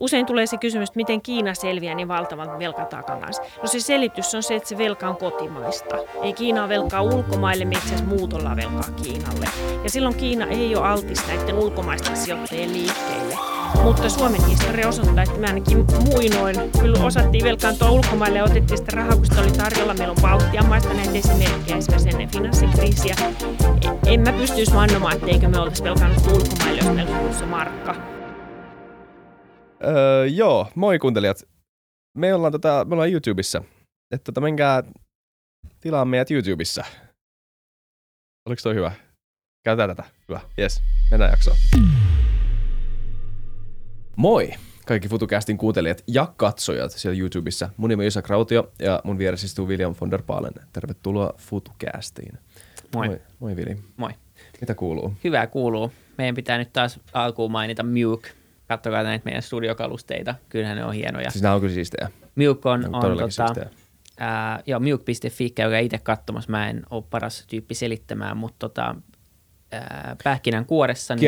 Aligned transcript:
Usein 0.00 0.26
tulee 0.26 0.46
se 0.46 0.56
kysymys, 0.56 0.88
että 0.88 0.96
miten 0.96 1.22
Kiina 1.22 1.54
selviää 1.54 1.94
niin 1.94 2.08
valtavan 2.08 2.58
velkataakan 2.58 3.20
kanssa. 3.20 3.42
No 3.62 3.68
se 3.68 3.80
selitys 3.80 4.34
on 4.34 4.42
se, 4.42 4.54
että 4.56 4.68
se 4.68 4.78
velka 4.78 5.08
on 5.08 5.16
kotimaista. 5.16 5.96
Ei 6.22 6.32
Kiina 6.32 6.68
velkaa 6.68 7.02
ulkomaille, 7.02 7.66
itse 7.70 8.04
muut 8.04 8.32
ollaan 8.32 8.56
velkaa 8.56 8.90
Kiinalle. 9.02 9.48
Ja 9.84 9.90
silloin 9.90 10.14
Kiina 10.14 10.46
ei 10.46 10.76
ole 10.76 10.86
altis 10.86 11.26
näiden 11.26 11.54
ulkomaisten 11.54 12.16
sijoittajien 12.16 12.72
liikkeelle. 12.72 13.36
Mutta 13.82 14.08
Suomen 14.08 14.46
historia 14.46 14.88
osoittaa, 14.88 15.24
että 15.24 15.38
me 15.38 15.46
ainakin 15.46 15.86
muinoin 16.04 16.56
kyllä 16.80 17.04
osattiin 17.04 17.44
velkaantua 17.44 17.90
ulkomaille 17.90 18.38
ja 18.38 18.44
otettiin 18.44 18.78
sitä 18.78 18.92
rahaa, 18.96 19.16
kun 19.16 19.26
sitä 19.26 19.40
oli 19.40 19.50
tarjolla. 19.50 19.94
Meillä 19.94 20.14
on 20.16 20.22
Baltian 20.22 20.66
maista 20.66 20.94
näitä 20.94 21.12
esimerkkejä, 21.14 21.76
esimerkiksi 21.76 22.08
ennen 22.08 22.30
finanssikriisiä. 22.30 23.14
En 24.06 24.20
mä 24.20 24.32
pystyisi 24.32 24.74
vannomaan, 24.74 25.16
etteikö 25.16 25.48
me 25.48 25.58
oltaisi 25.58 25.84
velkaannut 25.84 26.26
ulkomaille, 26.26 26.80
jos 26.82 26.94
meillä 26.94 27.16
on 27.42 27.48
markka. 27.48 28.23
Öö, 29.86 30.26
joo, 30.26 30.68
moi 30.74 30.98
kuuntelijat. 30.98 31.48
Me 32.18 32.34
ollaan, 32.34 32.52
tota, 32.52 32.84
me 32.88 32.94
ollaan 32.94 33.12
YouTubessa. 33.12 33.64
Että 34.10 34.24
tota, 34.24 34.40
menkää 34.40 34.82
tilaa 35.80 36.04
meidät 36.04 36.30
YouTubessa. 36.30 36.84
Oliko 38.46 38.60
toi 38.62 38.74
hyvä? 38.74 38.92
Käytetään 39.64 39.96
tätä. 39.96 40.08
Hyvä. 40.28 40.40
Yes. 40.58 40.82
Mennään 41.10 41.30
jaksoon. 41.30 41.56
Moi 44.16 44.50
kaikki 44.86 45.08
FutuCastin 45.08 45.58
kuuntelijat 45.58 46.04
ja 46.06 46.32
katsojat 46.36 46.90
siellä 46.90 47.18
YouTubessa. 47.18 47.70
Mun 47.76 47.90
nimi 47.90 48.02
on 48.02 48.06
Isa 48.06 48.22
Krautio 48.22 48.72
ja 48.78 49.00
mun 49.04 49.18
vieressä 49.18 49.44
istuu 49.44 49.68
William 49.68 49.94
von 50.00 50.10
der 50.10 50.22
Paalen. 50.22 50.52
Tervetuloa 50.72 51.32
FutuCastiin. 51.38 52.38
Moi. 52.94 53.06
Moi, 53.06 53.20
moi 53.40 53.56
Vili. 53.56 53.78
Moi. 53.96 54.10
Mitä 54.60 54.74
kuuluu? 54.74 55.14
Hyvää 55.24 55.46
kuuluu. 55.46 55.92
Meidän 56.18 56.34
pitää 56.34 56.58
nyt 56.58 56.72
taas 56.72 57.00
alkuun 57.12 57.52
mainita 57.52 57.82
Muke 57.82 58.30
kattokaa 58.76 59.02
näitä 59.02 59.24
meidän 59.24 59.42
studiokalusteita. 59.42 60.34
Kyllähän 60.48 60.76
ne 60.76 60.84
on 60.84 60.94
hienoja. 60.94 61.30
Siis 61.30 61.42
nämä 61.42 61.54
on 61.54 61.60
kyllä 61.60 61.74
siistejä. 61.74 62.10
Mjuk 62.34 62.66
on, 62.66 62.84
on, 62.84 62.94
on 62.94 63.18
tota, 63.18 63.66
ää, 64.18 64.62
joo, 64.66 64.80
Mjuk.fi, 64.80 65.50
käykää 65.50 65.78
itse 65.78 65.98
katsomassa. 65.98 66.50
Mä 66.50 66.68
en 66.68 66.82
ole 66.90 67.04
paras 67.10 67.44
tyyppi 67.46 67.74
selittämään, 67.74 68.36
mutta 68.36 68.68
tota, 68.68 68.94
ää, 69.72 70.16
pähkinän 70.24 70.66
kuoressa 70.66 71.14
niin 71.14 71.20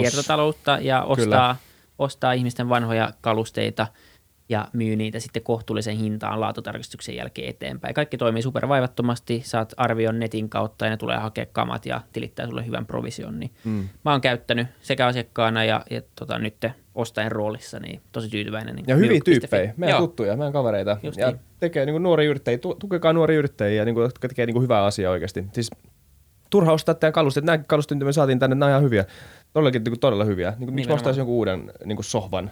kiertotaloutta 0.00 0.78
ja 0.80 1.02
ostaa, 1.02 1.56
ostaa 1.98 2.32
ihmisten 2.32 2.68
vanhoja 2.68 3.12
kalusteita– 3.20 3.86
ja 4.48 4.68
myy 4.72 4.96
niitä 4.96 5.20
sitten 5.20 5.42
kohtuullisen 5.42 5.96
hintaan 5.96 6.40
laatutarkistuksen 6.40 7.16
jälkeen 7.16 7.48
eteenpäin. 7.48 7.94
Kaikki 7.94 8.18
toimii 8.18 8.42
supervaivattomasti, 8.42 9.42
saat 9.44 9.74
arvion 9.76 10.18
netin 10.18 10.48
kautta 10.48 10.84
ja 10.84 10.90
ne 10.90 10.96
tulee 10.96 11.16
hakea 11.16 11.46
kamat 11.46 11.86
ja 11.86 12.00
tilittää 12.12 12.46
sulle 12.46 12.66
hyvän 12.66 12.86
provision. 12.86 13.40
Niin 13.40 13.50
mm. 13.64 13.88
Mä 14.04 14.10
oon 14.10 14.20
käyttänyt 14.20 14.66
sekä 14.82 15.06
asiakkaana 15.06 15.64
ja, 15.64 15.84
ja 15.90 16.02
tota, 16.18 16.38
nyt 16.38 16.56
ostajan 16.98 17.32
roolissa, 17.32 17.78
niin 17.78 18.00
tosi 18.12 18.28
tyytyväinen. 18.28 18.76
Niin 18.76 18.84
ja 18.88 18.96
hyviä 18.96 19.20
tyyppejä, 19.24 19.74
meidän 19.76 19.94
Joo. 19.94 20.06
tuttuja, 20.06 20.36
meidän 20.36 20.52
kavereita. 20.52 20.96
Just 21.02 21.18
ja 21.18 21.30
niin. 21.30 21.40
tekee 21.60 21.86
niin 21.86 21.94
kuin 21.94 22.02
nuori 22.02 22.26
yrittäjiä, 22.26 22.58
tukekaa 22.78 23.12
nuori 23.12 23.34
yrittäjiä, 23.34 23.84
niin 23.84 23.94
kuin, 23.94 24.02
jotka 24.02 24.28
tekee 24.28 24.46
niin 24.46 24.54
kuin 24.54 24.62
hyvää 24.62 24.84
asiaa 24.84 25.12
oikeasti. 25.12 25.44
Siis 25.52 25.70
turha 26.50 26.72
ostaa 26.72 26.94
tämän 26.94 27.12
kalusteet. 27.12 27.46
Nämä 27.46 27.58
kalusteet, 27.58 27.98
mitä 27.98 28.06
me 28.06 28.12
saatiin 28.12 28.38
tänne, 28.38 28.56
nämä 28.56 28.66
on 28.66 28.70
ihan 28.70 28.82
hyviä. 28.82 29.04
Todellakin 29.52 29.84
niin 29.84 29.92
kuin 29.92 30.00
todella 30.00 30.24
hyviä. 30.24 30.50
Niin 30.50 30.66
kuin, 30.66 30.74
miksi 30.74 30.88
mä 30.88 30.94
ostaisin 30.94 31.20
jonkun 31.20 31.36
uuden 31.36 31.72
niin 31.84 31.96
kuin 31.96 32.04
sohvan? 32.04 32.50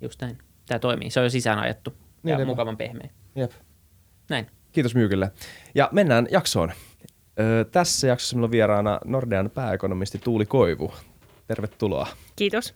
Just 0.00 0.20
näin 0.20 0.38
tämä 0.66 0.78
toimii. 0.78 1.10
Se 1.10 1.20
on 1.20 1.26
jo 1.26 1.30
sisään 1.30 1.58
ajettu 1.58 1.94
niin, 2.22 2.32
ja 2.32 2.38
niin, 2.38 2.46
mukavan 2.46 2.76
pehmeä. 2.76 3.08
Jep. 3.36 3.52
Näin. 4.30 4.46
Kiitos 4.72 4.94
Myykille. 4.94 5.32
Ja 5.74 5.88
mennään 5.92 6.28
jaksoon. 6.30 6.72
Öö, 7.40 7.64
tässä 7.64 8.06
jaksossa 8.06 8.36
meillä 8.36 8.44
on 8.44 8.50
vieraana 8.50 9.00
Nordean 9.04 9.50
pääekonomisti 9.50 10.18
Tuuli 10.18 10.46
Koivu. 10.46 10.94
Tervetuloa. 11.46 12.08
Kiitos. 12.36 12.74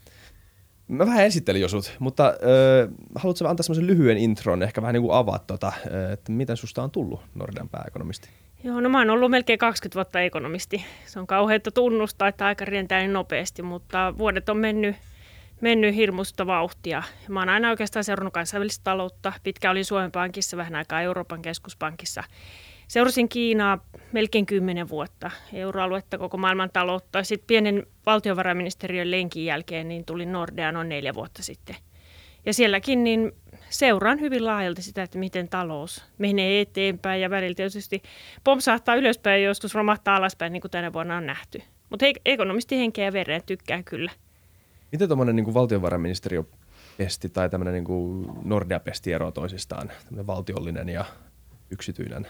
Mä 0.89 1.07
vähän 1.07 1.25
esittelin 1.25 1.63
jo 1.63 1.69
sut, 1.69 1.97
mutta 1.99 2.35
öö, 2.43 2.89
haluatko 3.15 3.49
antaa 3.49 3.63
semmoisen 3.63 3.87
lyhyen 3.87 4.19
intron, 4.19 4.63
ehkä 4.63 4.83
vähän 4.83 4.93
niin 4.93 5.03
kuin 5.03 5.15
avaat, 5.15 5.47
tota, 5.47 5.73
että 6.13 6.33
miten 6.33 6.57
susta 6.57 6.83
on 6.83 6.91
tullut 6.91 7.21
Nordean 7.35 7.69
pääekonomisti? 7.69 8.29
Joo, 8.65 8.81
no 8.81 8.89
mä 8.89 8.99
oon 8.99 9.11
ollut 9.11 9.31
melkein 9.31 9.59
20 9.59 9.95
vuotta 9.95 10.21
ekonomisti. 10.21 10.85
Se 11.07 11.21
on 11.21 11.27
kauheutta 11.27 11.71
tunnustaa, 11.71 12.29
että 12.29 12.47
aika 12.47 12.65
rientää 12.65 12.99
niin 12.99 13.13
nopeasti, 13.13 13.63
mutta 13.63 14.15
vuodet 14.19 14.49
on 14.49 14.57
mennyt 14.57 14.97
mennyt 15.61 15.95
hirmuista 15.95 16.47
vauhtia. 16.47 17.03
Mä 17.29 17.41
oon 17.41 17.49
aina 17.49 17.71
oikeastaan 17.71 18.05
seurannut 18.05 18.35
kansainvälistä 18.35 18.85
taloutta. 18.85 19.33
Pitkä 19.43 19.71
olin 19.71 19.85
Suomen 19.85 20.13
Pankissa, 20.13 20.57
vähän 20.57 20.75
aikaa 20.75 21.03
Euroopan 21.03 21.43
keskuspankissa. 21.43 22.25
Seurasin 22.89 23.29
Kiinaa 23.29 23.79
melkein 24.13 24.47
kymmenen 24.47 24.89
vuotta, 24.89 25.31
euroaluetta, 25.53 26.19
koko 26.19 26.37
maailman 26.37 26.71
taloutta. 26.73 27.23
Sitten 27.23 27.47
pienen 27.47 27.87
valtiovarainministeriön 28.07 29.11
lenkin 29.11 29.45
jälkeen 29.45 29.89
niin 29.89 30.05
tuli 30.05 30.27
Nordea 30.27 30.73
noin 30.73 30.89
neljä 30.89 31.15
vuotta 31.15 31.43
sitten. 31.43 31.77
Ja 32.47 32.55
sielläkin 32.55 33.05
niin 33.05 33.33
seuraan 33.71 34.21
hyvin 34.21 34.45
laajalti 34.45 34.83
sitä, 34.83 35.03
että 35.03 35.19
miten 35.19 35.49
talous 35.49 36.05
menee 36.19 36.61
eteenpäin 36.61 37.23
ja 37.23 37.31
välillä 37.31 37.55
tietysti 37.55 38.03
pompsahtaa 38.45 38.97
ylöspäin 38.97 39.43
ja 39.43 39.49
joskus 39.49 39.75
romahtaa 39.75 40.17
alaspäin, 40.17 40.53
niin 40.53 40.61
kuin 40.61 40.71
tänä 40.71 40.93
vuonna 40.93 41.17
on 41.17 41.27
nähty. 41.27 41.63
Mutta 41.91 42.07
ekonomisti 42.25 42.79
henkeä 42.79 43.05
ja 43.05 43.13
veren 43.13 43.43
tykkää 43.47 43.83
kyllä– 43.83 44.11
Miten 44.93 45.09
tuommoinen 45.09 45.37
niin 45.37 45.55
valtiovarainministeriö 45.55 46.45
pesti 46.99 47.29
tai 47.29 47.51
tämmöinen 47.51 47.75
niin 47.75 48.27
Nordea-pesti 48.45 49.13
eroaa 49.13 49.33
toisistaan, 49.33 49.93
tämmöinen 50.05 50.27
valtiollinen 50.27 50.89
ja 50.89 51.05
yksityinen? 51.71 52.27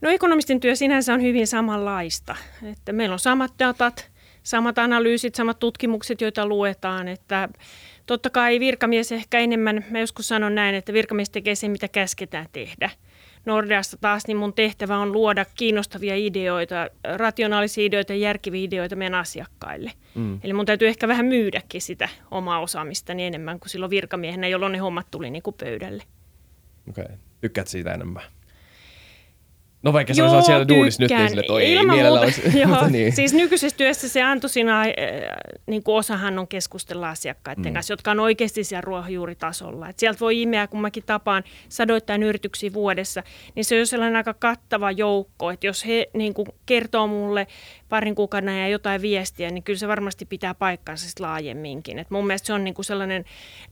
No 0.00 0.10
ekonomistin 0.10 0.60
työ 0.60 0.74
sinänsä 0.74 1.14
on 1.14 1.22
hyvin 1.22 1.46
samanlaista. 1.46 2.36
Että 2.62 2.92
meillä 2.92 3.12
on 3.12 3.18
samat 3.18 3.52
datat, 3.58 4.10
samat 4.42 4.78
analyysit, 4.78 5.34
samat 5.34 5.58
tutkimukset, 5.58 6.20
joita 6.20 6.46
luetaan. 6.46 7.08
Että 7.08 7.48
totta 8.06 8.30
kai 8.30 8.60
virkamies 8.60 9.12
ehkä 9.12 9.38
enemmän, 9.38 9.84
mä 9.90 9.98
joskus 9.98 10.28
sanon 10.28 10.54
näin, 10.54 10.74
että 10.74 10.92
virkamies 10.92 11.30
tekee 11.30 11.54
sen, 11.54 11.70
mitä 11.70 11.88
käsketään 11.88 12.46
tehdä– 12.52 12.90
Nordeasta 13.48 13.96
taas, 13.96 14.26
niin 14.26 14.36
mun 14.36 14.52
tehtävä 14.52 14.98
on 14.98 15.12
luoda 15.12 15.44
kiinnostavia 15.54 16.16
ideoita, 16.16 16.88
rationaalisia 17.16 17.84
ideoita 17.84 18.12
ja 18.12 18.18
järkiviä 18.18 18.64
ideoita 18.64 18.96
meidän 18.96 19.14
asiakkaille. 19.14 19.92
Mm. 20.14 20.40
Eli 20.44 20.52
mun 20.52 20.66
täytyy 20.66 20.88
ehkä 20.88 21.08
vähän 21.08 21.26
myydäkin 21.26 21.82
sitä 21.82 22.08
omaa 22.30 22.60
osaamistani 22.60 23.26
enemmän 23.26 23.60
kuin 23.60 23.70
silloin 23.70 23.90
virkamiehenä, 23.90 24.48
jolloin 24.48 24.72
ne 24.72 24.78
hommat 24.78 25.06
tuli 25.10 25.30
niin 25.30 25.42
kuin 25.42 25.56
pöydälle. 25.60 26.02
Okei. 26.88 27.04
Okay. 27.04 27.16
Tykkäät 27.40 27.68
siitä 27.68 27.94
enemmän? 27.94 28.22
No 29.82 29.92
vaikka 29.92 30.14
se 30.14 30.22
olisi 30.22 30.46
siellä 30.46 30.68
duunissa 30.68 31.02
nyt, 31.02 31.10
niin 31.10 31.28
sille 31.28 31.42
toi 31.42 31.64
ei 31.64 31.86
mielellä 31.86 32.20
olisi. 32.20 32.42
Joo, 32.60 32.88
niin. 32.90 33.12
siis 33.12 33.34
nykyisessä 33.34 33.76
työssä 33.76 34.08
se 34.08 34.22
antoisina 34.22 34.80
äh, 34.80 34.86
niin 35.66 35.82
kuin 35.82 35.94
osahan 35.94 36.38
on 36.38 36.48
keskustella 36.48 37.10
asiakkaiden 37.10 37.64
mm. 37.64 37.72
kanssa, 37.72 37.92
jotka 37.92 38.10
on 38.10 38.20
oikeasti 38.20 38.64
siellä 38.64 38.80
ruohonjuuritasolla. 38.80 39.88
Et 39.88 39.98
sieltä 39.98 40.20
voi 40.20 40.42
imeä, 40.42 40.66
kun 40.66 40.80
mäkin 40.80 41.02
tapaan 41.06 41.44
sadoittain 41.68 42.22
yrityksiä 42.22 42.72
vuodessa, 42.72 43.22
niin 43.54 43.64
se 43.64 43.80
on 43.80 43.86
sellainen 43.86 44.16
aika 44.16 44.34
kattava 44.34 44.90
joukko, 44.90 45.50
että 45.50 45.66
jos 45.66 45.86
he 45.86 46.10
niin 46.14 46.34
kuin 46.34 46.48
kertoo 46.66 47.06
mulle 47.06 47.46
parin 47.88 48.14
kuukauden 48.14 48.58
ja 48.58 48.68
jotain 48.68 49.02
viestiä, 49.02 49.50
niin 49.50 49.62
kyllä 49.62 49.78
se 49.78 49.88
varmasti 49.88 50.24
pitää 50.24 50.54
paikkansa 50.54 51.06
laajemminkin. 51.20 51.98
Et 51.98 52.10
mun 52.10 52.26
mielestä 52.26 52.46
se 52.46 52.52
on 52.52 52.64
niin 52.64 52.74
kuin 52.74 52.84
sellainen 52.84 53.24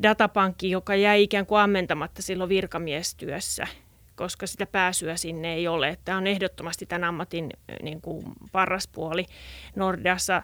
datapankki, 0.03 0.71
joka 0.71 0.95
jäi 0.95 1.23
ikään 1.23 1.47
kuin 1.47 1.61
ammentamatta 1.61 2.23
silloin 2.23 2.49
virkamiestyössä 2.49 3.67
koska 4.17 4.47
sitä 4.47 4.67
pääsyä 4.67 5.17
sinne 5.17 5.55
ei 5.55 5.69
ole. 5.69 5.99
Tämä 6.05 6.19
on 6.19 6.27
ehdottomasti 6.27 6.87
tämän 6.87 7.05
ammatin 7.05 7.51
niin 7.83 8.01
kuin 8.01 8.25
paras 8.53 8.89
puoli 8.89 9.27
Nordeassa. 9.77 10.43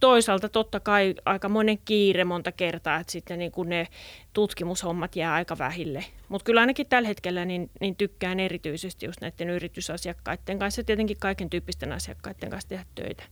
Toisaalta 0.00 0.48
totta 0.48 0.80
kai 0.80 1.14
aika 1.24 1.48
monen 1.48 1.78
kiire 1.78 2.24
monta 2.24 2.52
kertaa, 2.52 3.00
että 3.00 3.12
sitten 3.12 3.38
niin 3.38 3.52
kuin 3.52 3.68
ne 3.68 3.86
tutkimushommat 4.32 5.16
jää 5.16 5.34
aika 5.34 5.58
vähille. 5.58 6.04
Mutta 6.28 6.44
kyllä 6.44 6.60
ainakin 6.60 6.86
tällä 6.86 7.08
hetkellä 7.08 7.44
niin, 7.44 7.70
niin 7.80 7.96
tykkään 7.96 8.40
erityisesti 8.40 9.06
just 9.06 9.20
näiden 9.20 9.50
yritysasiakkaiden 9.50 10.58
kanssa 10.58 10.80
ja 10.80 10.84
tietenkin 10.84 11.16
kaiken 11.20 11.50
tyyppisten 11.50 11.92
asiakkaiden 11.92 12.50
kanssa 12.50 12.68
tehdä 12.68 12.84
töitä. 12.94 13.22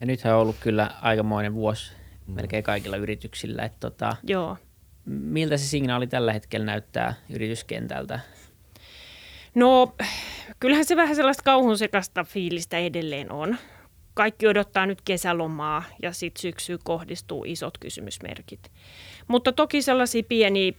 Ja 0.00 0.06
nythän 0.06 0.34
on 0.34 0.40
ollut 0.40 0.56
kyllä 0.60 0.90
aikamoinen 1.02 1.54
vuosi 1.54 1.92
mm. 2.26 2.34
melkein 2.34 2.64
kaikilla 2.64 2.96
yrityksillä. 2.96 3.62
Että 3.62 3.78
tota, 3.80 4.16
Joo. 4.22 4.56
Miltä 5.06 5.56
se 5.56 5.64
signaali 5.66 6.06
tällä 6.06 6.32
hetkellä 6.32 6.66
näyttää 6.66 7.14
yrityskentältä? 7.30 8.20
No, 9.54 9.94
kyllähän 10.60 10.84
se 10.84 10.96
vähän 10.96 11.16
sellaista 11.16 11.42
kauhun 11.42 11.78
sekasta 11.78 12.24
fiilistä 12.24 12.78
edelleen 12.78 13.32
on. 13.32 13.56
Kaikki 14.14 14.46
odottaa 14.46 14.86
nyt 14.86 15.02
kesälomaa 15.04 15.84
ja 16.02 16.12
sitten 16.12 16.42
syksyyn 16.42 16.78
kohdistuu 16.84 17.44
isot 17.44 17.78
kysymysmerkit. 17.78 18.72
Mutta 19.28 19.52
toki 19.52 19.82
sellaisia 19.82 20.22
pieniä 20.28 20.72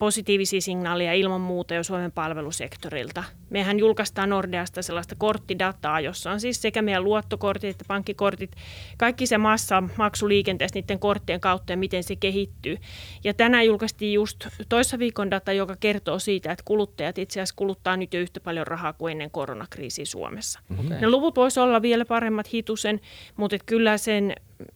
positiivisia 0.00 0.60
signaaleja 0.60 1.14
ilman 1.14 1.40
muuta 1.40 1.74
jo 1.74 1.82
Suomen 1.82 2.12
palvelusektorilta. 2.12 3.24
Mehän 3.50 3.78
julkaistaan 3.78 4.30
Nordeasta 4.30 4.82
sellaista 4.82 5.14
korttidataa, 5.18 6.00
jossa 6.00 6.30
on 6.30 6.40
siis 6.40 6.62
sekä 6.62 6.82
meidän 6.82 7.04
luottokortit 7.04 7.70
että 7.70 7.84
pankkikortit, 7.88 8.52
kaikki 8.98 9.26
se 9.26 9.38
massa 9.38 9.82
maksuliikenteessä 9.96 10.78
niiden 10.78 10.98
korttien 10.98 11.40
kautta 11.40 11.72
ja 11.72 11.76
miten 11.76 12.02
se 12.02 12.16
kehittyy. 12.16 12.76
Ja 13.24 13.34
tänään 13.34 13.66
julkaistiin 13.66 14.12
just 14.12 14.46
toissa 14.68 14.98
viikon 14.98 15.30
data, 15.30 15.52
joka 15.52 15.76
kertoo 15.80 16.18
siitä, 16.18 16.52
että 16.52 16.62
kuluttajat 16.64 17.18
itse 17.18 17.40
asiassa 17.40 17.54
kuluttaa 17.56 17.96
nyt 17.96 18.14
jo 18.14 18.20
yhtä 18.20 18.40
paljon 18.40 18.66
rahaa 18.66 18.92
kuin 18.92 19.12
ennen 19.12 19.30
koronakriisiä 19.30 20.04
Suomessa. 20.04 20.60
Okay. 20.80 21.00
Ne 21.00 21.10
luvut 21.10 21.36
voisi 21.36 21.60
olla 21.60 21.82
vielä 21.82 22.04
paremmat 22.04 22.52
hitusen, 22.52 23.00
mutta 23.36 23.56
kyllä 23.66 23.98
sen 23.98 24.34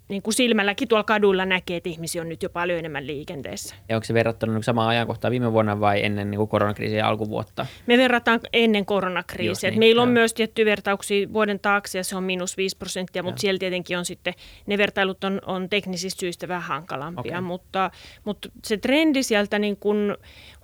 niin 0.09 0.23
kuin 0.23 0.35
silmälläkin 0.35 0.89
tuolla 0.89 1.05
kaduilla 1.05 1.47
näkee, 1.47 1.77
että 1.77 1.89
ihmisiä 1.89 2.23
on 2.23 2.29
nyt 2.29 2.43
jo 2.43 2.51
paljon 2.51 2.79
enemmän 2.79 3.07
liikenteessä. 3.07 3.75
Ja 3.89 3.97
onko 3.97 4.05
se 4.05 4.15
verrattuna 4.15 4.53
niin 4.53 4.63
samaan 4.63 4.89
ajankohtaan 4.89 5.31
viime 5.31 5.53
vuonna 5.53 5.81
vai 5.81 6.05
ennen 6.05 6.31
niin 6.31 6.49
koronakriisiä 6.49 7.07
alkuvuotta? 7.07 7.67
Me 7.87 7.99
verrataan 7.99 8.41
ennen 8.53 8.87
koronakriisiä. 8.87 9.71
Niin, 9.71 9.79
Meillä 9.79 10.03
on 10.03 10.09
myös 10.09 10.35
tietty 10.35 10.65
vertauksia 10.65 11.33
vuoden 11.33 11.61
taakse 11.61 11.99
ja 11.99 12.05
se 12.05 12.17
on 12.17 12.25
miinus 12.25 12.57
5 12.57 12.77
prosenttia, 12.77 13.23
mutta 13.23 13.41
siellä 13.41 13.59
tietenkin 13.59 13.99
on 13.99 14.05
sitten, 14.05 14.35
ne 14.67 14.79
vertailut 14.79 15.25
on, 15.25 15.41
on 15.47 15.69
teknisistä 15.69 16.21
syistä 16.21 16.49
vähän 16.49 16.63
hankalampia, 16.63 17.33
okay. 17.33 17.41
mutta, 17.41 17.91
mutta 18.25 18.49
se 18.65 18.77
trendi 18.77 19.23
sieltä 19.23 19.59
niin 19.59 19.77
kuin 19.77 20.17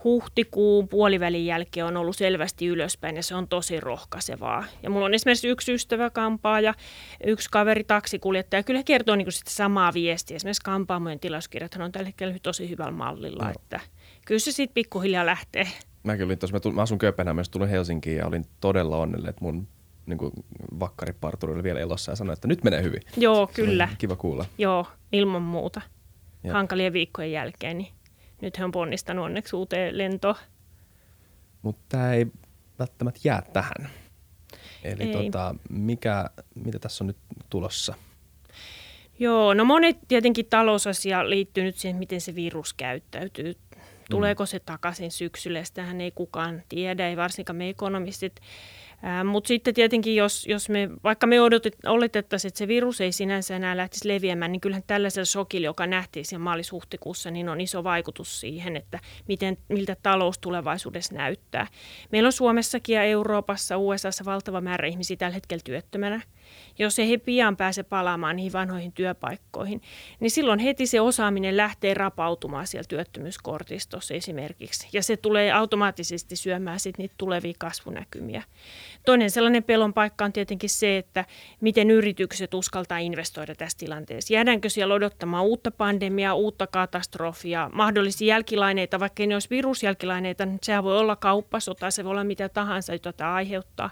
huhtikuun 0.04 0.88
puolivälin 0.88 1.46
jälkeen 1.46 1.86
on 1.86 1.96
ollut 1.96 2.16
selvästi 2.16 2.66
ylöspäin 2.66 3.16
ja 3.16 3.22
se 3.22 3.34
on 3.34 3.48
tosi 3.48 3.80
rohkaisevaa. 3.80 4.64
Ja 4.82 4.90
mulla 4.90 5.06
on 5.06 5.14
esimerkiksi 5.14 5.48
yksi 5.48 5.74
ystävä 5.74 6.10
kampaa 6.10 6.60
ja 6.60 6.74
yksi 7.26 7.48
kaveri 7.50 7.84
taksikuljettaja. 7.84 8.62
Kyllä 8.62 8.82
kertoo 8.82 9.16
niin 9.16 9.32
sitä 9.32 9.50
samaa 9.50 9.94
viestiä. 9.94 10.36
Esimerkiksi 10.36 10.62
kampaamojen 10.62 11.20
tilauskirjat 11.20 11.76
on 11.80 11.92
tällä 11.92 12.06
hetkellä 12.06 12.34
tosi 12.42 12.70
hyvällä 12.70 12.92
mallilla. 12.92 13.44
No. 13.44 13.50
Että 13.50 13.80
kyllä 14.24 14.38
se 14.38 14.52
sitten 14.52 14.74
pikkuhiljaa 14.74 15.26
lähtee. 15.26 15.66
Mäkin 16.02 16.24
olin 16.24 16.38
tuossa, 16.38 16.70
mä, 16.70 16.74
mä 16.74 16.82
asun 16.82 16.98
Kööpenhaminassa, 16.98 17.52
tulin 17.52 17.68
Helsinkiin 17.68 18.16
ja 18.16 18.26
olin 18.26 18.44
todella 18.60 18.96
onnellinen, 18.96 19.30
että 19.30 19.44
mun 19.44 19.68
niin 20.06 20.18
kuin 20.18 20.32
vakkariparturi 20.80 21.52
oli 21.52 21.62
vielä 21.62 21.80
elossa 21.80 22.12
ja 22.12 22.16
sanoi, 22.16 22.32
että 22.32 22.48
nyt 22.48 22.64
menee 22.64 22.82
hyvin. 22.82 23.02
Joo, 23.16 23.46
kyllä. 23.54 23.88
Kiva 23.98 24.16
kuulla. 24.16 24.44
Joo, 24.58 24.86
ilman 25.12 25.42
muuta. 25.42 25.80
Ja. 26.44 26.52
Hankalien 26.52 26.92
viikkojen 26.92 27.32
jälkeen, 27.32 27.78
niin 27.78 27.92
nyt 28.40 28.58
he 28.58 28.64
on 28.64 28.72
ponnistanut 28.72 29.24
onneksi 29.24 29.56
uuteen 29.56 29.98
lentoon. 29.98 30.34
Mutta 31.62 31.82
tämä 31.88 32.12
ei 32.12 32.26
välttämättä 32.78 33.20
jää 33.24 33.42
tähän. 33.52 33.90
Eli 34.84 35.06
tota, 35.06 35.54
mikä, 35.70 36.30
mitä 36.54 36.78
tässä 36.78 37.04
on 37.04 37.06
nyt 37.06 37.16
tulossa? 37.50 37.94
Joo, 39.18 39.54
no 39.54 39.64
monet 39.64 39.96
tietenkin 40.08 40.46
talousasia 40.46 41.30
liittyy 41.30 41.64
nyt 41.64 41.76
siihen, 41.76 41.96
miten 41.96 42.20
se 42.20 42.34
virus 42.34 42.74
käyttäytyy. 42.74 43.54
Tuleeko 44.10 44.46
se 44.46 44.60
takaisin 44.60 45.10
syksyllä, 45.10 45.64
sitähän 45.64 46.00
ei 46.00 46.10
kukaan 46.10 46.62
tiedä, 46.68 47.08
ei 47.08 47.16
varsinkaan 47.16 47.56
me 47.56 47.68
ekonomistit. 47.68 48.40
Mutta 49.24 49.48
sitten 49.48 49.74
tietenkin, 49.74 50.16
jos, 50.16 50.46
jos 50.46 50.68
me, 50.68 50.90
vaikka 51.04 51.26
me 51.26 51.40
odotet, 51.40 51.76
oletettaisiin, 51.86 52.48
että 52.48 52.58
se 52.58 52.68
virus 52.68 53.00
ei 53.00 53.12
sinänsä 53.12 53.56
enää 53.56 53.76
lähtisi 53.76 54.08
leviämään, 54.08 54.52
niin 54.52 54.60
kyllähän 54.60 54.82
tällaisella 54.86 55.24
shokilla, 55.24 55.64
joka 55.64 55.86
nähtiin 55.86 56.24
siinä 56.24 56.44
maalis-huhtikuussa, 56.44 57.30
niin 57.30 57.48
on 57.48 57.60
iso 57.60 57.84
vaikutus 57.84 58.40
siihen, 58.40 58.76
että 58.76 58.98
miten, 59.28 59.58
miltä 59.68 59.96
talous 60.02 60.38
tulevaisuudessa 60.38 61.14
näyttää. 61.14 61.66
Meillä 62.12 62.26
on 62.26 62.32
Suomessakin 62.32 62.94
ja 62.94 63.04
Euroopassa, 63.04 63.78
USAssa 63.78 64.24
valtava 64.24 64.60
määrä 64.60 64.88
ihmisiä 64.88 65.16
tällä 65.16 65.34
hetkellä 65.34 65.62
työttömänä– 65.64 66.22
jos 66.84 66.98
ei 66.98 67.10
he 67.10 67.18
pian 67.18 67.56
pääse 67.56 67.82
palaamaan 67.82 68.36
niihin 68.36 68.52
vanhoihin 68.52 68.92
työpaikkoihin, 68.92 69.82
niin 70.20 70.30
silloin 70.30 70.58
heti 70.58 70.86
se 70.86 71.00
osaaminen 71.00 71.56
lähtee 71.56 71.94
rapautumaan 71.94 72.66
siellä 72.66 72.86
työttömyyskortistossa 72.88 74.14
esimerkiksi. 74.14 74.88
Ja 74.92 75.02
se 75.02 75.16
tulee 75.16 75.52
automaattisesti 75.52 76.36
syömään 76.36 76.80
sitten 76.80 77.02
niitä 77.02 77.14
tulevia 77.18 77.54
kasvunäkymiä. 77.58 78.42
Toinen 79.06 79.30
sellainen 79.30 79.64
pelon 79.64 79.94
paikka 79.94 80.24
on 80.24 80.32
tietenkin 80.32 80.70
se, 80.70 80.98
että 80.98 81.24
miten 81.60 81.90
yritykset 81.90 82.54
uskaltaa 82.54 82.98
investoida 82.98 83.54
tässä 83.54 83.78
tilanteessa. 83.78 84.34
Jäädäänkö 84.34 84.68
siellä 84.68 84.94
odottamaan 84.94 85.44
uutta 85.44 85.70
pandemiaa, 85.70 86.34
uutta 86.34 86.66
katastrofia, 86.66 87.70
mahdollisia 87.72 88.28
jälkilaineita, 88.28 89.00
vaikka 89.00 89.26
ne 89.26 89.34
olisi 89.34 89.50
virusjälkilaineita, 89.50 90.46
niin 90.46 90.58
sehän 90.62 90.84
voi 90.84 90.98
olla 90.98 91.16
kauppasota, 91.16 91.90
se 91.90 92.04
voi 92.04 92.10
olla 92.10 92.24
mitä 92.24 92.48
tahansa, 92.48 92.92
jota 92.92 93.12
tämä 93.12 93.34
aiheuttaa 93.34 93.90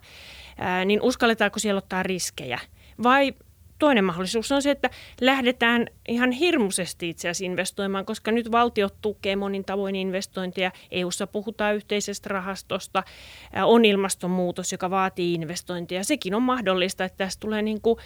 ää, 0.59 0.85
niin 0.85 1.03
uskalletaanko 1.03 1.59
siellä 1.59 1.79
ottaa 1.79 2.03
riskejä? 2.03 2.59
Vai 3.03 3.35
toinen 3.79 4.05
mahdollisuus 4.05 4.53
on 4.53 4.63
se, 4.63 4.71
että 4.71 4.91
lähdetään 5.21 5.87
ihan 6.09 6.31
hirmuisesti 6.31 7.09
itse 7.09 7.29
asiassa 7.29 7.45
investoimaan, 7.45 8.05
koska 8.05 8.33
nyt 8.33 8.51
valtiot 8.51 8.95
tukee 9.01 9.37
monin 9.37 9.65
tavoin 9.65 9.97
investointeja. 9.97 10.73
EU-ssa 10.91 11.27
puhutaan 11.27 11.75
yhteisestä 11.75 12.29
rahastosta, 12.29 13.03
on 13.65 13.85
ilmastonmuutos, 13.85 14.73
joka 14.73 14.91
vaatii 14.91 15.35
investointeja. 15.35 16.05
Sekin 16.05 16.35
on 16.35 16.43
mahdollista, 16.43 17.05
että 17.05 17.17
tästä 17.17 17.41
tulee 17.41 17.63
niin 17.63 17.81
kuin, 17.81 17.99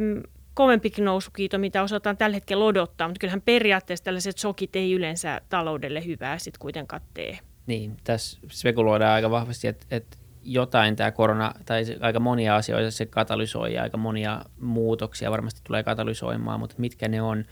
äm, 0.00 0.22
kovempikin 0.54 1.04
nousukiito, 1.04 1.58
mitä 1.58 1.82
osataan 1.82 2.16
tällä 2.16 2.34
hetkellä 2.34 2.64
odottaa, 2.64 3.08
mutta 3.08 3.20
kyllähän 3.20 3.42
periaatteessa 3.42 4.04
tällaiset 4.04 4.38
sokit 4.38 4.76
ei 4.76 4.92
yleensä 4.92 5.40
taloudelle 5.48 6.04
hyvää 6.04 6.38
sitten 6.38 6.58
kuitenkaan 6.58 7.02
tee. 7.14 7.38
Niin, 7.66 7.96
tässä 8.04 8.38
spekuloidaan 8.50 9.12
aika 9.12 9.30
vahvasti, 9.30 9.68
että, 9.68 9.86
että 9.90 10.16
jotain 10.44 10.96
tämä 10.96 11.10
korona, 11.10 11.54
tai 11.66 11.84
aika 12.00 12.20
monia 12.20 12.56
asioita 12.56 12.90
se 12.90 13.06
katalysoi 13.06 13.74
ja 13.74 13.82
aika 13.82 13.96
monia 13.96 14.44
muutoksia 14.60 15.30
varmasti 15.30 15.60
tulee 15.64 15.82
katalysoimaan, 15.82 16.60
mutta 16.60 16.74
mitkä 16.78 17.08
ne 17.08 17.22
on? 17.22 17.44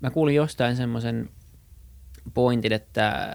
Mä 0.00 0.10
kuulin 0.10 0.34
jostain 0.34 0.76
semmoisen 0.76 1.28
pointin, 2.34 2.72
että 2.72 3.28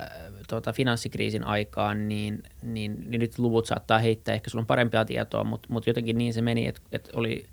tuota, 0.50 0.74
finanssikriisin 0.74 1.44
aikaan, 1.44 2.08
niin, 2.08 2.44
niin, 2.64 3.06
niin, 3.08 3.20
nyt 3.20 3.40
luvut 3.40 3.66
saattaa 3.66 4.00
heittää, 4.00 4.36
ehkä 4.36 4.50
sulla 4.50 4.62
on 4.62 4.68
parempaa 4.68 5.06
tietoa, 5.06 5.44
mutta, 5.44 5.68
mutta 5.72 5.90
jotenkin 5.90 6.18
niin 6.18 6.34
se 6.34 6.42
meni, 6.42 6.68
että, 6.68 6.82
että 6.92 7.10
oli, 7.14 7.46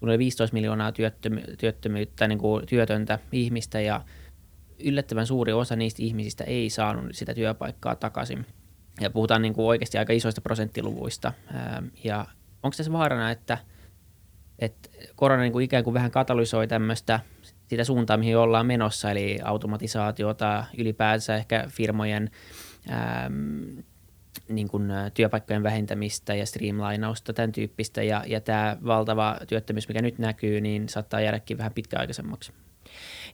oli 0.00 0.18
15 0.18 0.54
miljoonaa 0.54 0.92
työttömy, 0.92 1.40
työttömyyttä, 1.58 2.28
niin 2.28 2.38
kuin 2.38 2.66
työtöntä 2.66 3.18
ihmistä 3.32 3.80
ja 3.80 4.00
yllättävän 4.84 5.26
suuri 5.26 5.52
osa 5.52 5.76
niistä 5.76 6.02
ihmisistä 6.02 6.44
ei 6.44 6.70
saanut 6.70 7.06
sitä 7.12 7.34
työpaikkaa 7.34 7.96
takaisin– 7.96 8.46
ja 9.00 9.10
puhutaan 9.10 9.42
niin 9.42 9.54
kuin 9.54 9.66
oikeasti 9.66 9.98
aika 9.98 10.12
isoista 10.12 10.40
prosenttiluvuista. 10.40 11.32
Ja 12.04 12.26
onko 12.62 12.74
tässä 12.76 12.92
vaarana, 12.92 13.30
että, 13.30 13.58
että 14.58 14.88
korona 15.16 15.42
niin 15.42 15.52
kuin 15.52 15.64
ikään 15.64 15.84
kuin 15.84 15.94
vähän 15.94 16.10
katalysoi 16.10 16.68
tämmöistä 16.68 17.20
sitä 17.66 17.84
suuntaa, 17.84 18.16
mihin 18.16 18.38
ollaan 18.38 18.66
menossa, 18.66 19.10
eli 19.10 19.38
automatisaatiota, 19.44 20.64
ylipäänsä 20.78 21.36
ehkä 21.36 21.64
firmojen 21.68 22.30
äm, 22.90 23.82
niin 24.48 24.68
kuin 24.68 24.88
työpaikkojen 25.14 25.62
vähentämistä 25.62 26.34
ja 26.34 26.46
streamlainausta, 26.46 27.32
tämän 27.32 27.52
tyyppistä, 27.52 28.02
ja, 28.02 28.24
ja 28.26 28.40
tämä 28.40 28.76
valtava 28.86 29.38
työttömyys, 29.48 29.88
mikä 29.88 30.02
nyt 30.02 30.18
näkyy, 30.18 30.60
niin 30.60 30.88
saattaa 30.88 31.20
jäädäkin 31.20 31.58
vähän 31.58 31.72
pitkäaikaisemmaksi. 31.72 32.52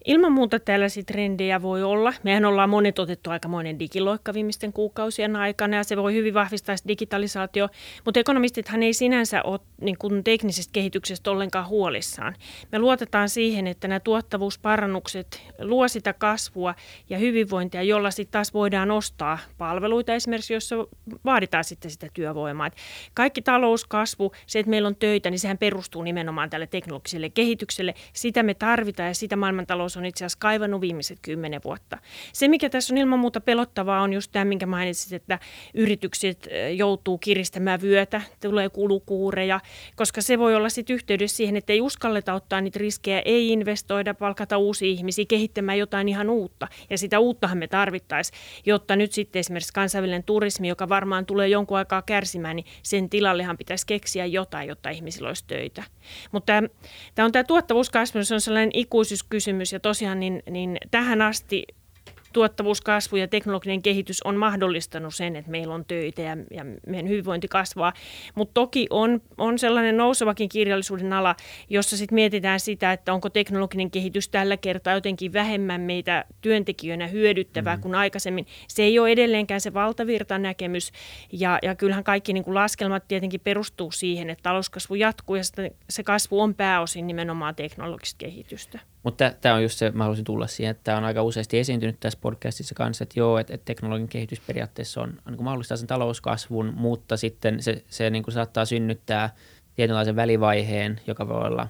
Ilman 0.04 0.32
muuta 0.32 0.60
tällaisia 0.60 1.02
trendejä 1.02 1.62
voi 1.62 1.82
olla. 1.82 2.12
Mehän 2.22 2.44
ollaan 2.44 2.70
monet 2.70 2.98
otettu 2.98 3.30
aikamoinen 3.30 3.78
digiloikka 3.78 4.34
viimeisten 4.34 4.72
kuukausien 4.72 5.36
aikana 5.36 5.76
ja 5.76 5.84
se 5.84 5.96
voi 5.96 6.14
hyvin 6.14 6.34
vahvistaa 6.34 6.74
digitalisaatio, 6.88 7.68
mutta 8.04 8.20
ekonomistithan 8.20 8.82
ei 8.82 8.92
sinänsä 8.92 9.42
ole 9.42 9.60
niin 9.80 9.98
kuin 9.98 10.24
teknisestä 10.24 10.72
kehityksestä 10.72 11.30
ollenkaan 11.30 11.68
huolissaan. 11.68 12.34
Me 12.72 12.78
luotetaan 12.78 13.28
siihen, 13.28 13.66
että 13.66 13.88
nämä 13.88 14.00
tuottavuusparannukset 14.00 15.42
luo 15.58 15.88
sitä 15.88 16.12
kasvua 16.12 16.74
ja 17.10 17.18
hyvinvointia, 17.18 17.82
jolla 17.82 18.10
sitten 18.10 18.32
taas 18.32 18.54
voidaan 18.54 18.90
ostaa 18.90 19.38
palveluita 19.58 20.14
esimerkiksi, 20.14 20.54
jossa 20.54 20.76
vaaditaan 21.24 21.64
sitten 21.64 21.90
sitä 21.90 22.06
työvoimaa. 22.14 22.66
Et 22.66 22.76
kaikki 23.14 23.42
talouskasvu, 23.42 24.32
se, 24.46 24.58
että 24.58 24.70
meillä 24.70 24.86
on 24.86 24.96
töitä, 24.96 25.30
niin 25.30 25.38
sehän 25.38 25.58
perustuu 25.58 26.02
nimenomaan 26.02 26.50
tälle 26.50 26.66
teknologiselle 26.66 27.30
kehitykselle. 27.30 27.94
Sitä 28.12 28.42
me 28.42 28.54
tarvitaan 28.54 29.08
ja 29.08 29.14
sitä 29.14 29.36
maailmantalous 29.36 29.89
on 29.96 30.04
itse 30.04 30.24
asiassa 30.24 30.38
kaivannut 30.40 30.80
viimeiset 30.80 31.18
kymmenen 31.22 31.60
vuotta. 31.64 31.98
Se, 32.32 32.48
mikä 32.48 32.70
tässä 32.70 32.94
on 32.94 32.98
ilman 32.98 33.18
muuta 33.18 33.40
pelottavaa, 33.40 34.02
on 34.02 34.12
just 34.12 34.32
tämä, 34.32 34.44
minkä 34.44 34.66
mainitsit, 34.66 35.12
että 35.12 35.38
yritykset 35.74 36.48
joutuu 36.76 37.18
kiristämään 37.18 37.82
vyötä, 37.82 38.22
tulee 38.40 38.68
kulukuureja, 38.68 39.60
koska 39.96 40.22
se 40.22 40.38
voi 40.38 40.54
olla 40.54 40.68
sitten 40.68 40.94
yhteydessä 40.94 41.36
siihen, 41.36 41.56
että 41.56 41.72
ei 41.72 41.80
uskalleta 41.80 42.34
ottaa 42.34 42.60
niitä 42.60 42.78
riskejä, 42.78 43.22
ei 43.24 43.48
investoida, 43.48 44.14
palkata 44.14 44.58
uusia 44.58 44.88
ihmisiä, 44.88 45.24
kehittämään 45.28 45.78
jotain 45.78 46.08
ihan 46.08 46.30
uutta. 46.30 46.68
Ja 46.90 46.98
sitä 46.98 47.18
uuttahan 47.18 47.58
me 47.58 47.68
tarvittaisiin, 47.68 48.38
jotta 48.66 48.96
nyt 48.96 49.12
sitten 49.12 49.40
esimerkiksi 49.40 49.72
kansainvälinen 49.72 50.24
turismi, 50.24 50.68
joka 50.68 50.88
varmaan 50.88 51.26
tulee 51.26 51.48
jonkun 51.48 51.78
aikaa 51.78 52.02
kärsimään, 52.02 52.56
niin 52.56 52.66
sen 52.82 53.10
tilallehan 53.10 53.58
pitäisi 53.58 53.86
keksiä 53.86 54.26
jotain, 54.26 54.68
jotta 54.68 54.90
ihmisillä 54.90 55.28
olisi 55.28 55.44
töitä. 55.46 55.82
Mutta 56.32 56.52
tämä 57.14 57.26
on 57.26 57.32
tämä 57.32 57.44
tuottavuuskasvu, 57.44 58.24
se 58.24 58.34
on 58.34 58.40
sellainen 58.40 58.70
ikuisuuskysymys 58.74 59.72
ja 59.72 59.79
tosiaan 59.80 60.20
niin, 60.20 60.42
niin 60.50 60.78
tähän 60.90 61.22
asti 61.22 61.64
tuottavuuskasvu 62.32 63.16
ja 63.16 63.28
teknologinen 63.28 63.82
kehitys 63.82 64.22
on 64.22 64.36
mahdollistanut 64.36 65.14
sen, 65.14 65.36
että 65.36 65.50
meillä 65.50 65.74
on 65.74 65.84
töitä 65.84 66.22
ja, 66.22 66.36
ja 66.50 66.64
meidän 66.86 67.08
hyvinvointi 67.08 67.48
kasvaa. 67.48 67.92
Mutta 68.34 68.54
toki 68.54 68.86
on, 68.90 69.22
on 69.38 69.58
sellainen 69.58 69.96
nousevakin 69.96 70.48
kirjallisuuden 70.48 71.12
ala, 71.12 71.36
jossa 71.70 71.96
sitten 71.96 72.14
mietitään 72.14 72.60
sitä, 72.60 72.92
että 72.92 73.12
onko 73.12 73.30
teknologinen 73.30 73.90
kehitys 73.90 74.28
tällä 74.28 74.56
kertaa 74.56 74.94
jotenkin 74.94 75.32
vähemmän 75.32 75.80
meitä 75.80 76.24
työntekijöinä 76.40 77.06
hyödyttävää 77.06 77.74
mm-hmm. 77.74 77.82
kuin 77.82 77.94
aikaisemmin. 77.94 78.46
Se 78.68 78.82
ei 78.82 78.98
ole 78.98 79.10
edelleenkään 79.10 79.60
se 79.60 79.74
valtavirta 79.74 80.38
näkemys 80.38 80.92
ja, 81.32 81.58
ja 81.62 81.74
kyllähän 81.74 82.04
kaikki 82.04 82.32
niin 82.32 82.44
kuin 82.44 82.54
laskelmat 82.54 83.08
tietenkin 83.08 83.40
perustuu 83.40 83.90
siihen, 83.90 84.30
että 84.30 84.42
talouskasvu 84.42 84.94
jatkuu 84.94 85.36
ja 85.36 85.42
se 85.90 86.02
kasvu 86.02 86.40
on 86.40 86.54
pääosin 86.54 87.06
nimenomaan 87.06 87.54
teknologista 87.54 88.18
kehitystä. 88.18 88.78
Mutta 89.02 89.32
tämä 89.40 89.54
on 89.54 89.62
just 89.62 89.78
se, 89.78 89.90
mä 89.90 90.04
haluaisin 90.04 90.24
tulla 90.24 90.46
siihen, 90.46 90.70
että 90.70 90.84
tämä 90.84 90.98
on 90.98 91.04
aika 91.04 91.22
useasti 91.22 91.58
esiintynyt 91.58 92.00
tässä 92.00 92.18
podcastissa 92.22 92.74
kanssa, 92.74 93.02
että 93.02 93.20
joo, 93.20 93.38
että, 93.38 93.54
että 93.54 93.64
teknologian 93.64 94.08
kehitys 94.08 94.40
periaatteessa 94.40 95.00
on, 95.00 95.14
on 95.26 95.32
niin 95.32 95.44
mahdollistaa 95.44 95.76
sen 95.76 95.86
talouskasvun, 95.86 96.74
mutta 96.76 97.16
sitten 97.16 97.62
se, 97.62 97.84
se 97.88 98.10
niin 98.10 98.22
kuin 98.22 98.34
saattaa 98.34 98.64
synnyttää 98.64 99.34
tietynlaisen 99.74 100.16
välivaiheen, 100.16 101.00
joka 101.06 101.28
voi 101.28 101.46
olla 101.46 101.68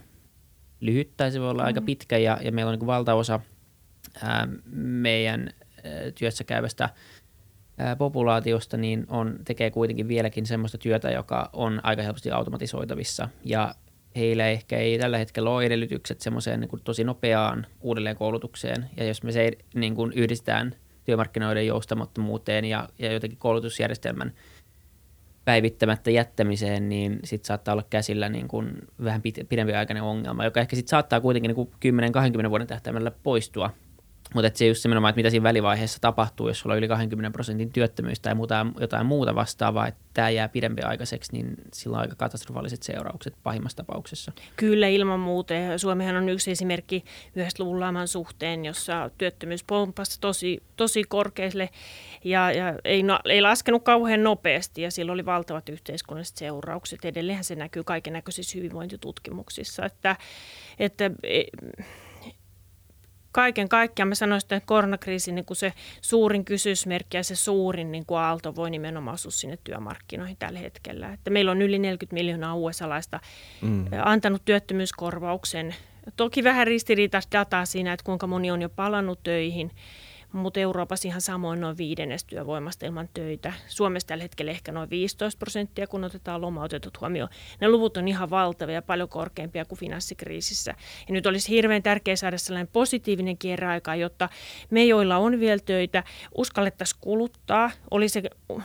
lyhyt 0.81 1.11
tai 1.17 1.31
se 1.31 1.41
voi 1.41 1.51
olla 1.51 1.63
mm. 1.63 1.67
aika 1.67 1.81
pitkä 1.81 2.19
ja, 2.19 2.39
ja 2.43 2.53
meillä 2.53 2.71
on 2.71 2.79
niin 2.79 2.87
valtaosa 2.87 3.41
ää, 4.23 4.49
meidän 4.75 5.51
ää, 5.85 5.93
työssä 6.15 6.45
käyvästä 6.45 6.91
ää, 7.79 7.97
populaatiosta 7.97 8.77
niin 8.77 9.07
on, 9.09 9.39
tekee 9.45 9.71
kuitenkin 9.71 10.09
vieläkin 10.09 10.47
semmoista 10.47 10.79
työtä, 10.79 11.11
joka 11.11 11.51
on 11.53 11.81
aika 11.83 12.03
helposti 12.03 12.31
automatisoitavissa 12.31 13.29
ja 13.45 13.75
heillä 14.17 14.49
ehkä 14.49 14.79
ei 14.79 14.99
tällä 14.99 15.19
hetkellä 15.19 15.51
ole 15.51 15.65
edellytykset 15.65 16.21
semmoiseen 16.21 16.61
niin 16.61 16.71
tosi 16.85 17.05
nopeaan 17.05 17.67
uudelleenkoulutukseen. 17.81 18.91
Ja 18.97 19.05
jos 19.05 19.23
me 19.23 19.33
se 19.33 19.51
niin 19.75 19.95
kuin 19.95 20.13
yhdistetään 20.13 20.75
työmarkkinoiden 21.05 21.67
joustamattomuuteen 21.67 22.65
ja, 22.65 22.89
ja 22.99 23.13
jotenkin 23.13 23.39
koulutusjärjestelmän– 23.39 24.33
päivittämättä 25.45 26.11
jättämiseen, 26.11 26.89
niin 26.89 27.21
sitten 27.25 27.47
saattaa 27.47 27.73
olla 27.73 27.85
käsillä 27.91 28.29
niin 28.29 28.49
kuin 28.49 28.73
vähän 29.05 29.23
pidempiaikainen 29.49 30.03
ongelma, 30.03 30.45
joka 30.45 30.61
ehkä 30.61 30.77
sitten 30.77 30.91
saattaa 30.91 31.21
kuitenkin 31.21 31.55
niin 31.83 32.05
10-20 32.47 32.51
vuoden 32.51 32.67
tähtäimellä 32.67 33.11
poistua 33.11 33.71
mutta 34.35 34.51
se 34.55 34.67
just 34.67 34.85
nimenomaan, 34.85 35.11
että 35.11 35.19
mitä 35.19 35.31
siinä 35.31 35.43
välivaiheessa 35.43 35.99
tapahtuu, 36.01 36.49
jos 36.49 36.59
sulla 36.59 36.73
on 36.73 36.79
yli 36.79 36.89
20 36.89 37.33
prosentin 37.33 37.73
työttömyys 37.73 38.21
tai 38.21 38.35
muuta, 38.35 38.67
jotain 38.81 39.07
muuta 39.07 39.35
vastaavaa, 39.35 39.87
että 39.87 40.01
tämä 40.15 40.31
jää 40.31 40.49
pidempiaikaiseksi, 40.49 41.33
niin 41.33 41.55
sillä 41.73 41.95
on 41.95 42.01
aika 42.01 42.15
katastrofaaliset 42.15 42.83
seuraukset 42.83 43.35
pahimmassa 43.43 43.77
tapauksessa. 43.77 44.33
Kyllä 44.57 44.89
ilman 44.89 45.21
muuta. 45.21 45.55
Suomihan 45.77 46.17
on 46.17 46.29
yksi 46.29 46.51
esimerkki 46.51 47.05
yhdessä 47.37 47.65
luvun 47.65 47.81
laman 47.81 48.09
suhteen, 48.09 48.65
jossa 48.65 49.11
työttömyys 49.19 49.65
pomppasi 49.65 50.21
tosi, 50.21 50.63
tosi 50.77 51.05
korkealle 51.05 51.69
ja, 52.25 52.53
ja 52.53 52.75
ei, 52.85 53.03
no, 53.03 53.21
ei 53.25 53.43
laskenut 53.43 53.83
kauhean 53.83 54.23
nopeasti 54.23 54.83
ja 54.83 54.91
sillä 54.91 55.13
oli 55.13 55.27
valtavat 55.27 55.69
yhteiskunnalliset 55.69 56.37
seuraukset. 56.37 57.05
Edelleenhän 57.05 57.45
se 57.45 57.55
näkyy 57.55 57.85
kaiken 57.85 58.13
näköisissä 58.13 58.59
hyvinvointitutkimuksissa, 58.59 59.87
että, 59.87 60.17
että 60.79 61.11
kaiken 63.33 63.69
kaikkiaan 63.69 64.09
mä 64.09 64.15
sanoisin, 64.15 64.55
että 64.55 64.67
koronakriisin 64.67 65.35
niin 65.35 65.45
kuin 65.45 65.57
se 65.57 65.73
suurin 66.01 66.45
kysymysmerkki 66.45 67.17
ja 67.17 67.25
se 67.25 67.37
suurin 67.37 67.93
niin 67.93 68.07
kuin 68.07 68.19
aalto 68.19 68.57
voi 68.57 68.71
nimenomaan 68.71 69.15
osua 69.15 69.31
sinne 69.31 69.59
työmarkkinoihin 69.65 70.37
tällä 70.39 70.59
hetkellä. 70.59 71.13
Että 71.13 71.31
meillä 71.31 71.51
on 71.51 71.63
yli 71.63 71.79
40 71.79 72.15
miljoonaa 72.15 72.55
USA-laista 72.55 73.21
mm. 73.63 73.87
antanut 74.05 74.45
työttömyyskorvauksen. 74.45 75.75
Toki 76.17 76.45
vähän 76.45 76.67
ristiriitaista 76.67 77.39
dataa 77.39 77.65
siinä, 77.65 77.93
että 77.93 78.05
kuinka 78.05 78.27
moni 78.27 78.51
on 78.51 78.63
jo 78.63 78.69
palannut 78.69 79.23
töihin– 79.23 79.71
mutta 80.33 80.61
Euroopassa 80.61 81.09
ihan 81.09 81.21
samoin 81.21 81.61
noin 81.61 81.77
viidennes 81.77 82.25
työvoimasta 82.25 82.87
ilman 82.87 83.09
töitä. 83.15 83.53
Suomessa 83.67 84.07
tällä 84.07 84.23
hetkellä 84.23 84.51
ehkä 84.51 84.73
noin 84.73 84.91
15 84.91 85.39
prosenttia, 85.39 85.87
kun 85.87 86.05
otetaan 86.05 86.41
lomautetut 86.41 87.01
huomioon. 87.01 87.29
Ne 87.61 87.69
luvut 87.69 87.97
on 87.97 88.09
ihan 88.09 88.31
valtavia 88.31 88.83
paljon 88.83 89.09
korkeampia 89.09 89.65
kuin 89.65 89.79
finanssikriisissä. 89.79 90.75
Ja 91.09 91.13
nyt 91.13 91.27
olisi 91.27 91.49
hirveän 91.49 91.83
tärkeää 91.83 92.17
saada 92.17 92.39
sellainen 92.39 92.69
positiivinen 92.73 93.39
kierräaika, 93.39 93.95
jotta 93.95 94.29
me, 94.71 94.85
joilla 94.85 95.17
on 95.17 95.41
vielä 95.41 95.61
töitä, 95.65 96.05
uskallettaisiin 96.35 97.01
kuluttaa. 97.01 97.71
Oli 97.91 98.09
se 98.09 98.23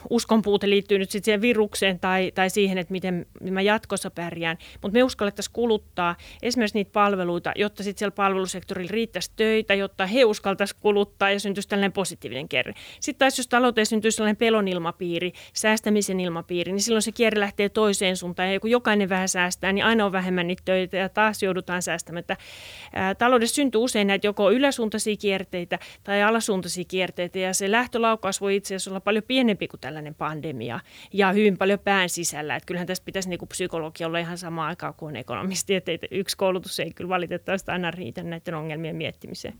uskon 0.09 0.41
puute 0.41 0.69
liittyy 0.69 0.99
nyt 0.99 1.11
sitten 1.11 1.25
siihen 1.25 1.41
virukseen 1.41 1.99
tai, 1.99 2.31
tai 2.35 2.49
siihen, 2.49 2.77
että 2.77 2.91
miten 2.91 3.25
mä 3.51 3.61
jatkossa 3.61 4.11
pärjään. 4.11 4.57
Mutta 4.81 4.93
me 4.97 5.03
uskallettaisiin 5.03 5.53
kuluttaa 5.53 6.15
esimerkiksi 6.41 6.77
niitä 6.77 6.91
palveluita, 6.91 7.51
jotta 7.55 7.83
sitten 7.83 7.99
siellä 7.99 8.15
palvelusektorilla 8.15 8.91
riittäisi 8.91 9.31
töitä, 9.35 9.73
jotta 9.73 10.05
he 10.05 10.25
uskaltaisiin 10.25 10.79
kuluttaa 10.81 11.31
ja 11.31 11.39
tällainen 11.61 11.91
positiivinen 11.91 12.49
kierre. 12.49 12.73
Sitten 12.99 13.19
taas 13.19 13.37
jos 13.37 13.47
talouteen 13.47 13.85
syntyy 13.85 14.11
sellainen 14.11 14.37
pelon 14.37 14.67
ilmapiiri, 14.67 15.31
säästämisen 15.53 16.19
ilmapiiri, 16.19 16.71
niin 16.71 16.81
silloin 16.81 17.01
se 17.01 17.11
kierre 17.11 17.39
lähtee 17.39 17.69
toiseen 17.69 18.17
suuntaan. 18.17 18.53
Ja 18.53 18.59
kun 18.59 18.71
jokainen 18.71 19.09
vähän 19.09 19.29
säästää, 19.29 19.73
niin 19.73 19.85
aina 19.85 20.05
on 20.05 20.11
vähemmän 20.11 20.47
niitä 20.47 20.61
töitä 20.65 20.97
ja 20.97 21.09
taas 21.09 21.43
joudutaan 21.43 21.81
säästämään. 21.81 22.23
Ää, 22.93 23.15
taloudessa 23.15 23.55
syntyy 23.55 23.81
usein 23.81 24.07
näitä 24.07 24.27
joko 24.27 24.51
yläsuuntaisia 24.51 25.15
kierteitä 25.15 25.79
tai 26.03 26.23
alasuuntaisia 26.23 26.83
kierteitä 26.87 27.39
ja 27.39 27.53
se 27.53 27.71
lähtölaukaus 27.71 28.41
voi 28.41 28.55
itse 28.55 28.75
asiassa 28.75 28.91
olla 28.91 28.99
paljon 28.99 29.23
pienempi 29.27 29.67
kuin 29.67 29.79
tällainen 29.79 30.15
pandemia 30.15 30.79
ja 31.13 31.31
hyvin 31.31 31.57
paljon 31.57 31.79
pään 31.79 32.09
sisällä. 32.09 32.55
Että 32.55 32.67
kyllähän 32.67 32.87
tässä 32.87 33.03
pitäisi 33.03 33.29
niin 33.29 33.47
psykologi 33.47 34.03
olla 34.05 34.19
ihan 34.19 34.37
sama 34.37 34.65
aikaa 34.67 34.93
kuin 34.93 35.15
ekonomisti, 35.15 35.75
että 35.75 35.91
yksi 36.11 36.37
koulutus 36.37 36.79
ei 36.79 36.91
kyllä 36.91 37.09
valitettavasti 37.09 37.71
aina 37.71 37.91
riitä 37.91 38.23
näiden 38.23 38.55
ongelmien 38.55 38.95
miettimiseen. 38.95 39.53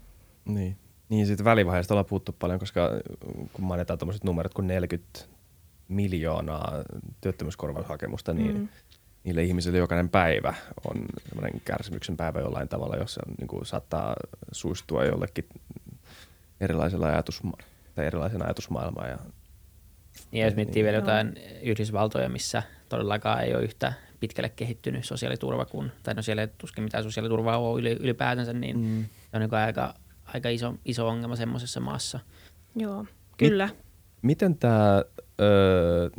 Niin. 0.45 0.77
Niin, 1.09 1.27
siitä 1.27 1.43
välivaiheesta 1.43 1.93
ollaan 1.93 2.05
puhuttu 2.05 2.35
paljon, 2.39 2.59
koska 2.59 2.89
kun 3.53 3.65
mainitaan 3.65 3.99
tuommoiset 3.99 4.23
numerot 4.23 4.53
kuin 4.53 4.67
40 4.67 5.19
miljoonaa 5.87 6.73
työttömyyskorvaushakemusta, 7.21 8.33
niin 8.33 8.57
mm. 8.57 8.67
niille 9.23 9.43
ihmisille 9.43 9.77
jokainen 9.77 10.09
päivä 10.09 10.53
on 10.89 11.05
semmoinen 11.27 11.61
kärsimyksen 11.65 12.17
päivä 12.17 12.39
jollain 12.39 12.69
tavalla, 12.69 12.95
jossa 12.95 13.21
niin 13.37 13.47
kuin 13.47 13.65
saattaa 13.65 14.15
suistua 14.51 15.05
jollekin 15.05 15.45
erilaisella 16.61 17.07
ajatusma- 17.07 17.63
tai 17.95 18.05
erilaisen 18.05 18.45
ajatusmaailmaan. 18.45 19.09
Ja, 19.09 19.17
niin, 20.31 20.45
jos 20.45 20.55
miettii 20.55 20.75
niin, 20.75 20.85
vielä 20.85 20.97
jotain 20.97 21.27
no. 21.27 21.41
Yhdysvaltoja, 21.61 22.29
missä 22.29 22.63
todellakaan 22.89 23.43
ei 23.43 23.55
ole 23.55 23.63
yhtä 23.63 23.93
pitkälle 24.19 24.49
kehittynyt 24.49 25.05
sosiaaliturva 25.05 25.65
kuin, 25.65 25.91
tai 26.03 26.13
no 26.13 26.21
siellä 26.21 26.41
ei 26.41 26.47
tuskin 26.57 26.83
mitään 26.83 27.03
sosiaaliturvaa 27.03 27.57
ole 27.57 27.91
ylipäätänsä, 27.91 28.53
niin 28.53 28.79
mm. 28.79 29.05
on 29.33 29.41
niin 29.41 29.53
aika 29.53 29.93
aika 30.35 30.49
iso, 30.49 30.73
iso 30.85 31.07
ongelma 31.07 31.35
semmoisessa 31.35 31.79
maassa. 31.79 32.19
Joo, 32.75 33.05
kyllä. 33.37 33.67
Mi- 33.67 33.75
miten 34.21 34.57
tämä, 34.57 35.03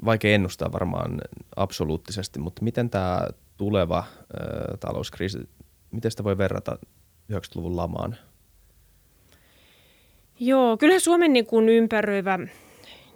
vaikea 0.04 0.34
ennustaa 0.34 0.72
varmaan 0.72 1.20
absoluuttisesti, 1.56 2.38
mutta 2.38 2.62
miten 2.62 2.90
tämä 2.90 3.20
tuleva 3.56 4.04
ö, 4.34 4.76
talouskriisi, 4.76 5.38
miten 5.90 6.10
sitä 6.10 6.24
voi 6.24 6.38
verrata 6.38 6.78
90-luvun 7.32 7.76
lamaan? 7.76 8.16
Joo, 10.40 10.76
kyllä 10.76 10.98
Suomen 10.98 11.32
niin 11.32 11.46
kuin 11.46 11.68
ympäröivä 11.68 12.38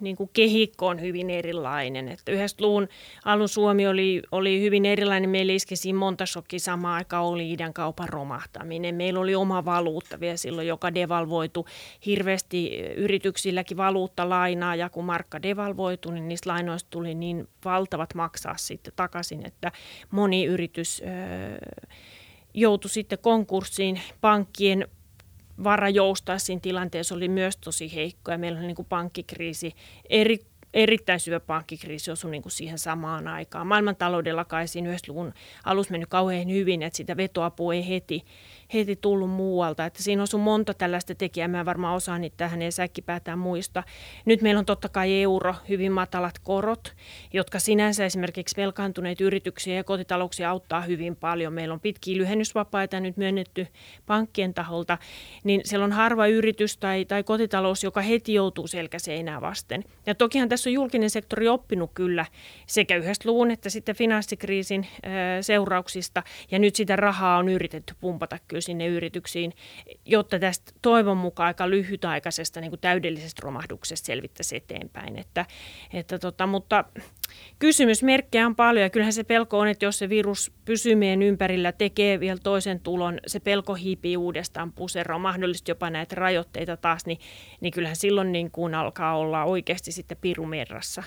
niin 0.01 0.15
kuin 0.15 0.29
kehikko 0.33 0.87
on 0.87 1.01
hyvin 1.01 1.29
erilainen. 1.29 2.07
Että 2.07 2.31
90-luvun 2.31 2.87
alun 3.25 3.49
Suomi 3.49 3.87
oli, 3.87 4.21
oli 4.31 4.61
hyvin 4.61 4.85
erilainen. 4.85 5.29
Meillä 5.29 5.53
iskesi 5.53 5.93
monta 5.93 6.25
shokki 6.25 6.59
samaan 6.59 6.95
aikaan 6.95 7.25
oli 7.25 7.51
idän 7.51 7.73
kaupan 7.73 8.09
romahtaminen. 8.09 8.95
Meillä 8.95 9.19
oli 9.19 9.35
oma 9.35 9.65
valuutta 9.65 10.19
vielä 10.19 10.37
silloin, 10.37 10.67
joka 10.67 10.93
devalvoitu 10.93 11.65
hirveästi 12.05 12.77
yrityksilläkin 12.95 13.77
valuutta 13.77 14.29
lainaa 14.29 14.75
ja 14.75 14.89
kun 14.89 15.05
markka 15.05 15.41
devalvoitu, 15.41 16.11
niin 16.11 16.27
niistä 16.27 16.49
lainoista 16.49 16.89
tuli 16.89 17.15
niin 17.15 17.47
valtavat 17.65 18.13
maksaa 18.15 18.57
sitten 18.57 18.93
takaisin, 18.95 19.45
että 19.45 19.71
moni 20.11 20.45
yritys 20.45 21.01
öö, 21.05 21.57
joutui 22.53 22.89
sitten 22.89 23.19
konkurssiin 23.19 24.01
pankkien 24.21 24.87
vara 25.63 25.89
joustaa 25.89 26.39
siinä 26.39 26.59
tilanteessa 26.61 27.15
oli 27.15 27.27
myös 27.27 27.57
tosi 27.57 27.95
heikko 27.95 28.31
ja 28.31 28.37
meillä 28.37 28.59
oli 28.59 28.67
niin 28.67 28.75
kuin 28.75 28.87
pankkikriisi, 28.89 29.73
eri, 30.09 30.39
erittäin 30.73 31.19
syvä 31.19 31.39
pankkikriisi 31.39 32.11
osui 32.11 32.31
niin 32.31 32.41
kuin 32.41 32.51
siihen 32.51 32.79
samaan 32.79 33.27
aikaan. 33.27 33.67
Maailmantaloudella 33.67 34.45
kai 34.45 34.67
siinä 34.67 34.91
90-luvun 34.91 35.33
alussa 35.63 35.91
mennyt 35.91 36.09
kauhean 36.09 36.49
hyvin, 36.49 36.81
että 36.83 36.97
sitä 36.97 37.17
vetoapua 37.17 37.73
ei 37.73 37.87
heti, 37.89 38.25
heti 38.73 38.95
tullut 38.95 39.29
muualta. 39.29 39.85
Että 39.85 40.03
siinä 40.03 40.23
on 40.33 40.39
monta 40.39 40.73
tällaista 40.73 41.15
tekijää, 41.15 41.47
mä 41.47 41.65
varmaan 41.65 41.95
osaan 41.95 42.21
niitä 42.21 42.37
tähän 42.37 42.61
ja 42.61 42.71
säkkipäätään 42.71 43.39
muista. 43.39 43.83
Nyt 44.25 44.41
meillä 44.41 44.59
on 44.59 44.65
totta 44.65 44.89
kai 44.89 45.21
euro, 45.21 45.55
hyvin 45.69 45.91
matalat 45.91 46.39
korot, 46.39 46.93
jotka 47.33 47.59
sinänsä 47.59 48.05
esimerkiksi 48.05 48.57
velkaantuneet 48.57 49.21
yrityksiä 49.21 49.75
ja 49.75 49.83
kotitalouksia 49.83 50.49
auttaa 50.49 50.81
hyvin 50.81 51.15
paljon. 51.15 51.53
Meillä 51.53 51.73
on 51.73 51.79
pitkiä 51.79 52.17
lyhennysvapaita 52.17 52.99
nyt 52.99 53.17
myönnetty 53.17 53.67
pankkien 54.05 54.53
taholta, 54.53 54.97
niin 55.43 55.61
siellä 55.63 55.83
on 55.83 55.91
harva 55.91 56.27
yritys 56.27 56.77
tai, 56.77 57.05
tai 57.05 57.23
kotitalous, 57.23 57.83
joka 57.83 58.01
heti 58.01 58.33
joutuu 58.33 58.67
selkäseinää 58.67 59.41
vasten. 59.41 59.83
Ja 60.05 60.15
tokihan 60.15 60.49
tässä 60.49 60.69
on 60.69 60.73
julkinen 60.73 61.09
sektori 61.09 61.47
oppinut 61.47 61.91
kyllä 61.93 62.25
sekä 62.67 62.95
yhdestä 62.95 63.29
luvun 63.29 63.51
että 63.51 63.69
sitten 63.69 63.95
finanssikriisin 63.95 64.87
seurauksista, 65.41 66.23
ja 66.51 66.59
nyt 66.59 66.75
sitä 66.75 66.95
rahaa 66.95 67.37
on 67.37 67.49
yritetty 67.49 67.93
pumpata 68.01 68.37
kyllä 68.47 68.60
siirtyy 68.61 68.71
sinne 68.71 68.87
yrityksiin, 68.87 69.53
jotta 70.05 70.39
tästä 70.39 70.71
toivon 70.81 71.17
mukaan 71.17 71.47
aika 71.47 71.69
lyhytaikaisesta 71.69 72.61
niin 72.61 72.71
kuin 72.71 72.79
täydellisestä 72.79 73.41
romahduksesta 73.43 74.05
selvittäisi 74.05 74.55
eteenpäin. 74.55 75.17
Että, 75.17 75.45
että 75.93 76.19
tota, 76.19 76.47
mutta 76.47 76.85
kysymysmerkkejä 77.59 78.45
on 78.45 78.55
paljon 78.55 78.83
ja 78.83 78.89
kyllähän 78.89 79.13
se 79.13 79.23
pelko 79.23 79.59
on, 79.59 79.67
että 79.67 79.85
jos 79.85 79.99
se 79.99 80.09
virus 80.09 80.51
pysyy 80.65 80.95
meidän 80.95 81.21
ympärillä, 81.21 81.71
tekee 81.71 82.19
vielä 82.19 82.39
toisen 82.43 82.79
tulon, 82.79 83.19
se 83.27 83.39
pelko 83.39 83.73
hiipii 83.73 84.17
uudestaan 84.17 84.71
puseroon, 84.71 85.21
mahdollisesti 85.21 85.71
jopa 85.71 85.89
näitä 85.89 86.15
rajoitteita 86.15 86.77
taas, 86.77 87.05
niin, 87.05 87.19
niin 87.61 87.73
kyllähän 87.73 87.95
silloin 87.95 88.31
niin 88.31 88.51
kuin 88.51 88.75
alkaa 88.75 89.17
olla 89.17 89.43
oikeasti 89.43 89.91
sitten 89.91 90.17
pirumerrassa. 90.21 91.03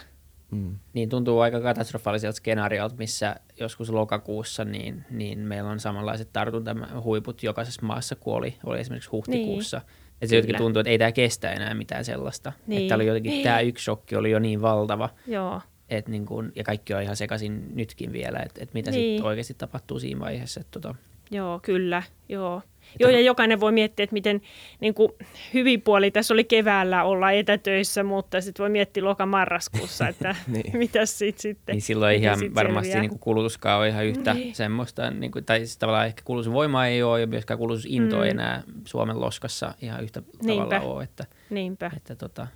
Mm. 0.55 0.79
Niin 0.93 1.09
tuntuu 1.09 1.41
aika 1.41 1.61
katastrofaaliselta 1.61 2.37
skenaariolta, 2.37 2.95
missä 2.99 3.37
joskus 3.61 3.91
lokakuussa 3.91 4.65
niin, 4.65 5.05
niin 5.11 5.39
meillä 5.39 5.71
on 5.71 5.81
samanlaiset 5.81 6.33
tartuntahuiput 6.33 7.43
jokaisessa 7.43 7.87
maassa 7.87 8.17
kuin 8.17 8.35
oli, 8.35 8.57
oli 8.67 8.81
esimerkiksi 8.81 9.11
huhtikuussa. 9.11 9.79
Niin. 9.79 9.87
Ja 10.21 10.29
se 10.29 10.37
jotenkin 10.37 10.57
tuntuu, 10.57 10.81
että 10.81 10.91
ei 10.91 10.99
tämä 10.99 11.13
kestä 11.13 11.53
enää 11.53 11.75
mitään 11.75 12.05
sellaista. 12.05 12.53
Niin. 12.67 12.83
Että 12.83 12.95
oli 12.95 13.07
jotenkin, 13.07 13.31
niin. 13.31 13.45
tämä 13.45 13.61
yksi 13.61 13.85
shokki 13.85 14.17
oli 14.17 14.31
jo 14.31 14.39
niin 14.39 14.63
valtava. 14.63 15.11
Joo. 15.27 15.61
Et 15.89 16.09
niin 16.09 16.27
kun, 16.27 16.53
ja 16.57 16.65
kaikki 16.65 16.95
on 16.95 17.03
ihan 17.03 17.17
sekaisin 17.17 17.77
nytkin 17.77 18.13
vielä, 18.13 18.39
että 18.39 18.63
et 18.63 18.75
mitä 18.75 18.91
niin. 18.91 19.11
sitten 19.11 19.27
oikeasti 19.27 19.55
tapahtuu 19.55 19.99
siinä 19.99 20.21
vaiheessa. 20.21 20.61
Et 20.61 20.71
tota. 20.71 20.95
Joo, 21.31 21.61
kyllä, 21.63 22.03
joo. 22.29 22.63
Joo, 23.01 23.11
ja 23.11 23.21
jokainen 23.21 23.61
voi 23.61 23.73
miettiä, 23.73 24.05
että 24.05 24.15
miten 24.15 24.41
niin 24.81 24.95
kuin, 24.95 25.13
hyvin 25.55 25.83
puoli 25.83 26.11
tässä 26.11 26.35
oli 26.35 26.45
keväällä 26.45 27.05
olla 27.05 27.31
etätöissä, 27.31 28.03
mutta 28.03 28.41
sitten 28.41 28.63
voi 28.63 28.71
miettiä 28.71 29.05
loka-marraskuussa, 29.05 30.09
että 30.09 30.37
niin. 30.47 30.79
mitä 30.79 31.07
sitten 31.07 31.43
sitten. 31.43 31.73
Niin 31.73 31.83
silloin 31.83 32.23
ihan 32.23 32.39
sit 32.39 32.55
varmasti 32.55 33.01
niin 33.01 33.09
kuin 33.09 33.19
kulutuskaan 33.19 33.81
on 33.81 33.87
ihan 33.87 34.07
yhtä 34.07 34.35
niin. 34.35 34.55
semmoista, 34.55 35.11
niin 35.11 35.33
kuin, 35.33 35.45
tai 35.45 35.59
siis 35.59 35.79
tavallaan 35.79 36.07
ehkä 36.07 36.23
kulutusvoima 36.25 36.87
ei 36.87 37.03
ole 37.03 37.21
ja 37.21 37.27
myöskään 37.27 37.59
kulutusinto 37.59 38.17
mm. 38.17 38.23
ei 38.23 38.31
enää 38.31 38.63
Suomen 38.85 39.21
loskassa 39.21 39.75
ihan 39.83 40.03
yhtä 40.03 40.23
Niinpä. 40.43 40.65
tavalla 40.65 40.95
ole. 40.95 41.05
Että, 41.05 41.27
Niinpä. 41.51 41.91
Että, 41.97 42.17
tota, 42.17 42.47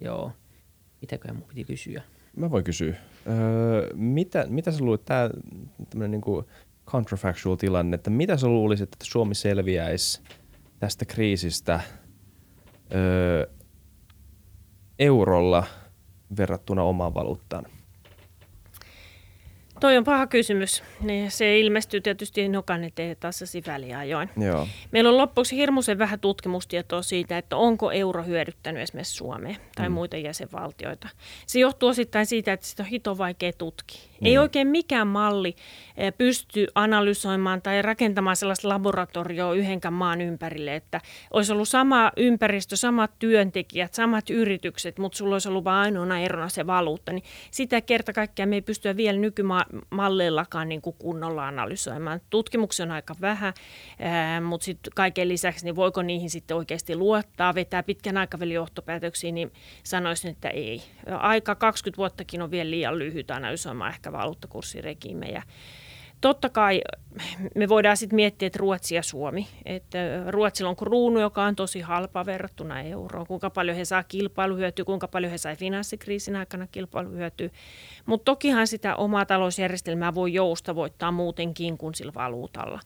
joo, 0.00 0.32
mitäköhän 1.00 1.36
mun 1.36 1.48
piti 1.48 1.64
kysyä? 1.64 2.02
Mä 2.36 2.50
voin 2.50 2.64
kysyä. 2.64 2.94
Öö, 3.26 3.90
mitä, 3.94 4.46
mitä 4.48 4.70
sä 4.70 4.84
luulet, 4.84 5.04
tämä 5.04 5.30
tämmöinen 5.90 6.10
niin 6.10 6.20
kuin 6.20 6.46
counterfactual 6.88 7.56
tilanne, 7.56 7.94
että 7.94 8.10
mitä 8.10 8.36
sä 8.36 8.46
luulisit, 8.46 8.92
että 8.92 9.04
Suomi 9.04 9.34
selviäisi 9.34 10.22
tästä 10.78 11.04
kriisistä 11.04 11.80
öö, 12.94 13.46
eurolla 14.98 15.64
verrattuna 16.36 16.82
omaan 16.82 17.14
valuuttaan? 17.14 17.66
Toi 19.80 19.96
on 19.96 20.04
paha 20.04 20.26
kysymys. 20.26 20.82
Niin 21.00 21.30
se 21.30 21.58
ilmestyy 21.58 22.00
tietysti 22.00 22.48
nokainen 22.48 22.92
tassasi 23.20 23.62
väliajoin. 23.66 24.30
Joo. 24.36 24.68
Meillä 24.90 25.10
on 25.10 25.16
loppuksi 25.16 25.56
hirmuisen 25.56 25.98
vähän 25.98 26.20
tutkimustietoa 26.20 27.02
siitä, 27.02 27.38
että 27.38 27.56
onko 27.56 27.90
euro 27.90 28.22
hyödyttänyt 28.22 28.82
esimerkiksi 28.82 29.14
Suomea 29.14 29.56
tai 29.76 29.88
mm. 29.88 29.92
muita 29.92 30.16
jäsenvaltioita. 30.16 31.08
Se 31.46 31.60
johtuu 31.60 31.88
osittain 31.88 32.26
siitä, 32.26 32.52
että 32.52 32.66
sitä 32.66 32.82
on 32.82 32.88
hito 32.88 33.18
vaikea 33.18 33.52
tutkia. 33.52 34.07
Mm. 34.20 34.26
Ei 34.26 34.38
oikein 34.38 34.68
mikään 34.68 35.06
malli 35.06 35.56
eh, 35.96 36.12
pysty 36.18 36.66
analysoimaan 36.74 37.62
tai 37.62 37.82
rakentamaan 37.82 38.36
sellaista 38.36 38.68
laboratorioa 38.68 39.54
yhdenkään 39.54 39.94
maan 39.94 40.20
ympärille, 40.20 40.76
että 40.76 41.00
olisi 41.30 41.52
ollut 41.52 41.68
sama 41.68 42.12
ympäristö, 42.16 42.76
samat 42.76 43.10
työntekijät, 43.18 43.94
samat 43.94 44.30
yritykset, 44.30 44.98
mutta 44.98 45.18
sulla 45.18 45.34
olisi 45.34 45.48
ollut 45.48 45.64
vain 45.64 45.78
ainoana 45.78 46.18
erona 46.18 46.48
se 46.48 46.66
valuutta. 46.66 47.12
Niin 47.12 47.24
sitä 47.50 47.80
kerta 47.80 48.12
kaikkiaan 48.12 48.48
me 48.48 48.56
ei 48.56 48.62
pystyä 48.62 48.96
vielä 48.96 49.18
nykymaan 49.18 49.64
malleillakaan 49.90 50.68
niin 50.68 50.82
kuin 50.82 50.96
kunnolla 50.98 51.48
analysoimaan. 51.48 52.20
Tutkimuksia 52.30 52.86
on 52.86 52.90
aika 52.90 53.14
vähän, 53.20 53.54
mutta 54.44 54.64
sitten 54.64 54.92
kaiken 54.94 55.28
lisäksi, 55.28 55.64
niin 55.64 55.76
voiko 55.76 56.02
niihin 56.02 56.30
sitten 56.30 56.56
oikeasti 56.56 56.96
luottaa, 56.96 57.54
vetää 57.54 57.82
pitkän 57.82 58.16
aikavälin 58.16 58.54
johtopäätöksiä, 58.54 59.32
niin 59.32 59.52
sanoisin, 59.82 60.30
että 60.30 60.48
ei. 60.48 60.82
Aika 61.06 61.54
20 61.54 61.96
vuottakin 61.96 62.42
on 62.42 62.50
vielä 62.50 62.70
liian 62.70 62.98
lyhyt 62.98 63.30
analysoimaan 63.30 63.90
ehkä 63.90 64.07
valuuttakurssiregiimejä. 64.12 65.42
Totta 66.20 66.48
kai 66.48 66.80
me 67.54 67.68
voidaan 67.68 67.96
sitten 67.96 68.16
miettiä, 68.16 68.46
että 68.46 68.58
Ruotsi 68.58 68.94
ja 68.94 69.02
Suomi. 69.02 69.48
Että 69.64 69.98
Ruotsilla 70.28 70.70
on 70.70 70.76
kruunu, 70.76 71.20
joka 71.20 71.44
on 71.44 71.56
tosi 71.56 71.80
halpa 71.80 72.26
verrattuna 72.26 72.80
euroon. 72.80 73.26
Kuinka 73.26 73.50
paljon 73.50 73.76
he 73.76 73.84
saa 73.84 74.02
kilpailuhyötyä, 74.02 74.84
kuinka 74.84 75.08
paljon 75.08 75.30
he 75.32 75.38
sai 75.38 75.56
finanssikriisin 75.56 76.36
aikana 76.36 76.66
kilpailuhyötyä. 76.66 77.50
Mutta 78.06 78.24
tokihan 78.24 78.66
sitä 78.66 78.96
omaa 78.96 79.26
talousjärjestelmää 79.26 80.14
voi 80.14 80.32
joustavoittaa 80.32 81.12
muutenkin 81.12 81.78
kuin 81.78 81.94
sillä 81.94 82.12
valuutalla. 82.14 82.80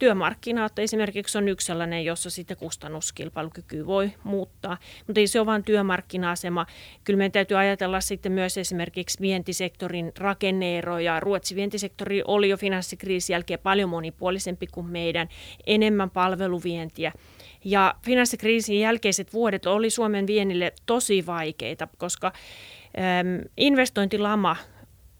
Työmarkkinat 0.00 0.78
esimerkiksi 0.78 1.38
on 1.38 1.48
yksi 1.48 1.66
sellainen, 1.66 2.04
jossa 2.04 2.30
sitten 2.30 2.56
kustannuskilpailukyky 2.56 3.86
voi 3.86 4.12
muuttaa, 4.24 4.78
mutta 5.06 5.20
ei 5.20 5.26
se 5.26 5.40
ole 5.40 5.46
vain 5.46 5.64
työmarkkina-asema. 5.64 6.66
Kyllä 7.04 7.16
meidän 7.16 7.32
täytyy 7.32 7.58
ajatella 7.58 8.00
sitten 8.00 8.32
myös 8.32 8.58
esimerkiksi 8.58 9.20
vientisektorin 9.20 10.12
rakenneeroja. 10.18 11.20
Ruotsin 11.20 11.56
vientisektori 11.56 12.22
oli 12.26 12.48
jo 12.48 12.56
finanssikriisin 12.56 13.34
jälkeen 13.34 13.60
paljon 13.62 13.88
monipuolisempi 13.88 14.66
kuin 14.66 14.86
meidän, 14.86 15.28
enemmän 15.66 16.10
palveluvientiä. 16.10 17.12
Ja 17.64 17.94
finanssikriisin 18.02 18.80
jälkeiset 18.80 19.32
vuodet 19.32 19.66
oli 19.66 19.90
Suomen 19.90 20.26
vienille 20.26 20.72
tosi 20.86 21.26
vaikeita, 21.26 21.88
koska 21.98 22.32
investointilama 23.56 24.56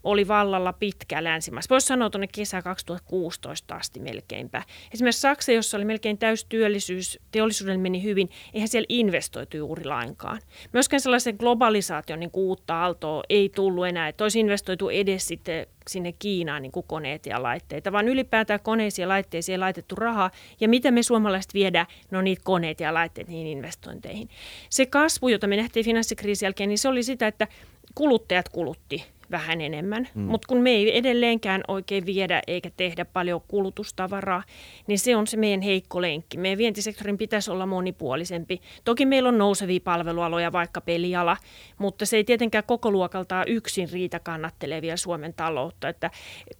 oli 0.04 0.28
vallalla 0.28 0.72
pitkä 0.72 1.24
länsimaissa. 1.24 1.68
Voisi 1.70 1.86
sanoa 1.86 2.10
tuonne 2.10 2.26
kesä 2.34 2.62
2016 2.62 3.74
asti 3.74 4.00
melkeinpä. 4.00 4.62
Esimerkiksi 4.94 5.20
Saksa, 5.20 5.52
jossa 5.52 5.76
oli 5.76 5.84
melkein 5.84 6.18
täystyöllisyys, 6.18 7.18
teollisuuden 7.32 7.80
meni 7.80 8.02
hyvin, 8.02 8.30
eihän 8.54 8.68
siellä 8.68 8.86
investoitu 8.88 9.56
juuri 9.56 9.84
lainkaan. 9.84 10.40
Myöskään 10.72 11.00
sellaisen 11.00 11.36
globalisaation 11.38 12.20
niin 12.20 12.30
uutta 12.32 12.82
aaltoa 12.82 13.22
ei 13.28 13.48
tullut 13.48 13.86
enää, 13.86 14.08
että 14.08 14.24
olisi 14.24 14.40
investoitu 14.40 14.88
edes 14.88 15.28
sitten 15.28 15.66
sinne 15.88 16.12
Kiinaan 16.18 16.62
niin 16.62 16.72
kuin 16.72 16.86
koneet 16.86 17.26
ja 17.26 17.42
laitteita, 17.42 17.92
vaan 17.92 18.08
ylipäätään 18.08 18.60
koneisiin 18.62 19.02
ja 19.02 19.08
laitteisiin 19.08 19.54
ei 19.54 19.58
laitettu 19.58 19.96
rahaa. 19.96 20.30
Ja 20.60 20.68
mitä 20.68 20.90
me 20.90 21.02
suomalaiset 21.02 21.54
viedään? 21.54 21.86
No 22.10 22.22
niitä 22.22 22.42
koneet 22.44 22.80
ja 22.80 22.94
laitteet 22.94 23.28
niihin 23.28 23.46
investointeihin. 23.46 24.28
Se 24.70 24.86
kasvu, 24.86 25.28
jota 25.28 25.46
me 25.46 25.56
nähtiin 25.56 25.84
finanssikriisin 25.84 26.46
jälkeen, 26.46 26.68
niin 26.68 26.78
se 26.78 26.88
oli 26.88 27.02
sitä, 27.02 27.26
että 27.26 27.48
kuluttajat 27.94 28.48
kulutti 28.48 29.04
vähän 29.30 29.60
enemmän. 29.60 30.08
Mm. 30.14 30.22
Mutta 30.22 30.48
kun 30.48 30.58
me 30.58 30.70
ei 30.70 30.98
edelleenkään 30.98 31.62
oikein 31.68 32.06
viedä 32.06 32.42
eikä 32.46 32.70
tehdä 32.76 33.04
paljon 33.04 33.40
kulutustavaraa, 33.48 34.42
niin 34.86 34.98
se 34.98 35.16
on 35.16 35.26
se 35.26 35.36
meidän 35.36 35.60
heikko 35.60 36.02
lenkki. 36.02 36.36
Meidän 36.36 36.58
vientisektorin 36.58 37.18
pitäisi 37.18 37.50
olla 37.50 37.66
monipuolisempi. 37.66 38.60
Toki 38.84 39.06
meillä 39.06 39.28
on 39.28 39.38
nousevia 39.38 39.80
palvelualoja, 39.84 40.52
vaikka 40.52 40.80
peliala, 40.80 41.36
mutta 41.78 42.06
se 42.06 42.16
ei 42.16 42.24
tietenkään 42.24 42.64
koko 42.66 42.90
luokaltaan 42.90 43.44
yksin 43.48 43.88
riitä 43.92 44.18
kannattelevia 44.18 44.96
Suomen 44.96 45.34
taloutta. 45.34 45.88
Että 45.88 46.10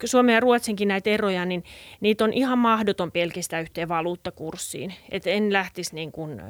Suomen 0.05 0.33
ja 0.33 0.39
Ruotsinkin 0.39 0.87
näitä 0.87 1.09
eroja, 1.09 1.45
niin 1.45 1.63
niitä 2.01 2.23
on 2.23 2.33
ihan 2.33 2.57
mahdoton 2.57 3.11
pelkistää 3.11 3.59
yhteen 3.59 3.89
valuuttakurssiin. 3.89 4.93
Et 5.09 5.27
en 5.27 5.53
lähtisi 5.53 5.95
niin 5.95 6.11
kuin, 6.11 6.41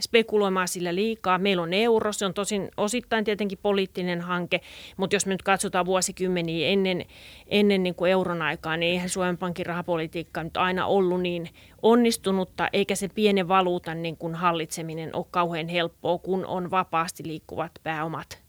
spekuloimaan 0.00 0.68
sillä 0.68 0.94
liikaa. 0.94 1.38
Meillä 1.38 1.62
on 1.62 1.72
euro, 1.72 2.12
se 2.12 2.26
on 2.26 2.34
tosin 2.34 2.68
osittain 2.76 3.24
tietenkin 3.24 3.58
poliittinen 3.62 4.20
hanke, 4.20 4.60
mutta 4.96 5.16
jos 5.16 5.26
me 5.30 5.34
nyt 5.34 5.42
katsotaan 5.42 5.86
vuosikymmeniä 5.86 6.68
ennen, 6.68 7.04
ennen 7.46 7.82
niin 7.82 7.94
kuin 7.94 8.10
euron 8.10 8.42
aikaa, 8.42 8.76
niin 8.76 8.92
eihän 8.92 9.08
Suomen 9.08 9.38
Pankin 9.38 9.66
rahapolitiikka 9.66 10.44
nyt 10.44 10.56
aina 10.56 10.86
ollut 10.86 11.20
niin 11.20 11.48
onnistunutta, 11.82 12.68
eikä 12.72 12.94
se 12.94 13.08
pienen 13.08 13.48
valuutan 13.48 14.02
niin 14.02 14.16
kuin 14.16 14.34
hallitseminen 14.34 15.16
ole 15.16 15.26
kauhean 15.30 15.68
helppoa, 15.68 16.18
kun 16.18 16.46
on 16.46 16.70
vapaasti 16.70 17.22
liikkuvat 17.26 17.72
pääomat, 17.82 18.42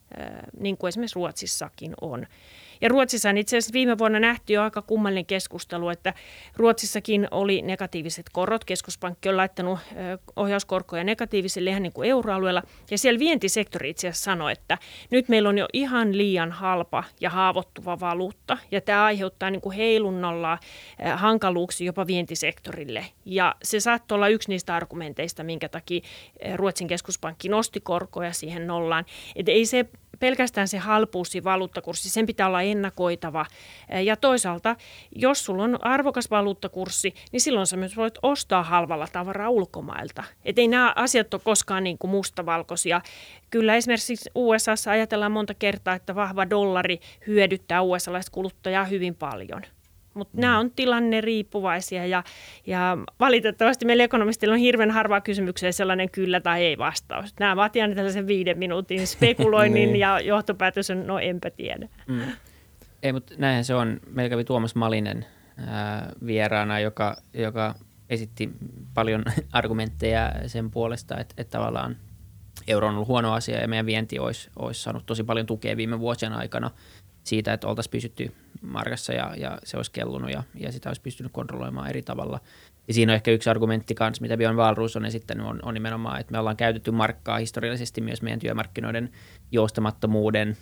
niin 0.59 0.77
kuin 0.77 0.89
esimerkiksi 0.89 1.15
Ruotsissakin 1.15 1.93
on. 2.01 2.27
Ja 2.81 2.89
Ruotsissa 2.89 3.29
itse 3.29 3.57
asiassa 3.57 3.73
viime 3.73 3.97
vuonna 3.97 4.19
nähtiin 4.19 4.55
jo 4.55 4.63
aika 4.63 4.81
kummallinen 4.81 5.25
keskustelu, 5.25 5.89
että 5.89 6.13
Ruotsissakin 6.57 7.27
oli 7.31 7.61
negatiiviset 7.61 8.25
korot. 8.31 8.65
Keskuspankki 8.65 9.29
on 9.29 9.37
laittanut 9.37 9.79
ohjauskorkoja 10.35 11.03
negatiiviselle 11.03 11.69
ihan 11.69 11.83
niin 11.83 11.93
kuin 11.93 12.09
euroalueella. 12.09 12.63
Ja 12.91 12.97
siellä 12.97 13.19
vientisektori 13.19 13.89
itse 13.89 14.07
asiassa 14.07 14.23
sanoi, 14.23 14.51
että 14.51 14.77
nyt 15.09 15.29
meillä 15.29 15.49
on 15.49 15.57
jo 15.57 15.67
ihan 15.73 16.17
liian 16.17 16.51
halpa 16.51 17.03
ja 17.21 17.29
haavoittuva 17.29 17.99
valuutta. 17.99 18.57
Ja 18.71 18.81
tämä 18.81 19.05
aiheuttaa 19.05 19.49
niin 19.49 19.61
kuin 19.61 19.75
heilunnalla 19.77 20.57
hankaluuksia 21.15 21.85
jopa 21.85 22.07
vientisektorille. 22.07 23.05
Ja 23.25 23.55
se 23.63 23.79
saattoi 23.79 24.15
olla 24.15 24.27
yksi 24.27 24.49
niistä 24.49 24.75
argumenteista, 24.75 25.43
minkä 25.43 25.69
takia 25.69 26.01
Ruotsin 26.55 26.87
keskuspankki 26.87 27.49
nosti 27.49 27.79
korkoja 27.79 28.33
siihen 28.33 28.67
nollaan. 28.67 29.05
Että 29.35 29.51
ei 29.51 29.65
se 29.65 29.85
pelkästään 30.21 30.67
se 30.67 30.77
halpuus 30.77 31.31
valuuttakurssi, 31.43 32.09
sen 32.09 32.25
pitää 32.25 32.47
olla 32.47 32.61
ennakoitava. 32.61 33.45
Ja 34.03 34.15
toisaalta, 34.15 34.75
jos 35.15 35.45
sulla 35.45 35.63
on 35.63 35.85
arvokas 35.85 36.31
valuuttakurssi, 36.31 37.13
niin 37.31 37.41
silloin 37.41 37.67
sä 37.67 37.77
myös 37.77 37.97
voit 37.97 38.13
ostaa 38.21 38.63
halvalla 38.63 39.07
tavaraa 39.11 39.49
ulkomailta. 39.49 40.23
Et 40.45 40.59
ei 40.59 40.67
nämä 40.67 40.93
asiat 40.95 41.33
ole 41.33 41.41
koskaan 41.45 41.83
niin 41.83 41.97
kuin 41.97 42.11
mustavalkoisia. 42.11 43.01
Kyllä 43.49 43.75
esimerkiksi 43.75 44.15
USAssa 44.35 44.91
ajatellaan 44.91 45.31
monta 45.31 45.53
kertaa, 45.53 45.95
että 45.95 46.15
vahva 46.15 46.49
dollari 46.49 46.99
hyödyttää 47.27 47.81
USA-laista 47.81 48.31
kuluttajaa 48.31 48.85
hyvin 48.85 49.15
paljon– 49.15 49.61
mutta 50.13 50.37
mm. 50.37 50.41
nämä 50.41 50.59
on 50.59 50.71
tilanne 50.71 51.21
riippuvaisia 51.21 52.05
ja, 52.05 52.23
ja 52.67 52.97
valitettavasti 53.19 53.85
meillä 53.85 54.03
ekonomistilla 54.03 54.53
on 54.53 54.59
hirveän 54.59 54.91
harvaa 54.91 55.21
kysymykseen 55.21 55.73
sellainen 55.73 56.11
kyllä 56.11 56.39
tai 56.39 56.63
ei 56.63 56.77
vastaus. 56.77 57.33
Nämä 57.39 57.55
vaatii 57.55 57.81
aina 57.81 57.95
tällaisen 57.95 58.27
viiden 58.27 58.57
minuutin 58.57 59.07
spekuloinnin 59.17 59.89
niin. 59.89 59.99
ja 59.99 60.19
johtopäätös 60.19 60.89
on, 60.89 61.07
no 61.07 61.19
enpä 61.19 61.49
tiedä. 61.49 61.87
Mm. 62.07 62.21
Ei, 63.03 63.13
mutta 63.13 63.33
näinhän 63.37 63.65
se 63.65 63.75
on. 63.75 63.99
Meillä 64.09 64.29
kävi 64.29 64.43
Tuomas 64.43 64.75
Malinen 64.75 65.25
ää, 65.67 66.11
vieraana, 66.25 66.79
joka, 66.79 67.17
joka 67.33 67.75
esitti 68.09 68.49
paljon 68.93 69.23
argumentteja 69.51 70.31
sen 70.47 70.71
puolesta, 70.71 71.17
että, 71.17 71.35
että 71.37 71.57
tavallaan 71.57 71.97
euro 72.67 72.87
on 72.87 72.95
ollut 72.95 73.07
huono 73.07 73.33
asia 73.33 73.61
ja 73.61 73.67
meidän 73.67 73.85
vienti 73.85 74.19
olisi, 74.19 74.49
olisi 74.59 74.81
saanut 74.81 75.05
tosi 75.05 75.23
paljon 75.23 75.45
tukea 75.45 75.77
viime 75.77 75.99
vuosien 75.99 76.33
aikana 76.33 76.71
siitä, 77.23 77.53
että 77.53 77.67
oltaisiin 77.67 77.91
pysytty 77.91 78.31
markassa 78.61 79.13
ja, 79.13 79.33
ja 79.37 79.57
se 79.63 79.77
olisi 79.77 79.91
kellunut 79.91 80.31
ja, 80.31 80.43
ja 80.55 80.71
sitä 80.71 80.89
olisi 80.89 81.01
pystynyt 81.01 81.31
kontrolloimaan 81.31 81.89
eri 81.89 82.01
tavalla. 82.01 82.39
Ja 82.87 82.93
siinä 82.93 83.11
on 83.11 83.15
ehkä 83.15 83.31
yksi 83.31 83.49
argumentti 83.49 83.95
kanssa, 83.95 84.21
mitä 84.21 84.37
Björn 84.37 84.57
Wahlroos 84.57 84.95
on 84.95 85.05
esittänyt, 85.05 85.45
on, 85.45 85.59
on 85.63 85.73
nimenomaan, 85.73 86.19
että 86.19 86.31
me 86.31 86.39
ollaan 86.39 86.57
käytetty 86.57 86.91
markkaa 86.91 87.37
historiallisesti 87.37 88.01
myös 88.01 88.21
meidän 88.21 88.39
työmarkkinoiden 88.39 89.09
joustamattomuuden 89.51 90.57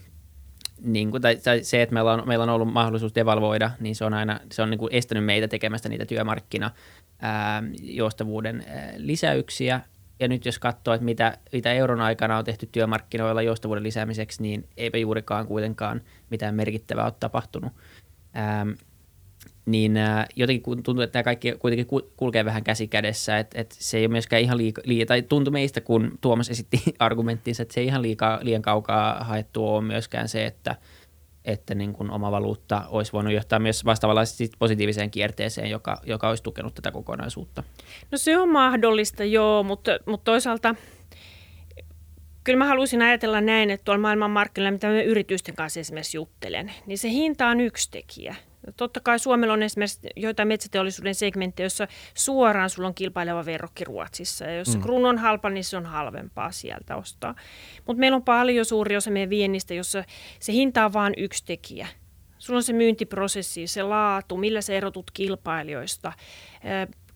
niin 0.81 1.11
kuin, 1.11 1.21
tai, 1.21 1.35
tai 1.35 1.63
se, 1.63 1.81
että 1.81 1.93
meillä 1.93 2.13
on, 2.13 2.23
meillä 2.27 2.43
on 2.43 2.49
ollut 2.49 2.73
mahdollisuus 2.73 3.15
devalvoida, 3.15 3.71
niin 3.79 3.95
se 3.95 4.05
on 4.05 4.13
aina 4.13 4.39
se 4.51 4.61
on 4.61 4.69
niin 4.69 4.79
kuin 4.79 4.93
estänyt 4.93 5.25
meitä 5.25 5.47
tekemästä 5.47 5.89
niitä 5.89 6.05
työmarkkina 6.05 6.71
joustavuuden 7.81 8.65
lisäyksiä. 8.97 9.81
Ja 10.19 10.27
nyt 10.27 10.45
jos 10.45 10.59
katsoo, 10.59 10.93
että 10.93 11.05
mitä, 11.05 11.37
mitä 11.53 11.73
euron 11.73 12.01
aikana 12.01 12.37
on 12.37 12.45
tehty 12.45 12.69
työmarkkinoilla 12.71 13.41
joustavuuden 13.41 13.83
lisäämiseksi, 13.83 14.41
niin 14.41 14.67
eipä 14.77 14.97
juurikaan 14.97 15.47
kuitenkaan 15.47 16.01
mitään 16.29 16.55
merkittävää 16.55 17.05
ole 17.05 17.13
tapahtunut. 17.19 17.73
Ähm, 18.37 18.69
niin 19.65 19.97
äh, 19.97 20.25
jotenkin 20.35 20.83
tuntuu, 20.83 21.01
että 21.01 21.11
tämä 21.11 21.23
kaikki 21.23 21.51
kuitenkin 21.59 21.87
kulkee 22.17 22.45
vähän 22.45 22.63
käsi 22.63 22.87
kädessä, 22.87 23.39
että, 23.39 23.61
että 23.61 23.75
se 23.79 23.97
ei 23.97 24.03
ole 24.05 24.11
myöskään 24.11 24.41
ihan 24.41 24.57
liikaa, 24.57 24.83
liika, 24.87 25.05
tai 25.05 25.21
tuntui 25.21 25.51
meistä, 25.51 25.81
kun 25.81 26.17
Tuomas 26.21 26.49
esitti 26.49 26.81
argumenttinsa, 26.99 27.63
että 27.63 27.73
se 27.73 27.79
ei 27.79 27.87
ihan 27.87 28.01
liikaa, 28.01 28.39
liian 28.41 28.61
kaukaa 28.61 29.23
haettu 29.23 29.67
ole 29.67 29.81
myöskään 29.81 30.29
se, 30.29 30.45
että, 30.45 30.75
että 31.45 31.75
niin 31.75 31.93
kuin 31.93 32.11
oma 32.11 32.31
valuutta 32.31 32.83
olisi 32.87 33.13
voinut 33.13 33.33
johtaa 33.33 33.59
myös 33.59 33.85
vastaavallisesti 33.85 34.49
positiiviseen 34.59 35.11
kierteeseen, 35.11 35.69
joka, 35.69 36.01
joka 36.05 36.29
olisi 36.29 36.43
tukenut 36.43 36.75
tätä 36.75 36.91
kokonaisuutta. 36.91 37.63
No 38.11 38.17
se 38.17 38.37
on 38.37 38.49
mahdollista, 38.49 39.23
joo, 39.23 39.63
mutta, 39.63 39.91
mutta 40.05 40.31
toisaalta 40.31 40.75
kyllä 42.43 42.57
mä 42.57 42.65
haluaisin 42.65 43.01
ajatella 43.01 43.41
näin, 43.41 43.69
että 43.69 43.85
tuolla 43.85 44.01
maailmanmarkkinoilla, 44.01 44.71
mitä 44.71 44.87
mä 44.87 45.01
yritysten 45.01 45.55
kanssa 45.55 45.79
esimerkiksi 45.79 46.17
juttelen, 46.17 46.71
niin 46.85 46.97
se 46.97 47.09
hinta 47.09 47.47
on 47.47 47.59
yksi 47.59 47.91
tekijä. 47.91 48.35
Totta 48.77 48.99
kai 48.99 49.19
Suomella 49.19 49.53
on 49.53 49.63
esimerkiksi 49.63 50.09
joitain 50.15 50.47
metsäteollisuuden 50.47 51.15
segmenttejä, 51.15 51.65
joissa 51.65 51.87
suoraan 52.13 52.69
sulla 52.69 52.87
on 52.87 52.95
kilpaileva 52.95 53.45
verrokki 53.45 53.83
Ruotsissa. 53.83 54.45
Ja 54.45 54.55
jos 54.57 54.75
mm. 54.75 54.81
kruun 54.81 55.05
on 55.05 55.17
halpa, 55.17 55.49
niin 55.49 55.63
se 55.63 55.77
on 55.77 55.85
halvempaa 55.85 56.51
sieltä 56.51 56.95
ostaa. 56.95 57.35
Mutta 57.87 57.99
meillä 57.99 58.15
on 58.15 58.23
paljon 58.23 58.65
suuri 58.65 58.97
osa 58.97 59.11
meidän 59.11 59.29
viennistä, 59.29 59.73
jossa 59.73 60.03
se 60.39 60.53
hinta 60.53 60.85
on 60.85 60.93
vain 60.93 61.13
yksi 61.17 61.45
tekijä. 61.45 61.87
Sulla 62.37 62.57
on 62.57 62.63
se 62.63 62.73
myyntiprosessi, 62.73 63.67
se 63.67 63.83
laatu, 63.83 64.37
millä 64.37 64.61
sä 64.61 64.73
erotut 64.73 65.11
kilpailijoista 65.11 66.13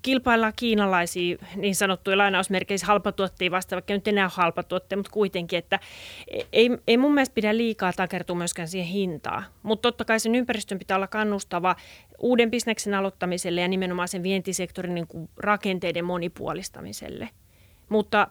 kilpaillaan 0.04 0.54
kiinalaisia 0.56 1.38
niin 1.56 1.76
sanottuja 1.76 2.18
lainausmerkeissä 2.18 2.88
halpatuotteja 2.88 3.52
vastaan, 3.52 3.78
vaikka 3.78 3.94
nyt 3.94 4.08
enää 4.08 4.30
halpatuotteja, 4.34 4.98
mutta 4.98 5.12
kuitenkin, 5.12 5.60
että 5.60 5.80
ei, 6.54 6.70
ei 6.88 6.98
mun 6.98 7.13
mielestä 7.13 7.34
pidä 7.34 7.58
liikaa 7.58 7.94
takertua 7.94 8.36
myöskään 8.36 8.68
siihen 8.68 8.89
hintaan. 8.89 9.44
Mutta 9.63 9.82
totta 9.82 10.06
kai 10.06 10.20
sen 10.20 10.36
ympäristön 10.36 10.80
pitää 10.80 10.98
olla 10.98 11.08
kannustava 11.08 11.76
uuden 12.20 12.52
bisneksen 12.52 12.94
aloittamiselle 12.94 13.62
ja 13.62 13.68
nimenomaan 13.68 14.08
sen 14.08 14.24
vientisektorin 14.24 14.96
niin 14.96 15.08
kuin 15.08 15.30
rakenteiden 15.38 16.06
monipuolistamiselle. 16.06 17.30
Mutta 17.89 18.28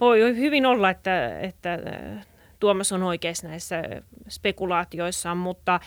voi 0.00 0.36
hyvin 0.36 0.66
olla, 0.66 0.90
että, 0.90 1.40
että 1.40 1.78
Tuomas 2.60 2.92
on 2.92 3.02
oikeassa 3.02 3.48
näissä 3.48 3.82
spekulaatioissaan, 4.28 5.36
mutta 5.36 5.80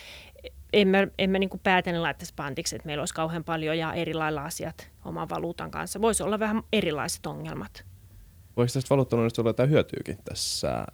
emme, 0.72 1.08
emme 1.18 1.38
niin 1.38 1.50
päätäni 1.62 1.98
laittaisi 1.98 2.32
pantiksi, 2.36 2.76
että 2.76 2.86
meillä 2.86 3.02
olisi 3.02 3.14
kauhean 3.14 3.44
paljon 3.44 3.78
ja 3.78 3.92
eri 3.92 4.14
lailla 4.14 4.44
asiat 4.44 4.90
oman 5.04 5.28
valuutan 5.28 5.70
kanssa. 5.70 6.00
Voisi 6.00 6.22
olla 6.22 6.38
vähän 6.38 6.62
erilaiset 6.72 7.26
ongelmat. 7.26 7.84
Voisi 8.56 8.74
tästä 8.74 8.90
valuuttanoinnista 8.90 9.42
olla 9.42 9.48
jotain 9.48 9.70
hyötyykin 9.70 10.18
tässä, 10.24 10.86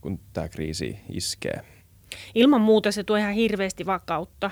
kun 0.00 0.20
tämä 0.32 0.48
kriisi 0.48 1.00
iskee? 1.12 1.60
Ilman 2.34 2.60
muuta 2.60 2.92
se 2.92 3.04
tuo 3.04 3.16
ihan 3.16 3.32
hirveästi 3.32 3.86
vakautta. 3.86 4.50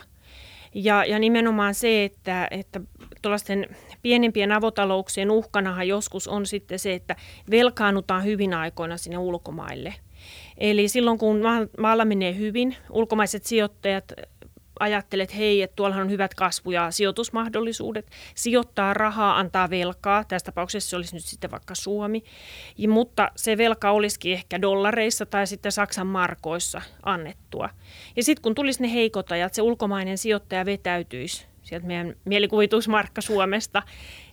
Ja, 0.74 1.04
ja 1.04 1.18
nimenomaan 1.18 1.74
se, 1.74 2.04
että, 2.04 2.48
että 2.50 2.80
tuollaisten 3.22 3.66
pienempien 4.02 4.52
avotalouksien 4.52 5.30
uhkanahan 5.30 5.88
joskus 5.88 6.28
on 6.28 6.46
sitten 6.46 6.78
se, 6.78 6.94
että 6.94 7.16
velkaannutaan 7.50 8.24
hyvin 8.24 8.54
aikoina 8.54 8.96
sinne 8.96 9.18
ulkomaille– 9.18 9.94
Eli 10.58 10.88
silloin 10.88 11.18
kun 11.18 11.40
maalla 11.78 12.04
menee 12.04 12.36
hyvin, 12.36 12.76
ulkomaiset 12.90 13.44
sijoittajat 13.44 14.12
ajattelet, 14.80 15.24
että 15.24 15.36
hei, 15.36 15.62
että 15.62 15.76
tuolla 15.76 15.96
on 15.96 16.10
hyvät 16.10 16.34
kasvu- 16.34 16.70
ja 16.70 16.90
sijoitusmahdollisuudet, 16.90 18.06
sijoittaa 18.34 18.94
rahaa, 18.94 19.38
antaa 19.38 19.70
velkaa, 19.70 20.24
tässä 20.24 20.44
tapauksessa 20.44 20.90
se 20.90 20.96
olisi 20.96 21.14
nyt 21.14 21.24
sitten 21.24 21.50
vaikka 21.50 21.74
Suomi, 21.74 22.24
ja, 22.78 22.88
mutta 22.88 23.30
se 23.36 23.58
velka 23.58 23.90
olisikin 23.90 24.32
ehkä 24.32 24.62
dollareissa 24.62 25.26
tai 25.26 25.46
sitten 25.46 25.72
Saksan 25.72 26.06
markoissa 26.06 26.82
annettua. 27.02 27.70
Ja 28.16 28.22
sitten 28.22 28.42
kun 28.42 28.54
tulisi 28.54 28.82
ne 28.82 28.92
heikot 28.92 29.32
ajat, 29.32 29.54
se 29.54 29.62
ulkomainen 29.62 30.18
sijoittaja 30.18 30.64
vetäytyisi 30.64 31.53
sieltä 31.64 31.86
meidän 31.86 32.14
mielikuvitusmarkka 32.24 33.20
Suomesta. 33.20 33.82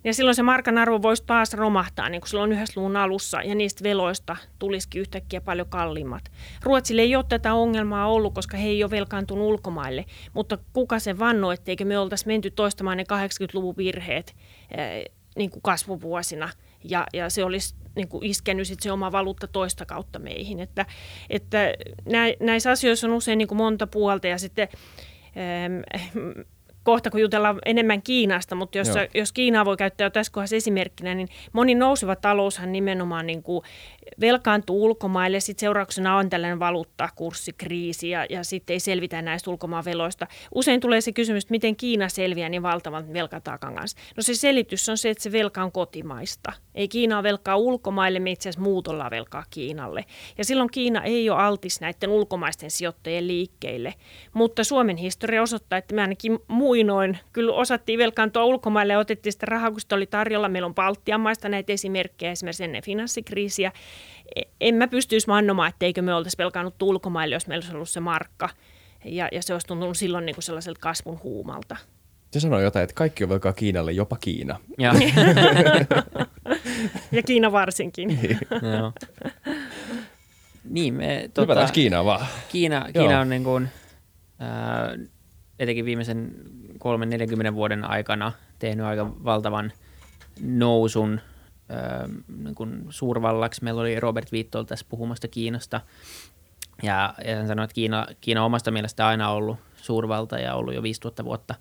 Ja 0.03 0.13
silloin 0.13 0.35
se 0.35 0.43
markan 0.43 0.77
arvo 0.77 1.01
voisi 1.01 1.23
taas 1.25 1.53
romahtaa, 1.53 2.09
niin 2.09 2.21
kuin 2.21 2.29
silloin 2.29 2.51
yhdessä 2.51 2.79
luvun 2.79 2.97
alussa, 2.97 3.41
ja 3.41 3.55
niistä 3.55 3.83
veloista 3.83 4.35
tulisikin 4.59 5.01
yhtäkkiä 5.01 5.41
paljon 5.41 5.69
kalliimmat. 5.69 6.23
Ruotsille 6.63 7.01
ei 7.01 7.15
ole 7.15 7.25
tätä 7.29 7.53
ongelmaa 7.53 8.07
ollut, 8.07 8.33
koska 8.33 8.57
he 8.57 8.67
ei 8.67 8.83
ole 8.83 8.91
velkaantunut 8.91 9.47
ulkomaille, 9.47 10.05
mutta 10.33 10.57
kuka 10.73 10.99
se 10.99 11.19
vannoi, 11.19 11.53
etteikö 11.53 11.85
me 11.85 11.99
oltaisi 11.99 12.27
menty 12.27 12.51
toistamaan 12.51 12.97
ne 12.97 13.03
80-luvun 13.03 13.77
virheet 13.77 14.35
niin 15.35 15.49
kuin 15.49 15.61
kasvuvuosina, 15.61 16.49
ja, 16.83 17.05
ja 17.13 17.29
se 17.29 17.43
olisi 17.43 17.75
niin 17.95 18.07
kuin 18.07 18.25
iskenyt 18.25 18.67
sit 18.67 18.79
se 18.79 18.91
oma 18.91 19.11
valuutta 19.11 19.47
toista 19.47 19.85
kautta 19.85 20.19
meihin. 20.19 20.59
Että, 20.59 20.85
että 21.29 21.73
näissä 22.39 22.71
asioissa 22.71 23.07
on 23.07 23.13
usein 23.13 23.37
niin 23.37 23.47
kuin 23.47 23.57
monta 23.57 23.87
puolta, 23.87 24.27
ja 24.27 24.37
sitten 24.37 24.67
kohta, 26.83 27.09
kun 27.09 27.21
jutellaan 27.21 27.59
enemmän 27.65 28.01
Kiinasta, 28.01 28.55
mutta 28.55 28.77
jos, 28.77 28.87
jos 29.13 29.31
Kiinaa 29.31 29.65
voi 29.65 29.77
käyttää 29.77 30.05
jo 30.05 30.09
tässä 30.09 30.33
kohdassa 30.33 30.55
esimerkkinä, 30.55 31.15
niin 31.15 31.27
moni 31.53 31.75
nouseva 31.75 32.15
taloushan 32.15 32.71
nimenomaan 32.71 33.27
niin 33.27 33.43
kuin 33.43 33.63
velkaantuu 34.19 34.83
ulkomaille, 34.83 35.39
sitten 35.39 35.59
seurauksena 35.59 36.17
on 36.17 36.29
tällainen 36.29 36.59
valuuttakurssikriisi 36.59 38.09
ja, 38.09 38.25
ja 38.29 38.43
sitten 38.43 38.73
ei 38.73 38.79
selvitä 38.79 39.21
näistä 39.21 39.51
ulkomaan 39.51 39.85
veloista. 39.85 40.27
Usein 40.55 40.79
tulee 40.79 41.01
se 41.01 41.11
kysymys, 41.11 41.43
että 41.43 41.51
miten 41.51 41.75
Kiina 41.75 42.09
selviää 42.09 42.49
niin 42.49 42.63
valtavan 42.63 43.13
velkataakan 43.13 43.75
kanssa. 43.75 43.97
No 44.17 44.23
se 44.23 44.35
selitys 44.35 44.89
on 44.89 44.97
se, 44.97 45.09
että 45.09 45.23
se 45.23 45.31
velka 45.31 45.63
on 45.63 45.71
kotimaista. 45.71 46.53
Ei 46.75 46.87
Kiina 46.87 47.23
velkaa 47.23 47.55
ulkomaille, 47.55 48.19
me 48.19 48.31
itse 48.31 48.49
asiassa 48.49 48.63
muut 48.63 48.87
velkaa 48.87 49.43
Kiinalle. 49.49 50.05
Ja 50.37 50.45
silloin 50.45 50.69
Kiina 50.71 51.03
ei 51.03 51.29
ole 51.29 51.39
altis 51.39 51.81
näiden 51.81 52.09
ulkomaisten 52.09 52.71
sijoittajien 52.71 53.27
liikkeille. 53.27 53.93
Mutta 54.33 54.63
Suomen 54.63 54.97
historia 54.97 55.41
osoittaa, 55.41 55.77
että 55.77 55.95
me 55.95 56.01
ainakin 56.01 56.39
muinoin 56.47 57.17
kyllä 57.33 57.53
osattiin 57.53 57.99
velkaantua 57.99 58.45
ulkomaille 58.45 58.93
ja 58.93 58.99
otettiin 58.99 59.33
sitä 59.33 59.45
rahaa, 59.45 59.71
kun 59.71 59.81
sitä 59.81 59.95
oli 59.95 60.07
tarjolla. 60.07 60.49
Meillä 60.49 60.65
on 60.65 60.75
Baltian 60.75 61.21
maista 61.21 61.49
näitä 61.49 61.73
esimerkkejä, 61.73 62.31
esimerkiksi 62.31 62.63
ennen 62.63 62.83
finanssikriisiä. 62.83 63.71
En 64.61 64.75
mä 64.75 64.87
pystyisi 64.87 65.27
vannomaan, 65.27 65.69
etteikö 65.69 66.01
me 66.01 66.13
oltaisi 66.13 66.37
velkaannut 66.37 66.81
ulkomaille, 66.81 67.35
jos 67.35 67.47
meillä 67.47 67.63
olisi 67.63 67.75
ollut 67.75 67.89
se 67.89 67.99
markka. 67.99 68.49
Ja, 69.05 69.29
ja 69.31 69.41
se 69.41 69.53
olisi 69.53 69.67
tuntunut 69.67 69.97
silloin 69.97 70.25
niin 70.25 70.35
kuin 70.35 70.43
sellaiselta 70.43 70.79
kasvun 70.79 71.19
huumalta. 71.23 71.77
Se 72.31 72.39
sanoi 72.39 72.63
jotain, 72.63 72.83
että 72.83 72.93
kaikki 72.93 73.23
on 73.23 73.29
velkaa 73.29 73.53
Kiinalle, 73.53 73.91
jopa 73.91 74.17
Kiina. 74.17 74.59
Ja, 74.77 74.93
ja 77.11 77.23
Kiina 77.23 77.51
varsinkin. 77.51 78.07
Niin. 78.07 78.39
Joo. 78.51 78.93
Niin, 80.69 80.93
me, 80.93 81.29
tota, 81.33 81.67
Kiina 81.73 82.05
vaan? 82.05 82.25
Kiina, 82.51 82.85
Kiina 82.93 83.19
on 83.19 83.29
niin 83.29 83.43
kuin, 83.43 83.69
äh, 84.41 85.07
etenkin 85.59 85.85
viimeisen 85.85 86.35
3-40 87.51 87.53
vuoden 87.53 87.83
aikana 87.83 88.31
tehnyt 88.59 88.85
aika 88.85 89.23
valtavan 89.23 89.71
nousun 90.41 91.21
niin 92.43 92.55
kuin 92.55 92.85
suurvallaksi. 92.89 93.63
Meillä 93.63 93.81
oli 93.81 93.99
Robert 93.99 94.31
Viittol 94.31 94.63
tässä 94.63 94.85
puhumasta 94.89 95.27
Kiinasta. 95.27 95.81
Ja, 96.83 97.13
ja 97.25 97.35
hän 97.35 97.47
sanoi, 97.47 97.63
että 97.63 97.73
Kiina, 97.73 98.07
Kiina 98.21 98.45
omasta 98.45 98.71
mielestä 98.71 99.07
aina 99.07 99.29
ollut 99.29 99.57
suurvalta 99.75 100.39
ja 100.39 100.55
ollut 100.55 100.73
jo 100.73 100.83
5000 100.83 101.25
vuotta 101.25 101.55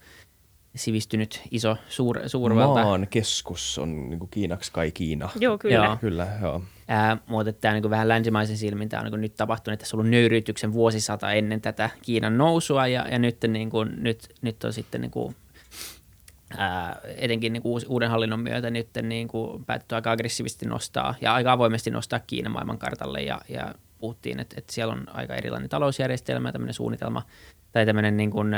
sivistynyt 0.77 1.43
iso 1.51 1.77
suur, 1.89 2.21
suurvalta. 2.27 2.85
Maan 2.85 3.07
keskus 3.11 3.79
on 3.79 4.11
niin 4.11 4.19
kuin 4.19 4.31
Kiinaksi 4.31 4.73
kai 4.73 4.91
Kiina. 4.91 5.29
Joo, 5.41 5.59
kyllä. 5.59 5.75
Joo. 5.85 5.97
kyllä 5.97 6.27
joo. 6.43 6.63
Ää, 6.89 7.17
mutta 7.27 7.53
tämä 7.53 7.75
niin 7.75 7.91
vähän 7.91 8.09
länsimaisen 8.09 8.57
silmin 8.57 8.89
tämä 8.89 9.03
on 9.03 9.11
niin 9.11 9.21
nyt 9.21 9.37
tapahtunut, 9.37 9.73
että 9.75 9.85
tässä 9.85 9.97
on 9.97 10.01
ollut 10.01 10.11
nöyryytyksen 10.11 10.73
vuosisata 10.73 11.33
ennen 11.33 11.61
tätä 11.61 11.91
Kiinan 12.03 12.39
nousua 12.39 12.87
ja, 12.87 13.09
ja 13.09 13.19
nyt, 13.19 13.37
niin 13.49 13.71
kuin, 13.71 13.91
nyt, 13.97 14.29
nyt 14.43 14.65
on 14.65 14.73
sitten 14.73 15.01
niin 15.01 15.11
kuin, 15.11 15.37
ää, 16.57 17.01
etenkin 17.17 17.53
niin 17.53 17.63
kuin 17.63 17.83
uuden 17.89 18.11
hallinnon 18.11 18.41
myötä 18.41 18.71
nyt 18.71 18.89
niin 19.03 19.29
kuin 19.29 19.65
päätetty 19.65 19.95
aika 19.95 20.11
aggressiivisesti 20.11 20.67
nostaa 20.67 21.15
ja 21.21 21.35
aika 21.35 21.53
avoimesti 21.53 21.91
nostaa 21.91 22.21
Kiinan 22.27 22.53
maailmankartalle 22.53 23.23
ja, 23.23 23.41
ja 23.49 23.75
puhuttiin, 23.99 24.41
että, 24.41 24.55
että 24.59 24.73
siellä 24.73 24.93
on 24.93 25.09
aika 25.09 25.35
erilainen 25.35 25.69
talousjärjestelmä, 25.69 26.53
tämmöinen 26.53 26.75
suunnitelma 26.75 27.23
tai 27.73 27.87
tämmöinen 27.87 28.17
niin 28.17 28.31
kuin, 28.31 28.55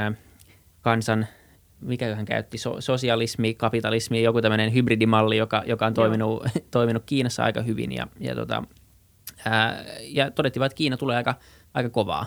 kansan– 0.82 1.26
mikä 1.82 2.16
hän 2.16 2.24
käytti, 2.24 2.58
so, 2.58 2.80
sosialismi, 2.80 3.54
kapitalismi, 3.54 4.22
joku 4.22 4.42
tämmöinen 4.42 4.74
hybridimalli, 4.74 5.36
joka, 5.36 5.62
joka 5.66 5.86
on 5.86 5.94
toiminut, 5.94 6.42
toiminut 6.70 7.02
Kiinassa 7.06 7.44
aika 7.44 7.62
hyvin. 7.62 7.92
Ja, 7.92 8.06
ja, 8.20 8.34
tota, 8.34 8.62
ää, 9.44 9.84
ja 10.02 10.30
todettiin, 10.30 10.62
että 10.62 10.76
Kiina 10.76 10.96
tulee 10.96 11.16
aika, 11.16 11.34
aika 11.74 11.90
kovaa. 11.90 12.26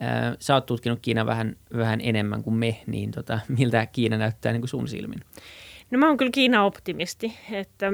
Ää, 0.00 0.36
sä 0.38 0.54
oot 0.54 0.66
tutkinut 0.66 0.98
Kiinaa 1.02 1.26
vähän, 1.26 1.56
vähän 1.76 2.00
enemmän 2.00 2.42
kuin 2.42 2.54
me, 2.54 2.80
niin 2.86 3.10
tota, 3.10 3.38
miltä 3.58 3.86
Kiina 3.86 4.18
näyttää 4.18 4.52
niin 4.52 4.60
kuin 4.60 4.68
sun 4.68 4.88
silmin? 4.88 5.20
No 5.90 5.98
mä 5.98 6.08
oon 6.08 6.16
kyllä 6.16 6.30
Kiina-optimisti, 6.30 7.32
että 7.52 7.92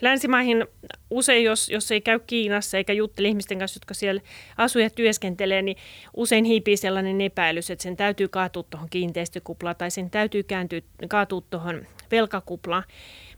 länsimaihin 0.00 0.66
usein, 1.10 1.44
jos, 1.44 1.68
jos 1.68 1.90
ei 1.90 2.00
käy 2.00 2.20
Kiinassa 2.26 2.76
eikä 2.76 2.92
juttele 2.92 3.28
ihmisten 3.28 3.58
kanssa, 3.58 3.76
jotka 3.76 3.94
siellä 3.94 4.20
asuu 4.56 4.82
ja 4.82 4.90
työskentelee, 4.90 5.62
niin 5.62 5.76
usein 6.16 6.44
hiipii 6.44 6.76
sellainen 6.76 7.20
epäilys, 7.20 7.70
että 7.70 7.82
sen 7.82 7.96
täytyy 7.96 8.28
kaatua 8.28 8.62
tuohon 8.62 8.88
kiinteistökuplaan 8.90 9.76
tai 9.76 9.90
sen 9.90 10.10
täytyy 10.10 10.42
kääntyä, 10.42 10.80
kaatua 11.08 11.42
tuohon 11.50 11.86
velkakuplaan. 12.10 12.82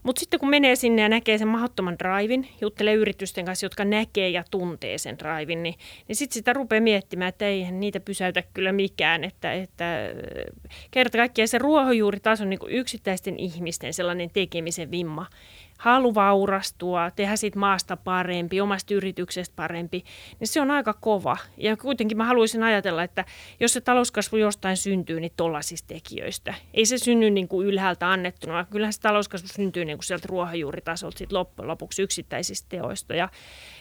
Mutta 0.03 0.21
sitten 0.21 0.41
kun 0.41 0.51
menee 0.51 0.77
sinne 0.77 1.03
ja 1.03 1.09
näkee 1.09 1.39
sen 1.39 1.49
mahdottoman 1.49 1.97
drivin, 1.99 2.49
juttelee 2.61 2.95
yritysten 2.95 3.45
kanssa, 3.45 3.67
jotka 3.67 3.85
näkee 3.85 4.29
ja 4.29 4.45
tuntee 4.51 4.99
sen 4.99 5.19
drivin, 5.19 5.63
niin, 5.63 5.75
niin 6.09 6.17
sitten 6.17 6.35
sitä 6.35 6.53
rupeaa 6.53 6.81
miettimään, 6.81 7.29
että 7.29 7.47
eihän 7.47 7.81
niitä 7.81 8.01
pysäytä 8.01 8.43
kyllä 8.55 8.73
mikään. 8.73 9.25
Että, 9.25 9.53
että 9.53 9.85
kerta 10.91 11.19
kaikkiaan 11.19 11.49
se 11.49 11.59
ruohonjuuritaso 11.59 12.45
on 12.45 12.51
niin 12.51 12.61
yksittäisten 12.69 13.39
ihmisten 13.39 13.95
sellainen 13.95 14.31
tekemisen 14.31 14.91
vimma 14.91 15.27
halu 15.81 16.15
vaurastua, 16.15 17.11
tehdä 17.11 17.37
siitä 17.37 17.59
maasta 17.59 17.97
parempi, 17.97 18.61
omasta 18.61 18.95
yrityksestä 18.95 19.53
parempi, 19.57 20.05
niin 20.41 20.49
se 20.49 20.61
on 20.61 20.71
aika 20.71 20.95
kova. 21.01 21.37
Ja 21.57 21.77
kuitenkin 21.77 22.19
mä 22.19 22.25
haluaisin 22.25 22.63
ajatella, 22.63 23.03
että 23.03 23.25
jos 23.61 23.73
se 23.73 23.81
talouskasvu 23.81 24.37
jostain 24.37 24.77
syntyy, 24.77 25.21
niin 25.21 25.33
tollaisista 25.37 25.95
tekijöistä. 25.95 26.55
Ei 26.75 26.87
se 26.87 26.99
synny 26.99 27.31
niin 27.31 27.49
kuin 27.49 27.67
ylhäältä 27.67 28.11
annettuna, 28.11 28.67
kyllähän 28.71 28.93
se 28.93 29.01
talouskasvu 29.01 29.49
syntyy 29.49 29.85
niin 29.85 29.99
kuin 29.99 30.05
sieltä 30.05 30.29
ruohonjuuritasolta 30.29 31.19
sit 31.19 31.33
loppujen 31.33 31.69
lopuksi 31.69 32.03
yksittäisistä 32.03 32.69
teoista. 32.69 33.15
Ja, 33.15 33.29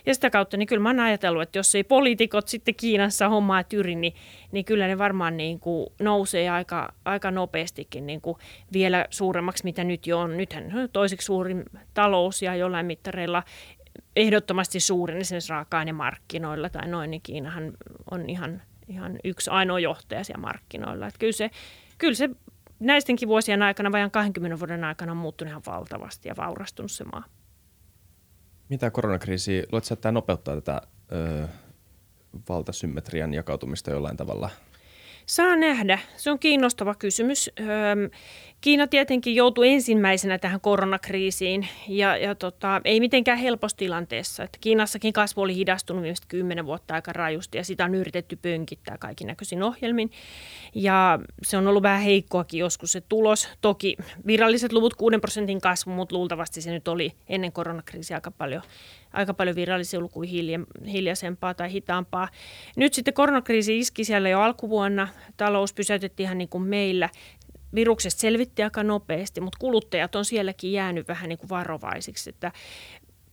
ja 0.05 0.13
sitä 0.13 0.29
kautta, 0.29 0.57
niin 0.57 0.67
kyllä 0.67 0.83
mä 0.83 0.89
oon 0.89 0.99
ajatellut, 0.99 1.41
että 1.41 1.59
jos 1.59 1.75
ei 1.75 1.83
poliitikot 1.83 2.47
sitten 2.47 2.75
Kiinassa 2.75 3.29
hommaa 3.29 3.63
tyri, 3.63 3.95
niin, 3.95 4.13
niin 4.51 4.65
kyllä 4.65 4.87
ne 4.87 4.97
varmaan 4.97 5.37
niin 5.37 5.59
kuin 5.59 5.87
nousee 6.01 6.49
aika, 6.49 6.93
aika 7.05 7.31
nopeastikin 7.31 8.07
niin 8.07 8.21
kuin 8.21 8.37
vielä 8.73 9.05
suuremmaksi, 9.09 9.63
mitä 9.63 9.83
nyt 9.83 10.07
jo 10.07 10.19
on. 10.19 10.37
Nythän 10.37 10.89
toiseksi 10.93 11.25
suurin 11.25 11.65
talous 11.99 12.41
ja 12.41 12.55
jollain 12.55 12.85
mittareilla 12.85 13.43
ehdottomasti 14.15 14.79
suurin 14.79 15.17
esimerkiksi 15.17 15.49
raaka-ainemarkkinoilla 15.49 16.69
tai 16.69 16.87
noin, 16.87 17.11
niin 17.11 17.21
Kiinahan 17.21 17.73
on 18.11 18.29
ihan, 18.29 18.61
ihan 18.87 19.19
yksi 19.23 19.49
ainoa 19.49 19.79
johtaja 19.79 20.23
siellä 20.23 20.41
markkinoilla. 20.41 21.07
Että 21.07 21.19
kyllä 21.19 21.33
se, 21.33 21.51
kyllä 21.97 22.13
se 22.13 22.29
näistenkin 22.79 23.27
vuosien 23.27 23.61
aikana, 23.61 23.91
vajan 23.91 24.11
20 24.11 24.59
vuoden 24.59 24.83
aikana 24.83 25.11
on 25.11 25.17
muuttunut 25.17 25.49
ihan 25.49 25.61
valtavasti 25.65 26.29
ja 26.29 26.35
vaurastunut 26.37 26.91
se 26.91 27.03
maa. 27.03 27.23
Mitä 28.69 28.91
koronakriisi, 28.91 29.63
luuletko, 29.71 29.93
että 29.93 30.01
tämä 30.01 30.11
nopeuttaa 30.11 30.55
tätä 30.55 30.81
ö, 31.11 31.47
valtasymmetrian 32.49 33.33
jakautumista 33.33 33.91
jollain 33.91 34.17
tavalla? 34.17 34.49
Saa 35.25 35.55
nähdä. 35.55 35.99
Se 36.17 36.31
on 36.31 36.39
kiinnostava 36.39 36.95
kysymys. 36.95 37.49
Kiina 38.61 38.87
tietenkin 38.87 39.35
joutui 39.35 39.69
ensimmäisenä 39.69 40.37
tähän 40.37 40.61
koronakriisiin 40.61 41.67
ja, 41.87 42.17
ja 42.17 42.35
tota, 42.35 42.81
ei 42.85 42.99
mitenkään 42.99 43.37
helpossa 43.37 43.77
tilanteessa. 43.77 44.43
Että 44.43 44.57
Kiinassakin 44.61 45.13
kasvu 45.13 45.41
oli 45.41 45.55
hidastunut 45.55 46.03
viimeiset 46.03 46.25
kymmenen 46.25 46.65
vuotta 46.65 46.93
aika 46.93 47.13
rajusti 47.13 47.57
ja 47.57 47.63
sitä 47.63 47.85
on 47.85 47.95
yritetty 47.95 48.35
pönkittää 48.35 48.97
kaikin 48.97 49.27
näköisin 49.27 49.63
ohjelmin. 49.63 50.11
Ja 50.75 51.19
se 51.43 51.57
on 51.57 51.67
ollut 51.67 51.83
vähän 51.83 52.01
heikkoakin 52.01 52.59
joskus 52.59 52.91
se 52.91 53.01
tulos. 53.01 53.49
Toki 53.61 53.97
viralliset 54.27 54.73
luvut 54.73 54.93
6 54.93 55.17
prosentin 55.17 55.61
kasvu, 55.61 55.91
mutta 55.91 56.15
luultavasti 56.15 56.61
se 56.61 56.71
nyt 56.71 56.87
oli 56.87 57.13
ennen 57.29 57.51
koronakriisiä 57.51 58.17
aika 58.17 58.31
paljon, 58.31 58.61
aika 59.13 59.33
paljon 59.33 59.55
virallisia 59.55 59.99
lukuja 59.99 60.29
hilja, 60.29 60.59
hiljaisempaa 60.87 61.53
tai 61.53 61.71
hitaampaa. 61.71 62.27
Nyt 62.75 62.93
sitten 62.93 63.13
koronakriisi 63.13 63.79
iski 63.79 64.03
siellä 64.03 64.29
jo 64.29 64.41
alkuvuonna. 64.41 65.07
Talous 65.37 65.73
pysäytettiin 65.73 66.25
ihan 66.25 66.37
niin 66.37 66.49
kuin 66.49 66.63
meillä 66.63 67.09
viruksesta 67.75 68.21
selvitti 68.21 68.63
aika 68.63 68.83
nopeasti, 68.83 69.41
mutta 69.41 69.57
kuluttajat 69.59 70.15
on 70.15 70.25
sielläkin 70.25 70.71
jäänyt 70.71 71.07
vähän 71.07 71.29
niin 71.29 71.39
kuin 71.39 71.49
varovaisiksi, 71.49 72.29
että 72.29 72.51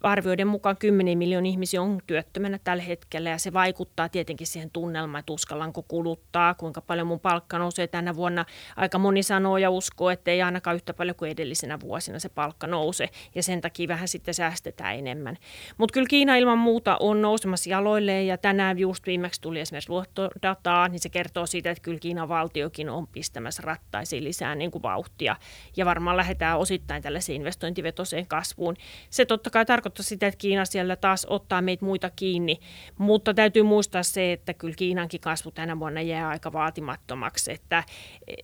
arvioiden 0.03 0.47
mukaan 0.47 0.77
10 0.77 1.19
miljoonaa 1.19 1.49
ihmisiä 1.49 1.83
on 1.83 2.01
työttömänä 2.07 2.59
tällä 2.65 2.83
hetkellä 2.83 3.31
ja 3.31 3.39
se 3.39 3.53
vaikuttaa 3.53 4.09
tietenkin 4.09 4.47
siihen 4.47 4.71
tunnelmaan, 4.71 5.21
että 5.21 5.33
uskallanko 5.33 5.83
kuluttaa, 5.83 6.55
kuinka 6.55 6.81
paljon 6.81 7.07
mun 7.07 7.21
palkka 7.21 7.59
nousee 7.59 7.87
tänä 7.87 8.17
vuonna. 8.17 8.45
Aika 8.77 8.99
moni 8.99 9.23
sanoo 9.23 9.59
ja 9.59 9.71
uskoo, 9.71 10.11
että 10.11 10.31
ei 10.31 10.43
ainakaan 10.43 10.77
yhtä 10.77 10.95
paljon 10.95 11.17
kuin 11.17 11.31
edellisenä 11.31 11.81
vuosina 11.81 12.19
se 12.19 12.29
palkka 12.29 12.67
nouse 12.67 13.09
ja 13.35 13.43
sen 13.43 13.61
takia 13.61 13.89
vähän 13.89 14.09
sitten 14.09 14.35
säästetään 14.35 14.97
enemmän. 14.97 15.37
Mutta 15.79 15.93
kyllä 15.93 16.07
Kiina 16.11 16.37
ilman 16.37 16.59
muuta 16.59 16.97
on 17.01 17.23
nousemassa 17.23 17.71
jaloilleen 17.71 18.27
ja 18.27 18.39
tänään 18.39 18.79
just 18.79 19.07
viimeksi 19.07 19.41
tuli 19.41 19.61
esimerkiksi 19.61 19.91
luottodataa, 19.91 20.89
niin 20.89 21.01
se 21.01 21.09
kertoo 21.09 21.47
siitä, 21.47 21.71
että 21.71 21.83
kyllä 21.83 21.99
Kiinan 21.99 22.29
valtiokin 22.29 22.91
on 22.91 23.07
pistämässä 23.07 23.63
rattaisiin 23.63 24.25
lisää 24.25 24.55
niin 24.55 24.71
kuin 24.71 24.83
vauhtia 24.83 25.37
ja 25.77 25.85
varmaan 25.85 26.17
lähdetään 26.17 26.59
osittain 26.59 27.03
tällaiseen 27.03 27.37
investointivetoseen 27.37 28.27
kasvuun. 28.27 28.77
Se 29.11 29.25
totta 29.25 29.51
kai 29.51 29.65
tarkoittaa 29.65 29.86
tarkoita 29.91 30.03
sitä, 30.03 30.27
että 30.27 30.39
Kiina 30.39 30.65
siellä 30.65 30.97
taas 30.97 31.27
ottaa 31.31 31.63
meitä 31.63 31.85
muita 31.85 32.11
kiinni, 32.11 32.59
mutta 32.99 33.35
täytyy 33.35 33.63
muistaa 33.63 34.03
se, 34.03 34.33
että 34.33 34.55
kyllä 34.55 34.75
Kiinankin 34.77 35.21
kasvu 35.21 35.51
tänä 35.51 35.79
vuonna 35.79 36.01
jää 36.01 36.29
aika 36.29 36.53
vaatimattomaksi, 36.53 37.53
että 37.53 37.85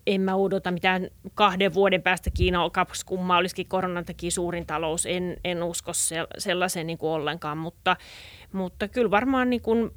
en 0.07 0.21
mä 0.21 0.35
odota 0.35 0.71
mitään 0.71 1.09
kahden 1.35 1.75
vuoden 1.75 2.03
päästä 2.03 2.31
Kiina 2.31 2.71
kaksi 2.71 3.07
kummaa 3.07 3.39
olisikin 3.39 3.69
koronan 3.69 4.05
takia 4.05 4.31
suurin 4.31 4.67
talous, 4.67 5.07
en, 5.07 5.37
en 5.45 5.63
usko 5.63 5.93
sellaisen 6.39 6.87
niin 6.87 6.99
kuin 6.99 7.11
ollenkaan, 7.11 7.59
mutta, 7.59 7.97
mutta 8.53 8.89
kyllä 8.89 9.11
varmaan 9.11 9.51
niin 9.51 9.63
kuin 9.63 9.91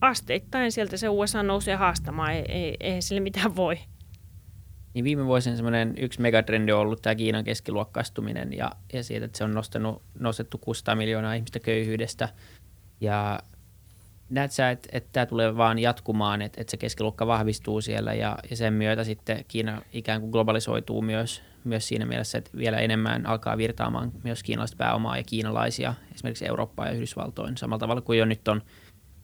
asteittain 0.00 0.72
sieltä 0.72 0.96
se 0.96 1.08
USA 1.08 1.42
nousee 1.42 1.74
haastamaan, 1.74 2.32
ei, 2.32 2.44
ei, 2.48 2.76
ei 2.80 3.02
sille 3.02 3.20
mitään 3.20 3.56
voi. 3.56 3.78
Niin 4.94 5.04
viime 5.04 5.24
vuosina 5.24 5.56
semmoinen 5.56 5.94
yksi 5.98 6.20
megatrendi 6.20 6.72
on 6.72 6.80
ollut 6.80 7.02
tämä 7.02 7.14
Kiinan 7.14 7.44
keskiluokkaistuminen 7.44 8.52
ja, 8.52 8.70
ja 8.92 9.04
siitä, 9.04 9.24
että 9.24 9.38
se 9.38 9.44
on 9.44 9.54
nostanut, 9.54 10.02
nostettu 10.18 10.58
600 10.58 10.94
miljoonaa 10.94 11.34
ihmistä 11.34 11.60
köyhyydestä. 11.60 12.28
Ja 13.00 13.40
näet 14.30 14.52
sä, 14.52 14.70
että, 14.70 14.88
että 14.92 15.08
tämä 15.12 15.26
tulee 15.26 15.56
vaan 15.56 15.78
jatkumaan, 15.78 16.42
että, 16.42 16.60
että 16.60 16.70
se 16.70 16.76
keskiluokka 16.76 17.26
vahvistuu 17.26 17.80
siellä 17.80 18.14
ja, 18.14 18.38
ja 18.50 18.56
sen 18.56 18.72
myötä 18.72 19.04
sitten 19.04 19.44
Kiina 19.48 19.82
ikään 19.92 20.20
kuin 20.20 20.30
globalisoituu 20.30 21.02
myös, 21.02 21.42
myös 21.64 21.88
siinä 21.88 22.06
mielessä, 22.06 22.38
että 22.38 22.50
vielä 22.56 22.78
enemmän 22.78 23.26
alkaa 23.26 23.56
virtaamaan 23.56 24.12
myös 24.24 24.42
kiinalaista 24.42 24.76
pääomaa 24.76 25.16
ja 25.16 25.24
kiinalaisia 25.24 25.94
esimerkiksi 26.14 26.46
Eurooppaan 26.46 26.88
ja 26.88 26.94
Yhdysvaltoin 26.94 27.56
samalla 27.56 27.80
tavalla 27.80 28.00
kuin 28.00 28.18
jo 28.18 28.24
nyt 28.24 28.48
on 28.48 28.62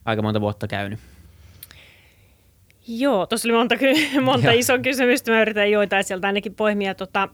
aika 0.04 0.22
monta 0.22 0.40
vuotta 0.40 0.68
käynyt. 0.68 1.00
Joo, 2.98 3.26
tuossa 3.26 3.48
oli 3.48 3.56
monta, 3.56 3.74
monta 4.22 4.52
isoa 4.52 4.78
kysymystä. 4.78 5.32
Mä 5.32 5.42
yritän 5.42 5.70
joitain 5.70 6.04
sieltä 6.04 6.26
ainakin 6.26 6.54
poimia. 6.54 6.94
Tota, 6.94 7.28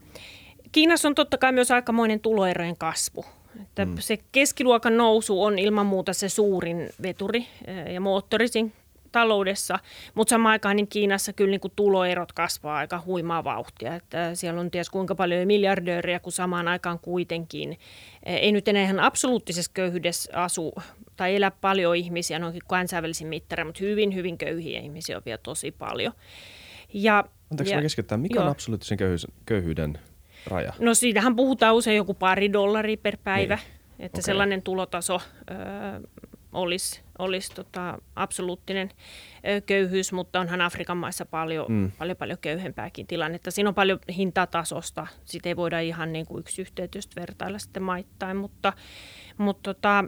Kiinassa 0.72 1.08
on 1.08 1.14
totta 1.14 1.38
kai 1.38 1.52
myös 1.52 1.70
aikamoinen 1.70 2.20
tuloerojen 2.20 2.76
kasvu. 2.76 3.24
Että 3.62 3.84
mm. 3.84 3.94
Se 3.98 4.18
keskiluokan 4.32 4.96
nousu 4.96 5.42
on 5.42 5.58
ilman 5.58 5.86
muuta 5.86 6.12
se 6.12 6.28
suurin 6.28 6.90
veturi 7.02 7.46
eh, 7.66 7.92
ja 7.94 8.00
moottori 8.00 8.48
siinä 8.48 8.70
taloudessa, 9.16 9.78
mutta 10.14 10.30
samaan 10.30 10.52
aikaan 10.52 10.76
niin 10.76 10.88
Kiinassa 10.88 11.32
kyllä 11.32 11.50
niin 11.50 11.60
kuin 11.60 11.72
tuloerot 11.76 12.32
kasvaa 12.32 12.76
aika 12.76 13.02
huimaa 13.06 13.44
vauhtia. 13.44 13.94
Että 13.94 14.34
siellä 14.34 14.60
on 14.60 14.70
ties 14.70 14.90
kuinka 14.90 15.14
paljon 15.14 15.46
miljardööriä, 15.46 16.20
kun 16.20 16.32
samaan 16.32 16.68
aikaan 16.68 16.98
kuitenkin 16.98 17.78
ei 18.22 18.52
nyt 18.52 18.68
enää 18.68 18.82
ihan 18.82 19.00
absoluuttisessa 19.00 19.70
köyhyydessä 19.74 20.32
asu 20.34 20.74
tai 21.16 21.36
elää 21.36 21.50
paljon 21.50 21.96
ihmisiä 21.96 22.38
noinkin 22.38 22.62
kansainvälisin 22.68 23.28
mittarein, 23.28 23.66
mutta 23.66 23.84
hyvin, 23.84 24.14
hyvin 24.14 24.38
köyhiä 24.38 24.80
ihmisiä 24.80 25.16
on 25.16 25.22
vielä 25.26 25.38
tosi 25.38 25.70
paljon. 25.70 26.12
Ja, 26.94 27.24
Anteeksi 27.50 27.74
ja, 27.74 27.82
keskittää, 27.82 28.18
mikä 28.18 28.34
joo. 28.34 28.44
on 28.44 28.50
absoluuttisen 28.50 28.98
köyhyys, 28.98 29.26
köyhyyden 29.46 29.98
raja? 30.46 30.72
No 30.78 30.94
siitähän 30.94 31.36
puhutaan 31.36 31.74
usein 31.74 31.96
joku 31.96 32.14
pari 32.14 32.52
dollaria 32.52 32.96
per 32.96 33.16
päivä, 33.24 33.54
niin. 33.54 34.06
että 34.06 34.16
okay. 34.16 34.22
sellainen 34.22 34.62
tulotaso 34.62 35.20
olisi, 36.52 37.02
olisi 37.18 37.54
tota, 37.54 37.98
absoluuttinen 38.16 38.90
köyhyys, 39.66 40.12
mutta 40.12 40.40
onhan 40.40 40.60
Afrikan 40.60 40.96
maissa 40.96 41.26
paljon, 41.26 41.66
mm. 41.68 41.92
paljon, 41.98 42.16
paljon 42.16 42.38
köyhempääkin 42.38 43.06
tilannetta. 43.06 43.50
Siinä 43.50 43.68
on 43.68 43.74
paljon 43.74 43.98
hintatasosta, 44.16 45.06
sitä 45.24 45.48
ei 45.48 45.56
voida 45.56 45.80
ihan 45.80 46.12
niin 46.12 46.26
kuin 46.26 46.40
yksi 46.40 46.62
yhteytystä 46.62 47.20
vertailla 47.20 47.58
sitten 47.58 47.82
maittain, 47.82 48.36
mutta, 48.36 48.72
mutta 49.38 49.74
tota, 49.74 50.04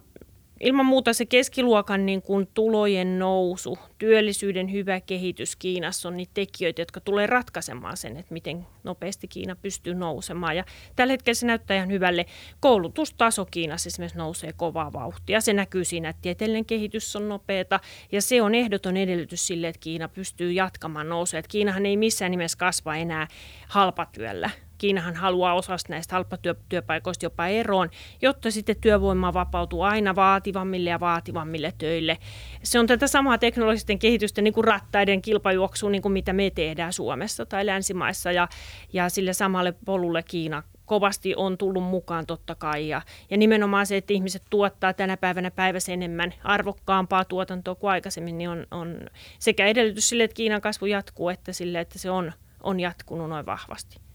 ilman 0.61 0.87
muuta 0.87 1.13
se 1.13 1.27
keskiluokan 1.27 2.07
niin 2.07 2.23
kuin 2.23 2.49
tulojen 2.55 3.19
nousu, 3.19 3.79
työllisyyden 3.99 4.73
hyvä 4.73 5.01
kehitys 5.01 5.57
Kiinassa 5.57 6.09
on 6.09 6.17
niitä 6.17 6.31
tekijöitä, 6.35 6.83
jotka 6.83 7.01
tulee 7.01 7.27
ratkaisemaan 7.27 7.97
sen, 7.97 8.17
että 8.17 8.33
miten 8.33 8.67
nopeasti 8.85 9.29
Kiina 9.29 9.57
pystyy 9.57 9.95
nousemaan. 9.95 10.57
Ja 10.57 10.65
tällä 10.97 11.13
hetkellä 11.13 11.35
se 11.35 11.47
näyttää 11.47 11.77
ihan 11.77 11.91
hyvälle. 11.91 12.27
Koulutustaso 12.61 13.47
Kiinassa 13.51 13.89
esimerkiksi 13.89 14.19
nousee 14.19 14.53
kovaa 14.53 14.93
vauhtia. 14.93 15.41
Se 15.41 15.53
näkyy 15.53 15.85
siinä, 15.85 16.09
että 16.09 16.23
tieteellinen 16.23 16.65
kehitys 16.65 17.17
on 17.17 17.29
nopeata 17.29 17.81
ja 18.13 18.23
se 18.23 18.43
on 18.43 18.55
ehdoton 18.55 18.97
edellytys 18.97 19.47
sille, 19.47 19.69
että 19.69 19.81
Kiina 19.81 20.09
pystyy 20.09 20.53
jatkamaan 20.53 21.09
nousua. 21.09 21.39
Että 21.39 21.51
Kiinahan 21.51 21.87
ei 21.87 21.97
missään 21.97 22.31
nimessä 22.31 22.59
kasva 22.59 22.97
enää 22.97 23.29
halpatyöllä 23.69 24.51
Kiinahan 24.79 25.17
haluaa 25.17 25.55
osasta 25.55 25.93
näistä 25.93 26.15
halpatyöpaikoista 26.15 27.27
jopa 27.27 27.47
eroon, 27.47 27.91
jotta 28.23 28.51
sitten 28.51 28.77
työvoima 28.81 29.35
vapautuu 29.35 29.83
aina 29.83 30.15
vaativammille 30.15 30.91
ja 30.91 31.01
vaativammille 31.01 31.73
töille. 31.79 32.19
Se 32.63 32.79
on 32.79 32.87
tätä 32.87 33.07
samaa 33.07 33.39
teknologisten 33.39 33.99
kehitysten 33.99 34.45
niin 34.45 34.55
kuin 34.55 34.65
rattaiden 34.65 35.23
kilpajuoksua, 35.23 35.91
niin 35.91 36.03
kuin 36.03 36.13
mitä 36.13 36.33
me 36.33 36.51
tehdään 36.51 36.93
Suomessa 36.93 37.47
tai 37.47 37.67
länsimaissa, 37.67 38.33
ja, 38.33 38.49
ja 38.93 39.09
sille 39.09 39.33
samalle 39.33 39.75
polulle 39.85 40.23
Kiina 40.23 40.63
kovasti 40.89 41.35
on 41.37 41.59
tullut 41.59 41.83
mukaan 41.83 42.27
totta 42.27 42.55
kai. 42.55 42.89
Ja, 42.89 43.03
ja 43.31 43.37
nimenomaan 43.37 43.87
se, 43.87 43.97
että 43.97 44.13
ihmiset 44.13 44.43
tuottaa 44.51 44.93
tänä 44.93 45.17
päivänä 45.17 45.51
päivässä 45.51 45.93
enemmän 45.93 46.35
arvokkaampaa 46.45 47.25
tuotantoa 47.25 47.75
kuin 47.75 47.91
aikaisemmin, 47.91 48.39
niin 48.39 48.51
on, 48.51 48.67
on 48.71 49.01
sekä 49.39 49.67
edellytys 49.67 50.09
sille, 50.09 50.25
että 50.25 50.35
Kiinan 50.35 50.61
kasvu 50.61 50.87
jatkuu, 50.87 51.29
että 51.29 51.53
sille, 51.53 51.81
että 51.81 51.99
se 51.99 52.11
on, 52.11 52.33
on 52.63 52.81
jatkunut 52.81 53.29
noin 53.29 53.47
vahvasti. 53.47 54.08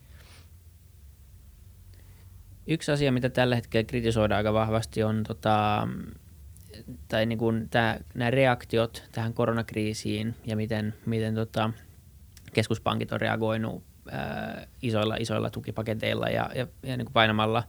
Yksi 2.67 2.91
asia, 2.91 3.11
mitä 3.11 3.29
tällä 3.29 3.55
hetkellä 3.55 3.83
kritisoidaan 3.83 4.37
aika 4.37 4.53
vahvasti, 4.53 5.03
on 5.03 5.23
tota, 5.27 5.87
tai 7.07 7.25
niin 7.25 7.39
kuin 7.39 7.69
tämä, 7.69 7.99
nämä 8.15 8.31
reaktiot 8.31 9.03
tähän 9.11 9.33
koronakriisiin 9.33 10.35
ja 10.45 10.55
miten, 10.55 10.93
miten 11.05 11.35
tota, 11.35 11.69
keskuspankit 12.53 13.11
on 13.11 13.21
reagoinut 13.21 13.83
ää, 14.11 14.67
isoilla, 14.81 15.15
isoilla 15.15 15.49
tukipaketeilla 15.49 16.29
ja, 16.29 16.49
ja, 16.55 16.67
ja 16.83 16.97
niin 16.97 17.05
kuin 17.05 17.13
painamalla 17.13 17.63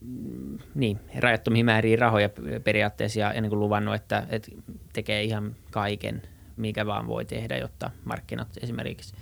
mm, 0.00 0.58
niin, 0.74 1.00
rajattomia 1.18 1.64
määriä 1.64 1.96
rahoja 1.96 2.30
periaatteessa 2.64 3.20
ja, 3.20 3.32
ja 3.32 3.40
niin 3.40 3.50
kuin 3.50 3.60
luvannut, 3.60 3.94
että, 3.94 4.26
että 4.30 4.50
tekee 4.92 5.22
ihan 5.22 5.56
kaiken, 5.70 6.22
mikä 6.56 6.86
vaan 6.86 7.06
voi 7.06 7.24
tehdä, 7.24 7.56
jotta 7.56 7.90
markkinat 8.04 8.48
esimerkiksi 8.62 9.14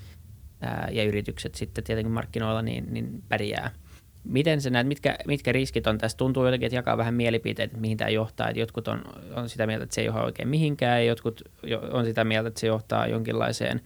ää, 0.60 0.88
ja 0.92 1.04
yritykset 1.04 1.54
sitten 1.54 1.84
tietenkin 1.84 2.12
markkinoilla 2.12 2.62
niin, 2.62 2.94
niin 2.94 3.22
pärjää. 3.28 3.70
Miten 4.24 4.60
sä 4.60 4.70
näet, 4.70 4.86
mitkä, 4.86 5.16
mitkä 5.26 5.52
riskit 5.52 5.86
on 5.86 5.98
tässä? 5.98 6.18
Tuntuu 6.18 6.44
jotenkin, 6.44 6.66
että 6.66 6.76
jakaa 6.76 6.96
vähän 6.96 7.14
mielipiteitä, 7.14 7.62
että 7.62 7.78
mihin 7.78 7.96
tämä 7.96 8.10
johtaa. 8.10 8.48
Että 8.48 8.60
jotkut 8.60 8.88
on, 8.88 9.02
on 9.34 9.48
sitä 9.48 9.66
mieltä, 9.66 9.84
että 9.84 9.94
se 9.94 10.00
ei 10.00 10.06
johda 10.06 10.22
oikein 10.22 10.48
mihinkään, 10.48 11.00
ja 11.00 11.06
jotkut 11.06 11.42
on 11.90 12.04
sitä 12.04 12.24
mieltä, 12.24 12.48
että 12.48 12.60
se 12.60 12.66
johtaa 12.66 13.06
jonkinlaiseen 13.06 13.80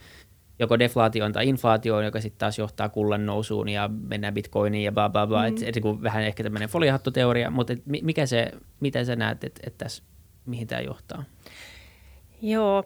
joko 0.58 0.78
deflaatioon 0.78 1.32
tai 1.32 1.48
inflaatioon, 1.48 2.04
joka 2.04 2.20
sitten 2.20 2.38
taas 2.38 2.58
johtaa 2.58 2.88
kullan 2.88 3.26
nousuun 3.26 3.68
ja 3.68 3.90
mennään 4.08 4.34
bitcoiniin 4.34 4.84
ja 4.84 4.92
bla 4.92 5.08
bla 5.08 5.26
bla. 5.26 5.42
Mm. 5.42 5.48
Et, 5.48 5.62
et, 5.62 5.76
et, 5.76 5.84
vähän 6.02 6.22
ehkä 6.22 6.42
tämmöinen 6.42 6.68
foliahattoteoria, 6.68 7.50
mutta 7.50 7.72
et, 7.72 7.82
mikä 7.86 8.26
se, 8.26 8.52
miten 8.80 9.06
sä 9.06 9.16
näet, 9.16 9.44
että 9.44 9.60
et 9.66 9.78
tässä, 9.78 10.02
mihin 10.46 10.66
tämä 10.66 10.80
johtaa? 10.80 11.24
Joo. 12.42 12.84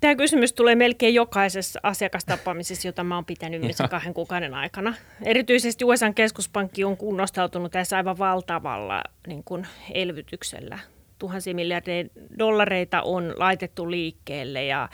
Tämä 0.00 0.16
kysymys 0.16 0.52
tulee 0.52 0.74
melkein 0.74 1.14
jokaisessa 1.14 1.80
asiakastapaamisessa, 1.82 2.88
jota 2.88 3.04
mä 3.04 3.14
oon 3.14 3.24
pitänyt 3.24 3.64
yhdessä 3.64 3.88
kahden 3.88 4.14
kuukauden 4.14 4.54
aikana. 4.54 4.94
Erityisesti 5.24 5.84
USA 5.84 6.12
keskuspankki 6.12 6.84
on 6.84 6.96
kunnostautunut 6.96 7.72
tässä 7.72 7.96
aivan 7.96 8.18
valtavalla 8.18 9.02
niin 9.26 9.44
kuin 9.44 9.66
elvytyksellä. 9.94 10.78
Tuhansia 11.18 11.54
miljardeja 11.54 12.08
dollareita 12.38 13.02
on 13.02 13.34
laitettu 13.36 13.90
liikkeelle 13.90 14.64
ja 14.64 14.88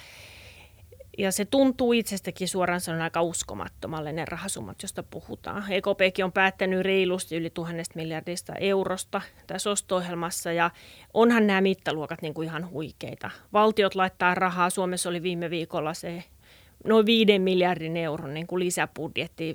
ja 1.18 1.33
se 1.33 1.44
tuntuu 1.44 1.92
itsestäkin 1.92 2.48
suoraan 2.48 2.81
sanoen 2.81 3.03
aika 3.03 3.22
uskomattomalle 3.22 4.12
ne 4.12 4.24
rahasummat, 4.24 4.83
joista 4.83 5.03
puhutaan. 5.03 5.64
EKPkin 5.72 6.24
on 6.24 6.33
päättänyt 6.33 6.81
reilusti 6.81 7.37
yli 7.37 7.50
tuhannesta 7.50 7.92
miljardista 7.96 8.55
eurosta 8.55 9.20
tässä 9.46 9.70
osto-ohjelmassa 9.70 10.53
ja 10.53 10.70
onhan 11.14 11.46
nämä 11.46 11.61
mittaluokat 11.61 12.22
niin 12.22 12.35
kuin 12.35 12.48
ihan 12.48 12.70
huikeita. 12.70 13.31
Valtiot 13.53 13.94
laittaa 13.94 14.35
rahaa, 14.35 14.70
Suomessa 14.70 15.09
oli 15.09 15.22
viime 15.22 15.50
viikolla 15.50 15.94
se 15.94 16.24
noin 16.85 17.07
5 17.07 17.38
miljardin 17.38 17.96
euron 17.96 18.35
niin 18.35 18.46
kuin 18.46 18.61
lisäbudjetti 18.61 19.55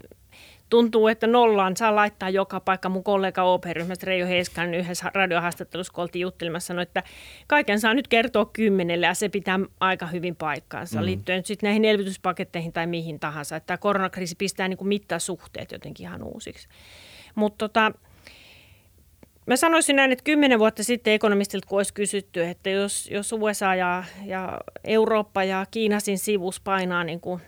tuntuu, 0.69 1.07
että 1.07 1.27
nollaan 1.27 1.77
saa 1.77 1.95
laittaa 1.95 2.29
joka 2.29 2.59
paikka. 2.59 2.89
Mun 2.89 3.03
kollega 3.03 3.43
OP-ryhmästä 3.43 4.05
Reijo 4.05 4.27
Heiskan 4.27 4.73
yhdessä 4.73 5.11
radiohaastattelussa, 5.13 5.93
kun 5.93 6.01
oltiin 6.01 6.21
juttelemassa, 6.21 6.67
sanoi, 6.67 6.83
että 6.83 7.03
kaiken 7.47 7.79
saa 7.79 7.93
nyt 7.93 8.07
kertoa 8.07 8.45
kymmenelle 8.53 9.05
ja 9.05 9.13
se 9.13 9.29
pitää 9.29 9.59
aika 9.79 10.07
hyvin 10.07 10.35
paikkaansa 10.35 10.99
mm. 10.99 11.05
liittyen 11.05 11.45
sitten 11.45 11.67
näihin 11.67 11.85
elvytyspaketteihin 11.85 12.73
tai 12.73 12.87
mihin 12.87 13.19
tahansa. 13.19 13.55
Että 13.55 13.67
tämä 13.67 13.77
koronakriisi 13.77 14.35
pistää 14.35 14.67
niin 14.67 14.77
kuin 14.77 14.87
mittasuhteet 14.87 15.71
jotenkin 15.71 16.05
ihan 16.05 16.23
uusiksi. 16.23 16.67
Mutta 17.35 17.67
tota, 17.67 17.91
Mä 19.49 19.55
sanoisin 19.55 19.95
näin, 19.95 20.11
että 20.11 20.23
kymmenen 20.23 20.59
vuotta 20.59 20.83
sitten 20.83 21.13
ekonomistilta 21.13 21.67
kun 21.67 21.79
olisi 21.79 21.93
kysytty, 21.93 22.43
että 22.43 22.69
jos, 22.69 23.09
jos 23.11 23.33
USA 23.33 23.75
ja, 23.75 24.03
ja 24.25 24.59
Eurooppa 24.83 25.43
ja 25.43 25.65
Kiinasin 25.71 26.19
sivus 26.19 26.61
painaa 26.61 27.03
niin 27.03 27.19
kuin 27.19 27.41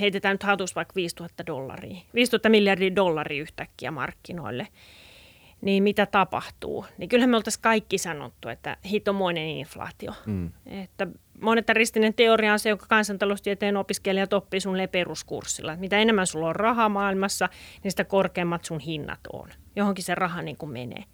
heitetään 0.00 0.34
nyt 0.34 0.42
hatusta 0.42 0.74
vaikka 0.74 0.94
5000 0.94 1.46
dollaria, 1.46 2.00
5000 2.14 2.48
miljardia 2.48 2.96
dollaria 2.96 3.42
yhtäkkiä 3.42 3.90
markkinoille, 3.90 4.68
niin 5.60 5.82
mitä 5.82 6.06
tapahtuu? 6.06 6.84
Niin 6.98 7.08
kyllähän 7.08 7.30
me 7.30 7.36
oltaisiin 7.36 7.62
kaikki 7.62 7.98
sanottu, 7.98 8.48
että 8.48 8.76
hitomoinen 8.86 9.46
inflaatio. 9.46 10.12
Mm. 10.26 10.50
Että 10.66 11.06
monetaristinen 11.40 12.14
teoria 12.14 12.52
on 12.52 12.58
se, 12.58 12.68
joka 12.68 12.86
kansantaloustieteen 12.86 13.76
opiskelijat 13.76 14.32
oppii 14.32 14.60
sun 14.60 14.76
peruskurssilla. 14.92 15.72
Että 15.72 15.80
mitä 15.80 15.98
enemmän 15.98 16.26
sulla 16.26 16.48
on 16.48 16.56
rahaa 16.56 16.88
maailmassa, 16.88 17.48
niin 17.82 17.92
sitä 17.92 18.04
korkeammat 18.04 18.64
sun 18.64 18.80
hinnat 18.80 19.20
on. 19.32 19.48
Johonkin 19.76 20.04
se 20.04 20.14
raha 20.14 20.42
niin 20.42 20.56
kuin 20.56 20.72
menee. 20.72 21.04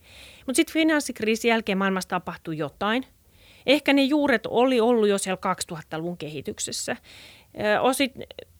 Mutta 0.47 0.57
sitten 0.57 0.73
finanssikriisin 0.73 1.49
jälkeen 1.49 1.79
maailmassa 1.79 2.09
tapahtui 2.09 2.59
jotain. 2.59 3.07
Ehkä 3.67 3.93
ne 3.93 4.03
juuret 4.03 4.47
oli 4.47 4.81
ollut 4.81 5.09
jo 5.09 5.19
siellä 5.19 5.55
2000-luvun 5.73 6.17
kehityksessä 6.17 6.97
osit, 7.81 8.13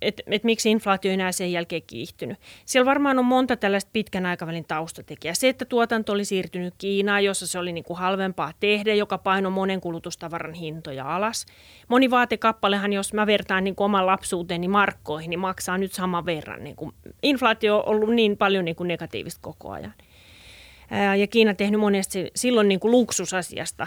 että 0.03 0.23
et 0.27 0.45
miksi 0.45 0.71
inflaatio 0.71 1.13
enää 1.13 1.33
sen 1.33 1.53
jälkeen 1.53 1.83
kiihtynyt. 1.87 2.39
Siellä 2.65 2.87
varmaan 2.87 3.19
on 3.19 3.25
monta 3.25 3.57
tällaista 3.57 3.91
pitkän 3.93 4.27
aikavälin 4.27 4.65
taustatekijää. 4.69 5.35
Se, 5.35 5.49
että 5.49 5.65
tuotanto 5.65 6.13
oli 6.13 6.25
siirtynyt 6.25 6.75
Kiinaan, 6.79 7.25
jossa 7.25 7.47
se 7.47 7.59
oli 7.59 7.73
niin 7.73 7.85
kuin 7.85 7.99
halvempaa 7.99 8.53
tehdä, 8.61 8.95
joka 8.95 9.19
paino 9.19 9.51
monen 9.51 9.81
kulutustavaran 9.81 10.55
hintoja 10.55 11.17
alas. 11.17 11.47
Moni 11.89 12.11
vaatekappalehan, 12.11 12.93
jos 12.93 13.13
mä 13.13 13.27
vertaan 13.27 13.65
niin 13.65 13.75
kuin 13.75 13.85
oman 13.85 14.07
lapsuuteeni 14.07 14.69
markkoihin, 14.69 15.31
niin 15.31 15.41
maksaa 15.41 15.79
nyt 15.79 15.93
saman 15.93 16.27
verran. 16.27 16.65
Niin 16.65 16.77
kuin 16.77 16.93
inflaatio 17.23 17.79
on 17.79 17.85
ollut 17.87 18.15
niin 18.15 18.37
paljon 18.37 18.65
niin 18.65 18.77
kuin 18.77 18.89
negatiivista 18.89 19.41
koko 19.43 19.71
ajan. 19.71 19.95
Ja 21.19 21.27
Kiina 21.27 21.55
tehnyt 21.55 21.81
monesti 21.81 22.31
silloin 22.37 22.69
niin 22.69 22.81
kuin 22.81 22.91
luksusasiasta 22.91 23.87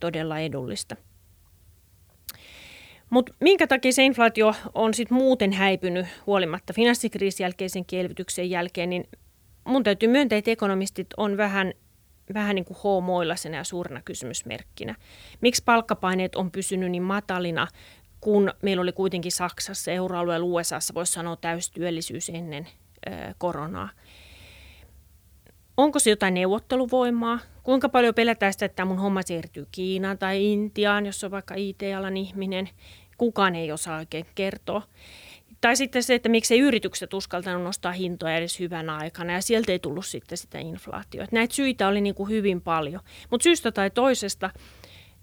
todella 0.00 0.38
edullista. 0.38 0.96
Mutta 3.12 3.34
minkä 3.40 3.66
takia 3.66 3.92
se 3.92 4.04
inflaatio 4.04 4.54
on 4.74 4.94
sitten 4.94 5.18
muuten 5.18 5.52
häipynyt 5.52 6.06
huolimatta 6.26 6.72
finanssikriisin 6.72 7.44
jälkeisen 7.44 7.84
elvytyksen 7.92 8.50
jälkeen, 8.50 8.90
niin 8.90 9.04
mun 9.64 9.82
täytyy 9.82 10.08
myöntää, 10.08 10.38
että 10.38 10.50
ekonomistit 10.50 11.06
on 11.16 11.36
vähän, 11.36 11.72
vähän 12.34 12.54
niin 12.54 12.64
kuin 12.64 12.76
hoomoillasena 12.84 13.56
ja 13.56 13.64
suurena 13.64 14.02
kysymysmerkkinä. 14.04 14.94
Miksi 15.40 15.62
palkkapaineet 15.64 16.34
on 16.34 16.50
pysynyt 16.50 16.90
niin 16.90 17.02
matalina, 17.02 17.68
kun 18.20 18.52
meillä 18.62 18.80
oli 18.80 18.92
kuitenkin 18.92 19.32
Saksassa, 19.32 19.90
euroalueella, 19.90 20.46
USAssa, 20.46 20.94
voisi 20.94 21.12
sanoa 21.12 21.36
täystyöllisyys 21.36 22.28
ennen 22.28 22.68
ö, 23.06 23.10
koronaa. 23.38 23.88
Onko 25.76 25.98
se 25.98 26.10
jotain 26.10 26.34
neuvotteluvoimaa? 26.34 27.38
Kuinka 27.62 27.88
paljon 27.88 28.14
pelätään 28.14 28.52
sitä, 28.52 28.64
että 28.64 28.84
mun 28.84 28.98
homma 28.98 29.22
siirtyy 29.22 29.66
Kiinaan 29.72 30.18
tai 30.18 30.44
Intiaan, 30.52 31.06
jos 31.06 31.24
on 31.24 31.30
vaikka 31.30 31.54
IT-alan 31.54 32.16
ihminen? 32.16 32.68
Kukaan 33.18 33.54
ei 33.54 33.72
osaa 33.72 33.98
oikein 33.98 34.26
kertoa. 34.34 34.82
Tai 35.60 35.76
sitten 35.76 36.02
se, 36.02 36.14
että 36.14 36.28
miksei 36.28 36.60
yritykset 36.60 37.14
uskaltanut 37.14 37.62
nostaa 37.62 37.92
hintoja 37.92 38.36
edes 38.36 38.60
hyvän 38.60 38.90
aikana 38.90 39.32
ja 39.32 39.42
sieltä 39.42 39.72
ei 39.72 39.78
tullut 39.78 40.06
sitten 40.06 40.38
sitä 40.38 40.58
inflaatiota. 40.58 41.28
Näitä 41.32 41.54
syitä 41.54 41.88
oli 41.88 42.00
niin 42.00 42.14
kuin 42.14 42.30
hyvin 42.30 42.60
paljon. 42.60 43.00
Mutta 43.30 43.44
syystä 43.44 43.72
tai 43.72 43.90
toisesta 43.90 44.50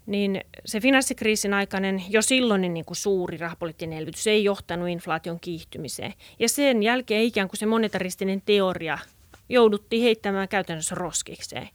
niin 0.06 0.40
se 0.64 0.80
finanssikriisin 0.80 1.54
aikainen 1.54 2.02
jo 2.08 2.22
silloinen 2.22 2.74
niin 2.74 2.84
kuin 2.84 2.96
suuri 2.96 3.36
rahapoliittinen 3.36 3.98
elvytys 3.98 4.26
ei 4.26 4.44
johtanut 4.44 4.88
inflaation 4.88 5.40
kiihtymiseen. 5.40 6.14
Ja 6.38 6.48
sen 6.48 6.82
jälkeen 6.82 7.22
ikään 7.22 7.48
kuin 7.48 7.58
se 7.58 7.66
monetaristinen 7.66 8.42
teoria 8.46 8.98
jouduttiin 9.50 10.02
heittämään 10.02 10.48
käytännössä 10.48 10.94
roskikseen. 10.94 11.68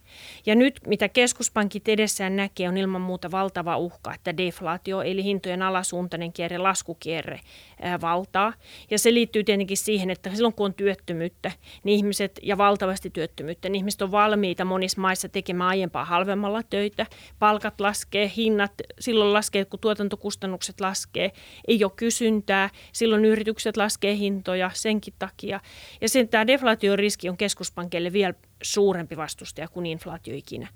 Ja 0.45 0.55
nyt 0.55 0.79
mitä 0.87 1.09
keskuspankit 1.09 1.87
edessään 1.87 2.35
näkee 2.35 2.69
on 2.69 2.77
ilman 2.77 3.01
muuta 3.01 3.31
valtava 3.31 3.77
uhka, 3.77 4.13
että 4.13 4.37
deflaatio 4.37 5.01
eli 5.01 5.23
hintojen 5.23 5.61
alasuuntainen 5.61 6.33
kierre, 6.33 6.57
laskukierre 6.57 7.39
ää, 7.81 8.01
valtaa. 8.01 8.53
Ja 8.91 8.99
se 8.99 9.13
liittyy 9.13 9.43
tietenkin 9.43 9.77
siihen, 9.77 10.09
että 10.09 10.29
silloin 10.29 10.53
kun 10.53 10.65
on 10.65 10.73
työttömyyttä, 10.73 11.51
niin 11.83 11.97
ihmiset 11.97 12.39
ja 12.43 12.57
valtavasti 12.57 13.09
työttömyyttä, 13.09 13.69
niin 13.69 13.75
ihmiset 13.75 14.01
on 14.01 14.11
valmiita 14.11 14.65
monissa 14.65 15.01
maissa 15.01 15.29
tekemään 15.29 15.69
aiempaa 15.69 16.05
halvemmalla 16.05 16.63
töitä. 16.63 17.05
Palkat 17.39 17.81
laskee, 17.81 18.31
hinnat 18.37 18.71
silloin 18.99 19.33
laskee, 19.33 19.65
kun 19.65 19.79
tuotantokustannukset 19.79 20.81
laskee. 20.81 21.31
Ei 21.67 21.83
ole 21.83 21.91
kysyntää, 21.95 22.69
silloin 22.91 23.25
yritykset 23.25 23.77
laskee 23.77 24.15
hintoja 24.15 24.71
senkin 24.73 25.13
takia. 25.19 25.59
Ja 26.01 26.09
sen 26.09 26.27
tämä 26.27 26.47
deflaatioriski 26.47 27.29
on 27.29 27.37
keskuspankkeille 27.65 28.13
vielä 28.13 28.33
suurempi 28.63 29.17
vastustaja 29.17 29.67
kuin 29.67 29.85
inflaatio 29.85 30.35
ikinä. 30.35 30.67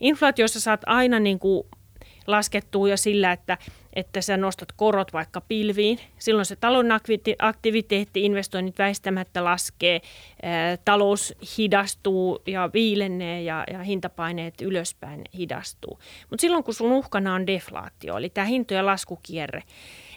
Inflaatiossa 0.00 0.60
saat 0.60 0.80
aina 0.86 1.18
niin 1.20 1.38
kuin 1.38 1.68
laskettua 2.26 2.88
jo 2.88 2.96
sillä, 2.96 3.32
että, 3.32 3.58
että 3.98 4.20
sä 4.20 4.36
nostat 4.36 4.72
korot 4.72 5.12
vaikka 5.12 5.40
pilviin. 5.40 5.98
Silloin 6.18 6.46
se 6.46 6.56
talouden 6.56 6.92
aktiviteetti, 7.38 8.24
investoinnit 8.24 8.78
väistämättä 8.78 9.44
laskee, 9.44 10.00
talous 10.84 11.34
hidastuu 11.58 12.42
ja 12.46 12.70
viilenee 12.74 13.42
ja, 13.42 13.64
ja 13.72 13.82
hintapaineet 13.82 14.60
ylöspäin 14.60 15.24
hidastuu. 15.38 15.98
Mutta 16.30 16.40
silloin 16.40 16.64
kun 16.64 16.74
sun 16.74 16.92
uhkana 16.92 17.34
on 17.34 17.46
deflaatio, 17.46 18.16
eli 18.16 18.30
tämä 18.30 18.44
hintojen 18.44 18.86
laskukierre, 18.86 19.62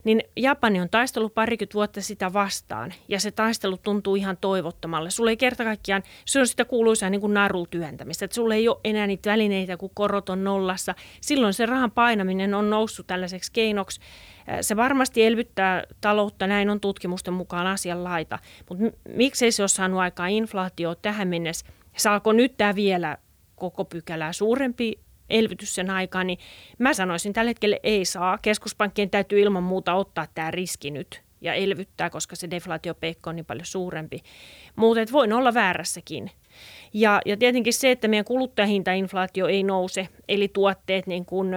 niin 0.03 0.23
Japani 0.37 0.81
on 0.81 0.89
taistellut 0.89 1.33
parikymmentä 1.33 1.73
vuotta 1.73 2.01
sitä 2.01 2.33
vastaan 2.33 2.93
ja 3.07 3.19
se 3.19 3.31
taistelu 3.31 3.77
tuntuu 3.77 4.15
ihan 4.15 4.37
toivottomalle. 4.41 5.09
Sulla 5.09 5.29
ei 5.29 5.37
kerta 5.37 5.63
kaikkiaan, 5.63 6.03
se 6.25 6.39
on 6.39 6.47
sitä 6.47 6.65
kuuluisaa 6.65 7.09
niin 7.09 7.21
kuin 7.21 7.33
narul 7.33 7.65
työntämistä, 7.65 8.25
että 8.25 8.35
sulla 8.35 8.55
ei 8.55 8.67
ole 8.67 8.77
enää 8.83 9.07
niitä 9.07 9.31
välineitä, 9.31 9.77
kun 9.77 9.91
korot 9.93 10.29
on 10.29 10.43
nollassa. 10.43 10.95
Silloin 11.21 11.53
se 11.53 11.65
rahan 11.65 11.91
painaminen 11.91 12.53
on 12.53 12.69
noussut 12.69 13.07
tällaiseksi 13.07 13.51
keinoksi. 13.51 13.70
Se 14.61 14.75
varmasti 14.75 15.23
elvyttää 15.23 15.83
taloutta, 16.01 16.47
näin 16.47 16.69
on 16.69 16.79
tutkimusten 16.79 17.33
mukaan 17.33 17.67
asian 17.67 18.03
laita, 18.03 18.39
mutta 18.69 18.85
miksei 19.09 19.51
se 19.51 19.63
ole 19.63 19.67
saanut 19.67 19.99
aikaa 19.99 20.27
inflaatio 20.27 20.95
tähän 20.95 21.27
mennessä? 21.27 21.65
Saako 21.97 22.31
nyt 22.33 22.57
tämä 22.57 22.75
vielä 22.75 23.17
koko 23.55 23.85
pykälää 23.85 24.33
suurempi 24.33 24.99
elvytys 25.29 25.75
sen 25.75 25.89
aikaan, 25.89 26.27
niin 26.27 26.39
mä 26.79 26.93
sanoisin 26.93 27.33
tällä 27.33 27.49
hetkellä 27.49 27.77
ei 27.83 28.05
saa. 28.05 28.37
Keskuspankkien 28.37 29.09
täytyy 29.09 29.39
ilman 29.39 29.63
muuta 29.63 29.93
ottaa 29.93 30.27
tämä 30.35 30.51
riski 30.51 30.91
nyt 30.91 31.21
ja 31.41 31.53
elvyttää, 31.53 32.09
koska 32.09 32.35
se 32.35 32.49
deflaatiopeikko 32.49 33.29
on 33.29 33.35
niin 33.35 33.45
paljon 33.45 33.65
suurempi. 33.65 34.19
Mutta 34.75 35.11
voin 35.11 35.33
olla 35.33 35.53
väärässäkin. 35.53 36.31
Ja, 36.93 37.21
ja 37.25 37.37
tietenkin 37.37 37.73
se, 37.73 37.91
että 37.91 38.07
meidän 38.07 38.25
kuluttajahintainflaatio 38.25 39.47
ei 39.47 39.63
nouse, 39.63 40.07
eli 40.27 40.47
tuotteet, 40.47 41.07
niin 41.07 41.25
kuin 41.25 41.49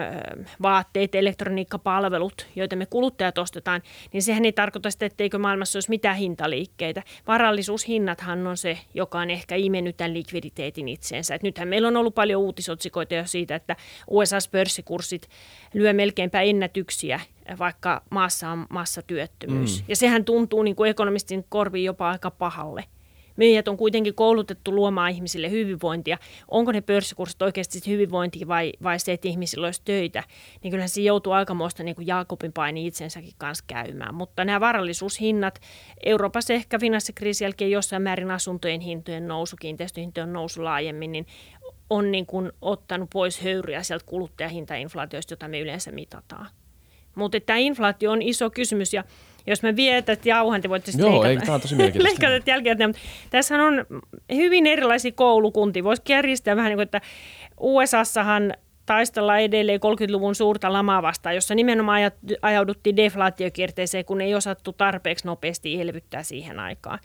vaatteet, 0.62 1.14
elektroniikkapalvelut, 1.14 2.46
joita 2.56 2.76
me 2.76 2.86
kuluttajat 2.86 3.38
ostetaan, 3.38 3.82
niin 4.12 4.22
sehän 4.22 4.44
ei 4.44 4.52
tarkoita 4.52 4.90
sitä, 4.90 5.06
etteikö 5.06 5.38
maailmassa 5.38 5.76
olisi 5.76 5.90
mitään 5.90 6.16
hintaliikkeitä. 6.16 7.02
Varallisuushinnathan 7.26 8.46
on 8.46 8.56
se, 8.56 8.78
joka 8.94 9.18
on 9.18 9.30
ehkä 9.30 9.56
imennyt 9.56 9.96
tämän 9.96 10.14
likviditeetin 10.14 10.88
itseensä. 10.88 11.34
Et 11.34 11.42
nythän 11.42 11.68
meillä 11.68 11.88
on 11.88 11.96
ollut 11.96 12.14
paljon 12.14 12.42
uutisotsikoita 12.42 13.14
jo 13.14 13.26
siitä, 13.26 13.54
että 13.54 13.76
USA-pörssikurssit 14.10 15.28
lyö 15.74 15.92
melkeinpä 15.92 16.40
ennätyksiä 16.40 17.20
vaikka 17.58 18.02
maassa 18.10 18.50
on 18.50 18.66
massatyöttömyys. 18.70 19.80
Mm. 19.80 19.84
Ja 19.88 19.96
sehän 19.96 20.24
tuntuu 20.24 20.62
niin 20.62 20.76
kuin 20.76 20.90
ekonomistin 20.90 21.44
korviin 21.48 21.84
jopa 21.84 22.10
aika 22.10 22.30
pahalle. 22.30 22.84
Meidät 23.36 23.68
on 23.68 23.76
kuitenkin 23.76 24.14
koulutettu 24.14 24.74
luomaan 24.74 25.10
ihmisille 25.10 25.50
hyvinvointia. 25.50 26.18
Onko 26.48 26.72
ne 26.72 26.80
pörssikurssit 26.80 27.42
oikeasti 27.42 27.80
hyvinvointi 27.86 28.48
vai, 28.48 28.72
vai 28.82 28.98
se, 28.98 29.12
että 29.12 29.28
ihmisillä 29.28 29.66
olisi 29.66 29.82
töitä? 29.84 30.22
Niin 30.62 30.70
kyllähän 30.70 30.88
se 30.88 31.00
joutuu 31.00 31.32
aikamoista 31.32 31.82
niin 31.82 31.96
kuin 31.96 32.06
Jaakobin 32.06 32.52
paini 32.52 32.86
itsensäkin 32.86 33.34
kanssa 33.38 33.64
käymään. 33.66 34.14
Mutta 34.14 34.44
nämä 34.44 34.60
varallisuushinnat, 34.60 35.60
Euroopassa 36.04 36.52
ehkä 36.52 36.78
finanssikriisin 36.78 37.44
jälkeen 37.44 37.70
jossain 37.70 38.02
määrin 38.02 38.30
asuntojen 38.30 38.80
hintojen 38.80 39.28
nousu, 39.28 39.56
kiinteistöhintojen 39.60 40.32
nousu 40.32 40.64
laajemmin, 40.64 41.12
niin 41.12 41.26
on 41.90 42.12
niin 42.12 42.26
kuin 42.26 42.52
ottanut 42.62 43.10
pois 43.12 43.40
höyryä 43.40 43.82
sieltä 43.82 44.06
kuluttajahintainflaatioista, 44.06 45.32
jota 45.32 45.48
me 45.48 45.60
yleensä 45.60 45.92
mitataan. 45.92 46.46
Mutta 47.14 47.40
tämä 47.40 47.58
inflaatio 47.58 48.10
on 48.10 48.22
iso 48.22 48.50
kysymys 48.50 48.94
ja 48.94 49.04
jos 49.46 49.62
mä 49.62 49.76
vietät 49.76 50.26
jauhan, 50.26 50.60
te 50.62 50.68
voitte 50.68 50.90
sitten 50.92 51.06
Joo, 51.06 51.22
leikata, 51.22 51.42
ei, 51.42 51.46
tämä 51.46 51.54
on 51.54 51.60
tosi 51.60 51.78
leikata 52.02 52.50
jälkeen. 52.50 52.94
Tässä 53.30 53.62
on 53.64 53.86
hyvin 54.34 54.66
erilaisia 54.66 55.12
koulukuntia. 55.12 55.84
Voisi 55.84 56.02
järjestää 56.08 56.56
vähän 56.56 56.68
niin 56.70 56.76
kuin, 56.76 56.82
että 56.82 57.00
USAssahan 57.60 58.54
taistella 58.86 59.38
edelleen 59.38 59.80
30-luvun 59.80 60.34
suurta 60.34 60.72
lamaa 60.72 61.02
vastaan, 61.02 61.34
jossa 61.34 61.54
nimenomaan 61.54 62.00
ajauduttiin 62.42 62.96
deflaatiokierteeseen, 62.96 64.04
kun 64.04 64.20
ei 64.20 64.34
osattu 64.34 64.72
tarpeeksi 64.72 65.26
nopeasti 65.26 65.80
elvyttää 65.80 66.22
siihen 66.22 66.60
aikaan. 66.60 66.98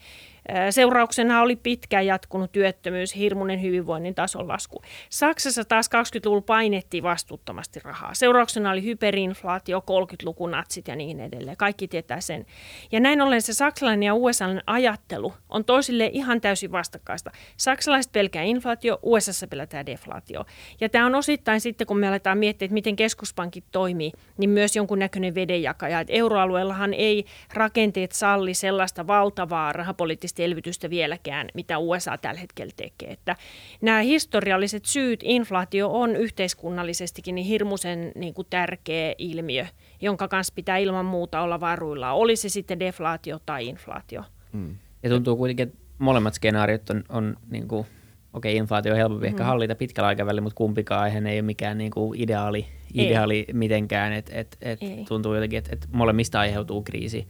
Seurauksena 0.70 1.42
oli 1.42 1.56
pitkään 1.56 2.06
jatkunut 2.06 2.52
työttömyys, 2.52 3.16
hirmuinen 3.16 3.62
hyvinvoinnin 3.62 4.16
tason 4.16 4.48
lasku. 4.48 4.82
Saksassa 5.10 5.66
taas 5.66 5.90
20-luvulla 5.96 6.42
painettiin 6.42 7.04
vastuuttomasti 7.04 7.80
rahaa. 7.84 8.14
Seurauksena 8.14 8.72
oli 8.72 8.84
hyperinflaatio, 8.84 9.80
30-luku, 9.80 10.48
natsit 10.48 10.88
ja 10.88 10.96
niin 10.96 11.20
edelleen. 11.20 11.58
Kaikki 11.58 11.88
tietää 11.88 12.22
sen. 12.22 12.46
Ja 12.92 13.00
näin 13.00 13.22
ollen 13.22 13.42
se 13.42 13.54
saksalainen 13.54 14.04
ja 14.04 14.14
USA 14.14 14.46
ajattelu 14.66 15.34
on 15.50 15.66
toisille 15.66 16.10
ihan 16.14 16.42
täysin 16.42 16.72
vastakkaista. 16.72 17.32
Saksalaiset 17.58 18.12
pelkää 18.12 18.44
inflaatio, 18.44 19.00
USAssa 19.04 19.48
pelätään 19.48 19.86
deflaatio. 19.86 20.46
Ja 20.82 20.90
tämä 20.90 21.06
on 21.06 21.16
osittain 21.16 21.62
sitten, 21.62 21.88
kun 21.88 22.00
me 22.00 22.08
aletaan 22.08 22.38
miettiä, 22.38 22.66
että 22.66 22.74
miten 22.74 22.96
keskuspankit 22.96 23.66
toimii, 23.72 24.12
niin 24.38 24.50
myös 24.50 24.76
jonkunnäköinen 24.76 25.36
vedenjakaja. 25.36 26.00
Että 26.00 26.14
euroalueellahan 26.14 26.94
ei 26.94 27.26
rakenteet 27.54 28.12
salli 28.12 28.54
sellaista 28.54 29.08
valtavaa 29.08 29.74
rahapoliittista 29.74 30.39
taloudellista 30.40 30.44
elvytystä 30.44 30.90
vieläkään, 30.90 31.48
mitä 31.54 31.78
USA 31.78 32.18
tällä 32.18 32.40
hetkellä 32.40 32.74
tekee. 32.76 33.12
Että 33.12 33.36
nämä 33.82 34.02
historialliset 34.02 34.86
syyt, 34.86 35.20
inflaatio 35.24 35.90
on 35.92 36.16
yhteiskunnallisestikin 36.16 37.36
niin 37.36 37.48
hirmuisen 37.48 38.12
niin 38.16 38.34
kuin 38.34 38.48
tärkeä 38.50 39.16
ilmiö, 39.18 39.66
jonka 40.02 40.28
kanssa 40.28 40.54
pitää 40.56 40.78
ilman 40.78 41.06
muuta 41.06 41.42
olla 41.42 41.60
varuilla, 41.60 42.12
oli 42.12 42.36
se 42.36 42.50
sitten 42.50 42.80
deflaatio 42.80 43.40
tai 43.46 43.68
inflaatio. 43.68 44.24
Mm. 44.54 44.76
Ja 45.04 45.10
tuntuu 45.10 45.38
kuitenkin, 45.38 45.68
että 45.68 45.80
molemmat 46.00 46.34
skenaariot 46.34 46.90
on, 46.90 47.04
on 47.10 47.38
niin 47.50 47.68
kuin, 47.68 47.86
okei, 48.34 48.54
okay, 48.54 48.58
inflaatio 48.58 48.94
on 48.94 48.98
helpompi 48.98 49.26
mm. 49.26 49.32
ehkä 49.32 49.44
hallita 49.44 49.76
pitkällä 49.76 50.08
aikavälillä, 50.08 50.42
mutta 50.42 50.58
kumpikaan 50.58 51.02
aihe 51.02 51.22
ei 51.30 51.40
ole 51.40 51.42
mikään 51.42 51.78
niin 51.78 51.92
kuin 51.92 52.22
ideaali, 52.22 52.66
ideaali 52.94 53.46
mitenkään. 53.54 54.14
Et, 54.14 54.30
et, 54.34 54.58
et 54.62 54.80
tuntuu 55.08 55.34
jotenkin, 55.34 55.58
että 55.58 55.74
et 55.74 55.88
molemmista 55.92 56.40
aiheutuu 56.40 56.82
kriisi. 56.84 57.28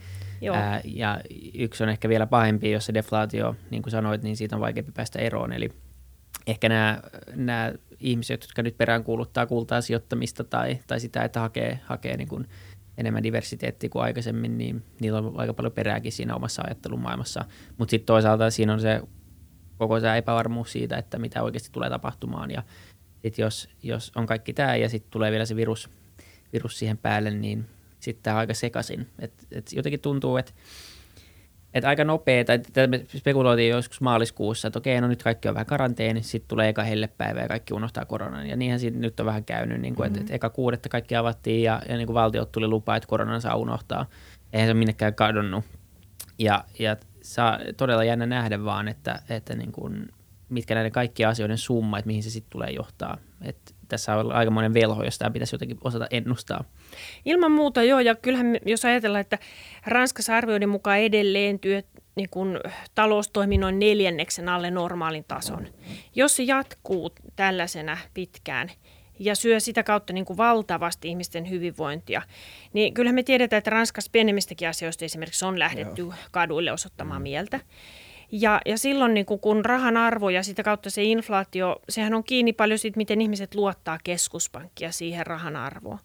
Ää, 0.53 0.81
ja 0.83 1.21
yksi 1.53 1.83
on 1.83 1.89
ehkä 1.89 2.09
vielä 2.09 2.27
pahempi, 2.27 2.71
jos 2.71 2.85
se 2.85 2.93
deflaatio, 2.93 3.55
niin 3.69 3.81
kuin 3.81 3.91
sanoit, 3.91 4.23
niin 4.23 4.37
siitä 4.37 4.55
on 4.55 4.61
vaikeampi 4.61 4.91
päästä 4.91 5.19
eroon. 5.19 5.53
Eli 5.53 5.69
ehkä 6.47 6.69
nämä, 6.69 7.01
nämä 7.35 7.73
ihmiset, 7.99 8.41
jotka 8.41 8.63
nyt 8.63 8.77
peräänkuuluttaa 8.77 9.45
kultaa 9.45 9.81
sijoittamista 9.81 10.43
tai, 10.43 10.79
tai 10.87 10.99
sitä, 10.99 11.23
että 11.23 11.39
hakee, 11.39 11.79
hakee 11.85 12.17
niin 12.17 12.27
kuin 12.27 12.47
enemmän 12.97 13.23
diversiteettiä 13.23 13.89
kuin 13.89 14.03
aikaisemmin, 14.03 14.57
niin 14.57 14.83
niillä 14.99 15.19
on 15.19 15.33
aika 15.39 15.53
paljon 15.53 15.73
perääkin 15.73 16.11
siinä 16.11 16.35
omassa 16.35 16.63
ajattelun 16.65 16.99
maailmassa. 16.99 17.45
Mutta 17.77 17.91
sitten 17.91 18.05
toisaalta 18.05 18.49
siinä 18.49 18.73
on 18.73 18.79
se 18.79 19.01
koko 19.77 19.99
se 19.99 20.17
epävarmuus 20.17 20.71
siitä, 20.71 20.97
että 20.97 21.19
mitä 21.19 21.43
oikeasti 21.43 21.69
tulee 21.71 21.89
tapahtumaan. 21.89 22.51
Ja 22.51 22.63
sitten 23.21 23.43
jos, 23.43 23.69
jos 23.83 24.11
on 24.15 24.25
kaikki 24.25 24.53
tämä 24.53 24.75
ja 24.75 24.89
sitten 24.89 25.11
tulee 25.11 25.31
vielä 25.31 25.45
se 25.45 25.55
virus, 25.55 25.89
virus 26.53 26.79
siihen 26.79 26.97
päälle, 26.97 27.31
niin 27.31 27.65
sitten 27.99 28.33
aika 28.33 28.53
sekaisin. 28.53 29.07
Et, 29.19 29.33
et 29.51 29.73
jotenkin 29.73 30.01
tuntuu, 30.01 30.37
että 30.37 30.51
et 31.73 31.85
aika 31.85 32.03
nopea, 32.03 32.45
tai 32.45 32.87
me 32.87 33.05
spekuloitiin 33.17 33.69
joskus 33.69 34.01
maaliskuussa, 34.01 34.67
että 34.67 34.79
okei, 34.79 35.01
no 35.01 35.07
nyt 35.07 35.23
kaikki 35.23 35.47
on 35.47 35.53
vähän 35.53 35.65
karanteeni, 35.65 36.23
sitten 36.23 36.47
tulee 36.47 36.69
eka 36.69 36.83
hellepäivä 36.83 37.41
ja 37.41 37.47
kaikki 37.47 37.73
unohtaa 37.73 38.05
koronan. 38.05 38.47
Ja 38.47 38.55
niinhän 38.55 38.79
siitä 38.79 38.97
nyt 38.97 39.19
on 39.19 39.25
vähän 39.25 39.45
käynyt, 39.45 39.81
niin 39.81 39.95
kuin, 39.95 40.09
mm-hmm. 40.09 40.21
että 40.21 40.33
et 40.33 40.35
eka 40.35 40.49
kuudetta 40.49 40.89
kaikki 40.89 41.15
avattiin 41.15 41.63
ja, 41.63 41.81
ja 41.89 41.97
niin 41.97 42.07
kuin 42.07 42.13
valtiot 42.13 42.51
tuli 42.51 42.67
lupa, 42.67 42.95
että 42.95 43.07
koronan 43.07 43.41
saa 43.41 43.55
unohtaa. 43.55 44.05
Eihän 44.53 44.69
se 44.69 44.73
minnekään 44.73 45.15
kadonnut. 45.15 45.65
Ja, 46.39 46.65
ja 46.79 46.97
saa 47.21 47.59
todella 47.77 48.03
jännä 48.03 48.25
nähdä 48.25 48.63
vaan, 48.63 48.87
että, 48.87 49.21
että 49.29 49.55
niin 49.55 49.71
kuin, 49.71 50.07
mitkä 50.49 50.75
näiden 50.75 50.91
kaikkien 50.91 51.29
asioiden 51.29 51.57
summa, 51.57 51.97
että 51.97 52.07
mihin 52.07 52.23
se 52.23 52.29
sitten 52.29 52.51
tulee 52.51 52.71
johtaa. 52.71 53.17
Et 53.41 53.75
tässä 53.87 54.15
on 54.15 54.31
aikamoinen 54.31 54.73
velho, 54.73 55.03
jos 55.03 55.17
tämä 55.17 55.31
pitäisi 55.31 55.55
jotenkin 55.55 55.77
osata 55.83 56.07
ennustaa. 56.11 56.63
Ilman 57.25 57.51
muuta 57.51 57.83
joo, 57.83 57.99
ja 57.99 58.15
kyllähän 58.15 58.57
jos 58.65 58.85
ajatellaan, 58.85 59.21
että 59.21 59.39
Ranskassa 59.85 60.35
arvioiden 60.35 60.69
mukaan 60.69 60.99
edelleen 60.99 61.59
työ, 61.59 61.81
niin 62.15 62.29
kun, 62.29 62.59
talous 62.95 63.29
toimii 63.29 63.57
noin 63.57 63.79
neljänneksen 63.79 64.49
alle 64.49 64.71
normaalin 64.71 65.25
tason. 65.27 65.67
Jos 66.15 66.35
se 66.35 66.43
jatkuu 66.43 67.11
tällaisena 67.35 67.97
pitkään 68.13 68.71
ja 69.19 69.35
syö 69.35 69.59
sitä 69.59 69.83
kautta 69.83 70.13
niin 70.13 70.25
kuin 70.25 70.37
valtavasti 70.37 71.07
ihmisten 71.07 71.49
hyvinvointia, 71.49 72.21
niin 72.73 72.93
kyllähän 72.93 73.15
me 73.15 73.23
tiedetään, 73.23 73.57
että 73.57 73.69
Ranskassa 73.69 74.11
pienemmistäkin 74.11 74.69
asioista 74.69 75.05
esimerkiksi 75.05 75.45
on 75.45 75.59
lähdetty 75.59 76.01
joo. 76.01 76.13
kaduille 76.31 76.71
osoittamaan 76.71 77.21
mm. 77.21 77.23
mieltä. 77.23 77.59
Ja, 78.31 78.61
ja 78.65 78.77
silloin 78.77 79.13
niin 79.13 79.25
kun 79.25 79.65
rahan 79.65 79.97
arvo 79.97 80.29
ja 80.29 80.43
sitä 80.43 80.63
kautta 80.63 80.89
se 80.89 81.03
inflaatio, 81.03 81.81
sehän 81.89 82.13
on 82.13 82.23
kiinni 82.23 82.53
paljon 82.53 82.79
siitä, 82.79 82.97
miten 82.97 83.21
ihmiset 83.21 83.55
luottaa 83.55 83.97
keskuspankkia 84.03 84.91
siihen 84.91 85.27
rahan 85.27 85.55
arvoon. 85.55 85.99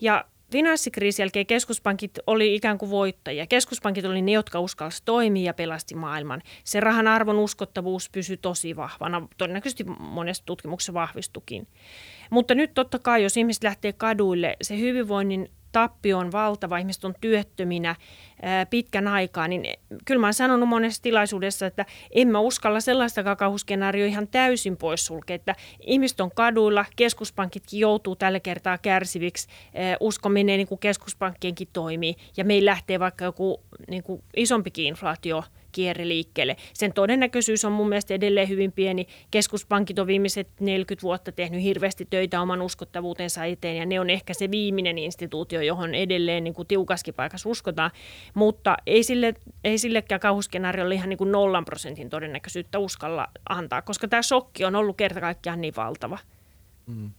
Ja 0.00 0.24
finanssikriisin 0.54 1.22
jälkeen 1.22 1.46
keskuspankit 1.46 2.18
oli 2.26 2.54
ikään 2.54 2.78
kuin 2.78 2.90
voittajia. 2.90 3.46
Keskuspankit 3.46 4.04
oli 4.04 4.22
ne, 4.22 4.32
jotka 4.32 4.60
uskalsivat 4.60 5.04
toimia 5.04 5.44
ja 5.44 5.54
pelasti 5.54 5.94
maailman. 5.94 6.42
Se 6.64 6.80
rahan 6.80 7.06
arvon 7.06 7.38
uskottavuus 7.38 8.10
pysyi 8.10 8.36
tosi 8.36 8.76
vahvana. 8.76 9.28
Todennäköisesti 9.38 9.84
monessa 9.98 10.42
tutkimuksessa 10.46 10.94
vahvistukin. 10.94 11.66
Mutta 12.30 12.54
nyt 12.54 12.74
totta 12.74 12.98
kai, 12.98 13.22
jos 13.22 13.36
ihmiset 13.36 13.64
lähtee 13.64 13.92
kaduille, 13.92 14.56
se 14.62 14.78
hyvinvoinnin 14.78 15.50
tappio 15.74 16.18
on 16.18 16.32
valtava, 16.32 16.78
ihmiset 16.78 17.04
on 17.04 17.14
työttöminä 17.20 17.96
ää, 18.42 18.66
pitkän 18.66 19.08
aikaa, 19.08 19.48
niin 19.48 19.66
kyllä 20.04 20.20
mä 20.20 20.26
oon 20.26 20.34
sanonut 20.34 20.68
monessa 20.68 21.02
tilaisuudessa, 21.02 21.66
että 21.66 21.86
en 22.10 22.28
mä 22.28 22.38
uskalla 22.38 22.80
sellaista 22.80 23.36
kauhuskenaarioa 23.36 24.08
ihan 24.08 24.28
täysin 24.28 24.76
poissulkea, 24.76 25.36
että 25.36 25.54
ihmiset 25.80 26.20
on 26.20 26.30
kaduilla, 26.34 26.84
keskuspankitkin 26.96 27.80
joutuu 27.80 28.16
tällä 28.16 28.40
kertaa 28.40 28.78
kärsiviksi, 28.78 29.48
ää, 29.74 29.96
usko 30.00 30.28
menee 30.28 30.56
niin 30.56 30.68
kuin 30.68 30.78
keskuspankkienkin 30.78 31.68
toimii 31.72 32.14
ja 32.36 32.44
meillä 32.44 32.70
lähtee 32.70 33.00
vaikka 33.00 33.24
joku 33.24 33.60
niin 33.88 34.02
kuin 34.02 34.22
isompikin 34.36 34.86
inflaatio 34.86 35.44
kierre 35.74 36.08
liikkeelle. 36.08 36.56
Sen 36.72 36.92
todennäköisyys 36.92 37.64
on 37.64 37.72
mun 37.72 37.88
mielestä 37.88 38.14
edelleen 38.14 38.48
hyvin 38.48 38.72
pieni. 38.72 39.06
Keskuspankit 39.30 39.98
on 39.98 40.06
viimeiset 40.06 40.48
40 40.60 41.02
vuotta 41.02 41.32
tehnyt 41.32 41.62
hirveästi 41.62 42.06
töitä 42.10 42.40
oman 42.40 42.62
uskottavuutensa 42.62 43.44
eteen 43.44 43.76
ja 43.76 43.86
ne 43.86 44.00
on 44.00 44.10
ehkä 44.10 44.34
se 44.34 44.50
viimeinen 44.50 44.98
instituutio, 44.98 45.60
johon 45.60 45.94
edelleen 45.94 46.44
niin 46.44 46.54
kuin 46.54 46.68
tiukaskin 46.68 47.14
paikassa 47.14 47.48
uskotaan. 47.48 47.90
Mutta 48.34 48.76
ei, 48.86 49.02
sille, 49.02 49.34
ei 49.64 49.78
sillekään 49.78 50.20
kauhuskenaariolle 50.20 50.94
ihan 50.94 51.08
niin 51.08 51.18
kuin 51.18 51.32
nollan 51.32 51.64
prosentin 51.64 52.10
todennäköisyyttä 52.10 52.78
uskalla 52.78 53.26
antaa, 53.48 53.82
koska 53.82 54.08
tämä 54.08 54.22
shokki 54.22 54.64
on 54.64 54.76
ollut 54.76 54.96
kerta 54.96 55.20
kaikkiaan 55.20 55.60
niin 55.60 55.76
valtava. 55.76 56.18
Mm. 56.86 57.10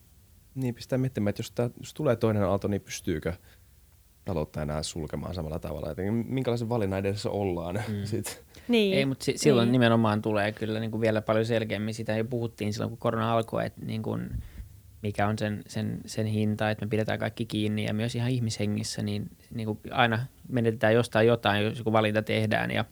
Niin, 0.55 0.75
pistää 0.75 0.97
miettimään, 0.97 1.29
että 1.29 1.39
jos, 1.39 1.51
tämä, 1.51 1.69
jos 1.79 1.93
tulee 1.93 2.15
toinen 2.15 2.43
aalto, 2.43 2.67
niin 2.67 2.81
pystyykö– 2.81 3.33
taloutta 4.25 4.61
enää 4.61 4.83
sulkemaan 4.83 5.35
samalla 5.35 5.59
tavalla. 5.59 5.91
Että 5.91 6.01
minkälaisen 6.27 6.69
valinnan 6.69 6.99
edessä 6.99 7.29
ollaan 7.29 7.75
mm. 7.87 8.05
sit. 8.11 8.43
Niin. 8.67 8.97
Ei, 8.97 9.05
mutta 9.05 9.25
si- 9.25 9.37
silloin 9.37 9.65
niin. 9.65 9.71
nimenomaan 9.71 10.21
tulee 10.21 10.51
kyllä 10.51 10.79
niin 10.79 10.91
kuin 10.91 11.01
vielä 11.01 11.21
paljon 11.21 11.45
selkeämmin. 11.45 11.93
Sitä 11.93 12.17
jo 12.17 12.25
puhuttiin 12.25 12.73
silloin, 12.73 12.89
kun 12.89 12.97
korona 12.97 13.33
alkoi, 13.33 13.65
että 13.65 13.85
niin 13.85 14.03
kuin, 14.03 14.29
mikä 15.01 15.27
on 15.27 15.37
sen, 15.37 15.63
sen, 15.67 16.01
sen 16.05 16.25
hinta, 16.25 16.69
että 16.69 16.85
me 16.85 16.89
pidetään 16.89 17.19
kaikki 17.19 17.45
kiinni 17.45 17.85
ja 17.85 17.93
myös 17.93 18.15
ihan 18.15 18.31
ihmishengissä, 18.31 19.03
niin, 19.03 19.29
niin 19.53 19.65
kuin 19.65 19.79
aina 19.91 20.25
menetetään 20.47 20.93
jostain 20.93 21.27
jotain, 21.27 21.63
jos 21.63 21.77
joku 21.77 21.93
valinta 21.93 22.21
tehdään 22.21 22.71
ja 22.71 22.85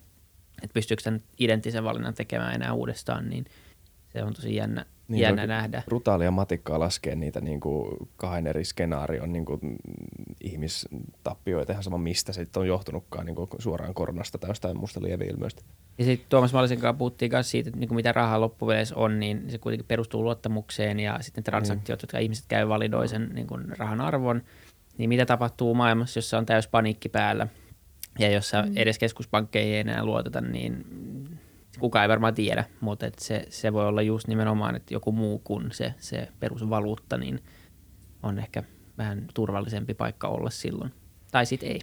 että 0.64 0.74
pystyykö 0.74 1.04
tämän 1.04 1.24
identtisen 1.40 1.84
valinnan 1.84 2.14
tekemään 2.14 2.56
enää 2.56 2.74
uudestaan, 2.74 3.30
niin 3.30 3.46
se 4.14 4.24
on 4.24 4.34
tosi 4.34 4.56
jännä, 4.56 4.86
niin 5.08 5.22
jännä 5.22 5.48
nähdä. 5.48 5.84
Brutaalia 5.86 6.32
matikkaa 6.32 6.80
laskee 6.80 7.16
niitä 7.16 7.42
niin 7.42 7.60
kuin 7.60 7.98
kahden 8.18 8.48
eri 8.48 8.66
skenaarion 8.66 9.34
niin 9.34 9.46
kuin 9.46 9.60
ihmistappioita 10.42 11.72
ihan 11.72 11.84
sama 11.84 11.98
mistä 11.98 12.34
se 12.34 12.48
on 12.56 12.68
johtunutkaan 12.68 13.26
niin 13.26 13.36
kuin 13.36 13.50
suoraan 13.60 13.94
koronasta 13.94 14.38
tai 14.38 14.50
jostain 14.50 14.78
muusta 14.78 15.02
lieveilmiöstä. 15.02 15.62
Ja 15.98 16.06
sitten 16.06 16.30
Tuomas 16.30 16.54
Mallisen 16.54 16.80
kanssa 16.80 16.98
puhuttiin 16.98 17.32
myös 17.32 17.52
siitä, 17.52 17.70
että 17.70 17.80
niin 17.80 17.88
kuin 17.88 17.96
mitä 17.96 18.12
rahaa 18.12 18.42
loppupeleissä 18.42 18.96
on, 18.96 19.20
niin 19.20 19.44
se 19.48 19.58
kuitenkin 19.58 19.88
perustuu 19.88 20.24
luottamukseen 20.24 21.00
ja 21.00 21.18
sitten 21.22 21.44
transaktiot, 21.44 22.00
mm. 22.00 22.04
jotka 22.04 22.18
ihmiset 22.18 22.46
käy 22.48 22.68
validoi 22.68 23.08
sen 23.08 23.30
niin 23.34 23.48
kuin 23.48 23.78
rahan 23.78 24.02
arvon. 24.02 24.42
Niin 24.98 25.10
mitä 25.10 25.26
tapahtuu 25.26 25.74
maailmassa, 25.74 26.18
jossa 26.18 26.38
on 26.38 26.46
täys 26.46 26.68
paniikki 26.68 27.10
päällä 27.10 27.48
ja 28.20 28.32
jossa 28.32 28.62
mm. 28.62 28.72
edes 28.76 29.00
keskuspankkeihin 29.00 29.74
ei 29.74 29.80
enää 29.80 30.06
luoteta, 30.06 30.42
niin 30.42 30.86
kukaan 31.80 32.04
ei 32.04 32.10
varmaan 32.10 32.36
tiedä, 32.36 32.64
mutta 32.80 33.06
et 33.06 33.20
se, 33.20 33.46
se 33.50 33.74
voi 33.74 33.88
olla 33.88 34.02
just 34.02 34.28
nimenomaan, 34.28 34.76
että 34.76 34.94
joku 34.94 35.12
muu 35.12 35.40
kuin 35.40 35.72
se, 35.72 35.94
se 35.98 36.28
perusvaluutta, 36.40 37.18
niin 37.18 37.40
on 38.24 38.40
ehkä 38.40 38.64
vähän 38.98 39.26
turvallisempi 39.34 39.94
paikka 39.94 40.28
olla 40.28 40.50
silloin. 40.50 40.94
Tai 41.32 41.46
sitten 41.46 41.72
ei. 41.72 41.80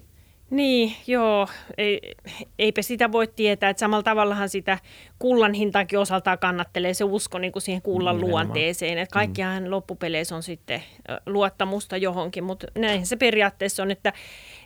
Niin, 0.51 0.93
joo. 1.07 1.49
Ei, 1.78 2.14
eipä 2.59 2.82
sitä 2.82 3.12
voi 3.12 3.26
tietää, 3.26 3.70
että 3.70 3.80
samalla 3.80 4.03
tavallahan 4.03 4.49
sitä 4.49 4.78
kullan 5.18 5.53
hintaakin 5.55 5.99
osaltaan 5.99 6.38
kannattelee 6.38 6.95
se 6.95 7.05
usko 7.05 7.38
niin 7.38 7.53
kuin 7.53 7.62
siihen 7.62 7.82
kullan 7.82 8.16
mm, 8.16 8.20
luonteeseen. 8.20 8.99
Että 8.99 9.12
kaikkihan 9.12 9.62
mm. 9.62 9.70
loppupeleissä 9.70 10.36
on 10.36 10.43
sitten 10.43 10.82
luottamusta 11.26 11.97
johonkin, 11.97 12.45
mutta 12.45 12.66
näin 12.78 13.07
se 13.07 13.16
periaatteessa 13.16 13.82
on, 13.82 13.91
että 13.91 14.12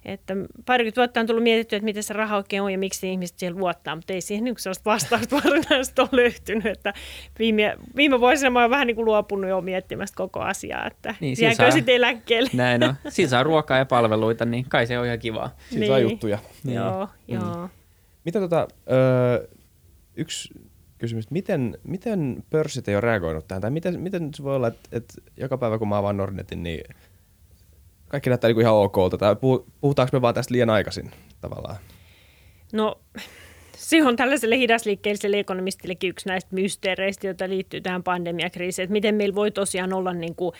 että 0.05 0.35
parikymmentä 0.67 1.01
vuotta 1.01 1.21
on 1.21 1.27
tullut 1.27 1.43
mietittyä, 1.43 1.77
että 1.77 1.85
miten 1.85 2.03
se 2.03 2.15
raha 2.15 2.37
oikein 2.37 2.63
on 2.63 2.73
ja 2.73 2.79
miksi 2.79 3.11
ihmiset 3.11 3.39
siihen 3.39 3.59
luottaa, 3.59 3.97
mutta 3.97 4.13
ei 4.13 4.21
siihen 4.21 4.45
niin 4.45 4.55
sellaista 4.59 4.91
vastausta 4.91 5.37
varsinaisesti 5.45 6.01
ole 6.01 6.09
löytynyt. 6.13 6.67
Että 6.67 6.95
viime, 7.39 7.77
viime 7.97 8.21
vuosina 8.21 8.51
mä 8.51 8.61
oon 8.61 8.71
vähän 8.71 8.87
niin 8.87 8.95
kuin 8.95 9.05
luopunut 9.05 9.51
jo 9.51 9.61
miettimästä 9.61 10.17
koko 10.17 10.41
asiaa, 10.41 10.87
että 10.87 11.15
niin, 11.21 11.37
jääkö 11.41 11.71
sitten 11.71 11.95
eläkkeelle. 11.95 12.51
Näin 12.53 12.85
on. 12.85 12.95
Siinä 13.09 13.31
saa 13.31 13.43
ruokaa 13.43 13.79
ja 13.79 13.87
palveluita, 13.87 14.45
niin 14.45 14.65
kai 14.69 14.87
se 14.87 14.99
on 14.99 15.07
ihan 15.07 15.19
kivaa. 15.19 15.57
Siinä 15.71 15.81
niin. 15.81 15.91
saa 15.91 15.99
juttuja. 15.99 16.39
Niin. 16.65 16.77
Joo, 16.77 17.09
mm. 17.29 17.35
joo. 17.35 17.69
Mitä 18.25 18.41
tota, 18.41 18.69
ö, 18.91 19.49
yksi 20.17 20.49
kysymys, 20.99 21.31
miten, 21.31 21.79
miten 21.85 22.45
pörssit 22.51 22.89
ei 22.89 22.95
ole 22.95 23.01
reagoinut 23.01 23.49
tähän, 23.49 23.63
tai 23.63 23.71
miten, 23.71 24.01
miten 24.01 24.35
se 24.35 24.43
voi 24.43 24.57
olla, 24.57 24.69
että, 24.69 24.89
että 24.93 25.15
joka 25.37 25.59
päivä 25.59 25.79
kun 25.79 25.89
mä 25.89 25.99
avaan 25.99 26.17
Nordnetin, 26.17 26.63
niin 26.63 26.85
kaikki 28.15 28.31
näyttää 28.31 28.49
niin 28.49 28.55
kuin 28.55 28.63
ihan 28.63 28.75
okolta. 28.75 29.19
Tai 29.19 29.37
puhutaanko 29.81 30.17
me 30.17 30.23
vaan 30.23 30.35
tästä 30.35 30.55
liian 30.55 30.71
aikaisin 30.71 31.11
tavallaan? 31.41 31.77
No 32.73 33.01
se 33.77 34.03
on 34.07 34.17
tällaiselle 34.17 34.57
hidasliikkeelliselle 34.57 35.39
ekonomistillekin 35.39 36.11
yksi 36.11 36.29
näistä 36.29 36.55
mysteereistä, 36.55 37.27
joita 37.27 37.49
liittyy 37.49 37.81
tähän 37.81 38.03
pandemiakriisiin, 38.03 38.85
että 38.85 38.93
miten 38.93 39.15
meillä 39.15 39.35
voi 39.35 39.51
tosiaan 39.51 39.93
olla 39.93 40.13
niin 40.13 40.35
kuin 40.35 40.53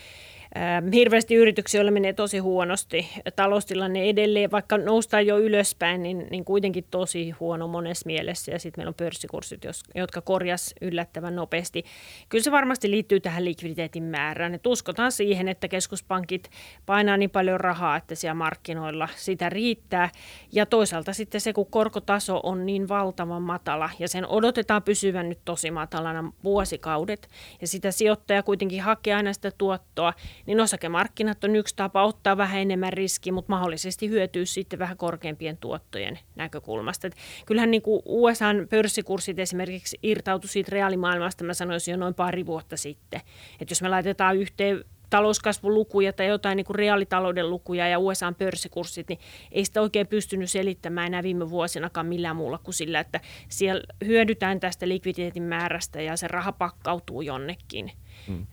hirveästi 0.95 1.35
yrityksiä, 1.35 1.91
menee 1.91 2.13
tosi 2.13 2.39
huonosti. 2.39 3.09
Taloustilanne 3.37 4.09
edelleen, 4.09 4.51
vaikka 4.51 4.79
noustaan 4.79 5.27
jo 5.27 5.39
ylöspäin, 5.39 6.03
niin, 6.03 6.27
niin 6.31 6.45
kuitenkin 6.45 6.85
tosi 6.91 7.31
huono 7.31 7.69
monessa 7.69 8.07
mielessä. 8.07 8.53
Ja 8.53 8.59
sitten 8.59 8.81
meillä 8.81 8.89
on 8.89 8.95
pörssikurssit, 8.95 9.67
jotka 9.95 10.21
korjas 10.21 10.75
yllättävän 10.81 11.37
nopeasti. 11.37 11.85
Kyllä 12.29 12.45
se 12.45 12.51
varmasti 12.51 12.91
liittyy 12.91 13.21
tähän 13.21 13.45
likviditeetin 13.45 14.03
määrään. 14.03 14.55
Et 14.55 14.67
uskotaan 14.67 15.13
siihen, 15.13 15.49
että 15.49 15.69
keskuspankit 15.69 16.51
painaa 16.87 17.17
niin 17.17 17.31
paljon 17.31 17.61
rahaa, 17.61 17.97
että 17.97 18.15
siellä 18.15 18.35
markkinoilla 18.35 19.09
sitä 19.17 19.49
riittää. 19.51 20.11
Ja 20.53 20.67
toisaalta 20.67 21.13
sitten 21.13 21.41
se, 21.41 21.53
kun 21.53 21.67
korkotaso 21.67 22.41
on 22.43 22.67
niin 22.67 22.89
valtavan 22.89 23.43
matala 23.43 23.91
ja 23.99 24.09
sen 24.09 24.27
odotetaan 24.27 24.83
pysyvän 24.83 25.29
nyt 25.29 25.41
tosi 25.45 25.71
matalana 25.71 26.33
vuosikaudet. 26.45 27.29
Ja 27.61 27.67
sitä 27.67 27.91
sijoittaja 27.91 28.43
kuitenkin 28.43 28.83
hakee 28.83 29.15
aina 29.15 29.33
sitä 29.33 29.51
tuottoa, 29.59 30.13
niin 30.47 30.61
osakemarkkinat 30.61 31.45
on 31.45 31.57
yksi 31.57 31.77
tapa 31.77 32.05
ottaa 32.05 32.37
vähän 32.37 32.61
enemmän 32.61 32.93
riski, 32.93 33.33
mutta 33.33 33.53
mahdollisesti 33.53 34.09
hyötyä 34.09 34.45
sitten 34.45 34.79
vähän 34.79 34.97
korkeampien 34.97 35.57
tuottojen 35.57 36.19
näkökulmasta. 36.37 37.07
Et 37.07 37.17
kyllähän 37.47 37.71
niin 37.71 37.83
kuin 37.83 38.03
USAn 38.05 38.67
pörssikurssit 38.71 39.39
esimerkiksi 39.39 39.99
irtautu 40.03 40.49
siitä 40.49 40.71
reaalimaailmasta, 40.73 41.45
mä 41.45 41.55
sanoisin 41.55 41.93
jo 41.93 41.99
noin 41.99 42.15
pari 42.15 42.47
vuotta 42.47 42.77
sitten. 42.77 43.21
Että 43.61 43.73
jos 43.73 43.83
me 43.83 43.89
laitetaan 43.89 44.37
yhteen 44.37 44.85
talouskasvulukuja 45.11 46.13
tai 46.13 46.27
jotain 46.27 46.57
niin 46.57 46.65
kuin 46.65 46.75
reaalitalouden 46.75 47.51
lukuja 47.51 47.89
ja 47.89 47.99
USAn 47.99 48.35
pörssikurssit, 48.35 49.09
niin 49.09 49.19
ei 49.53 49.65
sitä 49.65 49.81
oikein 49.81 50.07
pystynyt 50.07 50.51
selittämään 50.51 51.07
enää 51.07 51.23
viime 51.23 51.51
vuosinakaan 51.51 52.07
millään 52.07 52.37
muulla 52.37 52.59
kuin 52.59 52.75
sillä, 52.75 53.01
että 53.01 53.21
siellä 53.49 53.83
hyödytään 54.07 54.61
tästä 54.61 54.89
likviditeetin 54.89 55.43
määrästä 55.43 56.03
ja 56.03 56.17
se 56.17 56.29
raha 56.29 56.53
pakkautuu 56.53 57.23
jonnekin. 57.23 57.93
Hmm 58.27 58.47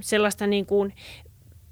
sellaista 0.00 0.46
niin 0.46 0.66
kuin 0.66 0.94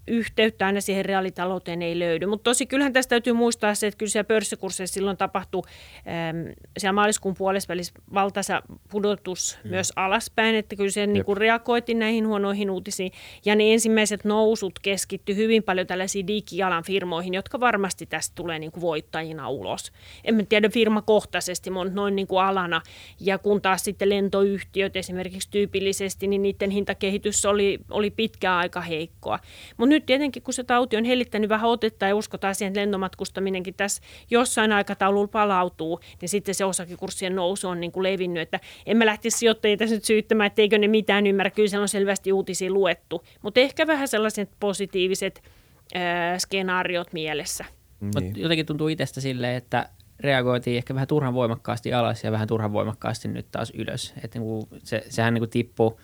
yhteyttä 0.09 0.67
aina 0.67 0.81
siihen 0.81 1.05
reaalitalouteen 1.05 1.83
ei 1.83 1.99
löydy. 1.99 2.27
Mutta 2.27 2.45
tosi 2.45 2.67
kyllähän 2.67 2.93
tästä 2.93 3.11
täytyy 3.11 3.33
muistaa 3.33 3.75
se, 3.75 3.87
että 3.87 3.99
kyllä 3.99 4.11
siellä 4.11 4.27
pörssikursseissa 4.27 4.95
silloin 4.95 5.17
tapahtui 5.17 5.63
äm, 5.99 6.55
siellä 6.79 6.93
maaliskuun 6.93 7.35
puolessa 7.35 7.69
välissä 7.69 7.93
valtaisa 8.15 8.63
pudotus 8.91 9.59
mm. 9.65 9.71
myös 9.71 9.93
alaspäin, 9.97 10.55
että 10.55 10.77
kyllä 10.77 10.91
se 10.91 11.07
niin 11.07 11.25
kuin 11.25 11.37
reagoitiin 11.37 11.99
näihin 11.99 12.27
huonoihin 12.27 12.71
uutisiin. 12.71 13.13
Ja 13.45 13.55
ne 13.57 13.73
ensimmäiset 13.73 14.25
nousut 14.25 14.79
keskitty 14.79 15.37
hyvin 15.37 15.63
paljon 15.63 15.87
tällaisiin 15.87 16.27
digialan 16.27 16.85
firmoihin, 16.85 17.35
jotka 17.35 17.61
varmasti 17.61 18.07
tästä 18.07 18.35
tulee 18.35 18.59
niin 18.59 18.73
kuin 18.73 18.81
voittajina 18.81 19.49
ulos. 19.49 19.93
En 20.25 20.47
tiedä 20.47 20.69
firmakohtaisesti, 20.69 21.71
mutta 21.71 21.95
noin 21.95 22.17
niin 22.17 22.27
kuin 22.27 22.43
alana. 22.43 22.83
Ja 23.21 23.39
kun 23.39 23.63
taas 23.63 23.85
sitten 23.85 24.09
lentoyhtiöt 24.09 24.97
esimerkiksi 24.97 25.49
tyypillisesti, 25.51 26.27
niin 26.27 26.43
niiden 26.43 26.71
hintakehitys 26.71 27.45
oli, 27.45 27.79
oli 27.91 28.11
pitkään 28.11 28.59
aika 28.59 28.81
heikkoa. 28.81 29.39
Mutta 29.77 29.96
nyt 29.97 30.07
tietenkin, 30.07 30.43
kun 30.43 30.55
se 30.55 30.65
tauti 30.65 30.97
on 30.97 31.05
hellittänyt 31.05 31.51
vähän 31.51 31.71
otetta 31.71 32.07
ja 32.07 32.17
uskotaan 32.17 32.55
siihen, 32.55 32.71
että 32.71 32.81
lentomatkustaminenkin 32.81 33.75
tässä 33.75 34.03
jossain 34.31 34.73
aikataululla 34.73 35.29
palautuu, 35.29 36.01
niin 36.21 36.29
sitten 36.29 36.55
se 36.55 36.65
osakekurssien 36.65 37.37
nousu 37.37 37.69
on 37.69 37.81
niin 37.81 37.93
kuin 37.93 38.03
levinnyt. 38.03 38.43
Että 38.43 38.61
en 38.87 38.97
mä 38.97 39.07
lähtisi 39.07 39.39
sijoittajia 39.39 39.77
tässä 39.77 39.95
nyt 39.95 40.05
syyttämään, 40.05 40.47
etteikö 40.47 40.79
ne 40.79 40.89
mitään 40.89 41.27
ymmärrä. 41.27 41.51
Kyllä 41.51 41.69
siellä 41.69 41.83
on 41.83 41.89
selvästi 41.89 42.33
uutisia 42.33 42.71
luettu. 42.71 43.25
Mutta 43.43 43.61
ehkä 43.61 43.87
vähän 43.87 44.09
sellaiset 44.09 44.51
positiiviset 44.61 45.43
äh, 45.97 46.03
skenaariot 46.39 47.13
mielessä. 47.13 47.65
Niin. 48.01 48.33
jotenkin 48.37 48.67
tuntuu 48.67 48.89
itsestä 48.89 49.21
silleen, 49.21 49.57
että 49.57 49.89
reagoitiin 50.21 50.77
ehkä 50.77 50.95
vähän 50.95 51.09
turhan 51.09 51.35
voimakkaasti 51.35 51.93
alas 51.93 52.25
ja 52.25 52.33
vähän 52.33 52.49
turhan 52.49 52.73
voimakkaasti 52.73 53.29
nyt 53.29 53.47
taas 53.51 53.73
ylös. 53.75 54.15
Että 54.25 54.39
niin 54.39 54.67
se, 54.85 55.05
sehän 55.09 55.35
niin 55.35 55.51
tippui 55.51 55.97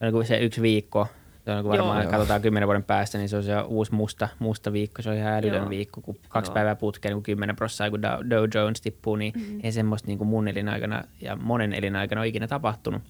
niin 0.00 0.26
se 0.26 0.38
yksi 0.38 0.62
viikko 0.62 1.06
se 1.48 1.52
on, 1.52 1.62
kun 1.62 1.72
varmaan 1.72 2.02
Joo. 2.02 2.10
katsotaan 2.10 2.42
kymmenen 2.42 2.66
vuoden 2.66 2.84
päästä, 2.84 3.18
niin 3.18 3.28
se 3.28 3.36
on 3.36 3.42
se 3.42 3.60
uusi 3.60 3.94
musta, 3.94 4.28
musta 4.38 4.72
viikko. 4.72 5.02
Se 5.02 5.10
on 5.10 5.16
ihan 5.16 5.32
älytön 5.32 5.60
Joo. 5.60 5.70
viikko, 5.70 6.00
kun 6.00 6.16
kaksi 6.28 6.50
Joo. 6.50 6.54
päivää 6.54 6.76
putkeen, 6.76 7.14
kun 7.14 7.22
kymmenen 7.22 7.56
prosenttia, 7.56 7.90
kun 7.90 8.30
Dow 8.30 8.44
Jones 8.54 8.80
tippuu, 8.80 9.16
niin 9.16 9.32
mm-hmm. 9.36 9.60
ei 9.62 9.72
semmoista 9.72 10.06
niin 10.06 10.18
kuin 10.18 10.28
mun 10.28 10.48
elinaikana 10.48 11.04
ja 11.20 11.36
monen 11.36 11.72
elinaikana 11.72 12.20
ole 12.20 12.28
ikinä 12.28 12.46
tapahtunut. 12.46 13.02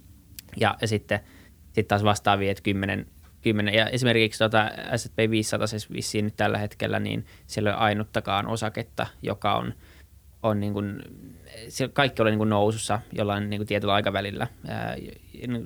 Ja, 0.57 0.77
ja 0.81 0.89
sitten 0.89 1.21
sit 1.73 1.89
taas 1.89 2.05
vastaavia, 2.05 2.51
että 2.51 2.63
kymmenen 2.63 3.07
kymmenen. 3.43 3.75
Ja 3.75 3.87
esimerkiksi 3.87 4.39
tota 4.39 4.71
S&P 4.97 5.31
500 5.31 5.67
siis 5.67 5.93
vissiin 5.93 6.25
nyt 6.25 6.37
tällä 6.37 6.59
hetkellä, 6.59 6.99
niin 6.99 7.27
siellä 7.47 7.71
ei 7.71 7.75
ole 7.75 7.83
ainuttakaan 7.83 8.47
osaketta, 8.47 9.07
joka 9.23 9.55
on, 9.55 9.75
on 10.43 10.61
niin 10.61 10.73
kuin, 10.73 11.03
kaikki 11.93 12.23
oli 12.23 12.31
niin 12.31 12.39
kuin 12.39 12.51
nousussa 12.51 13.01
jollain 13.13 13.51
niin 13.51 13.59
kuin 13.59 13.67
tietyllä 13.67 13.95
aikavälillä. 13.95 14.47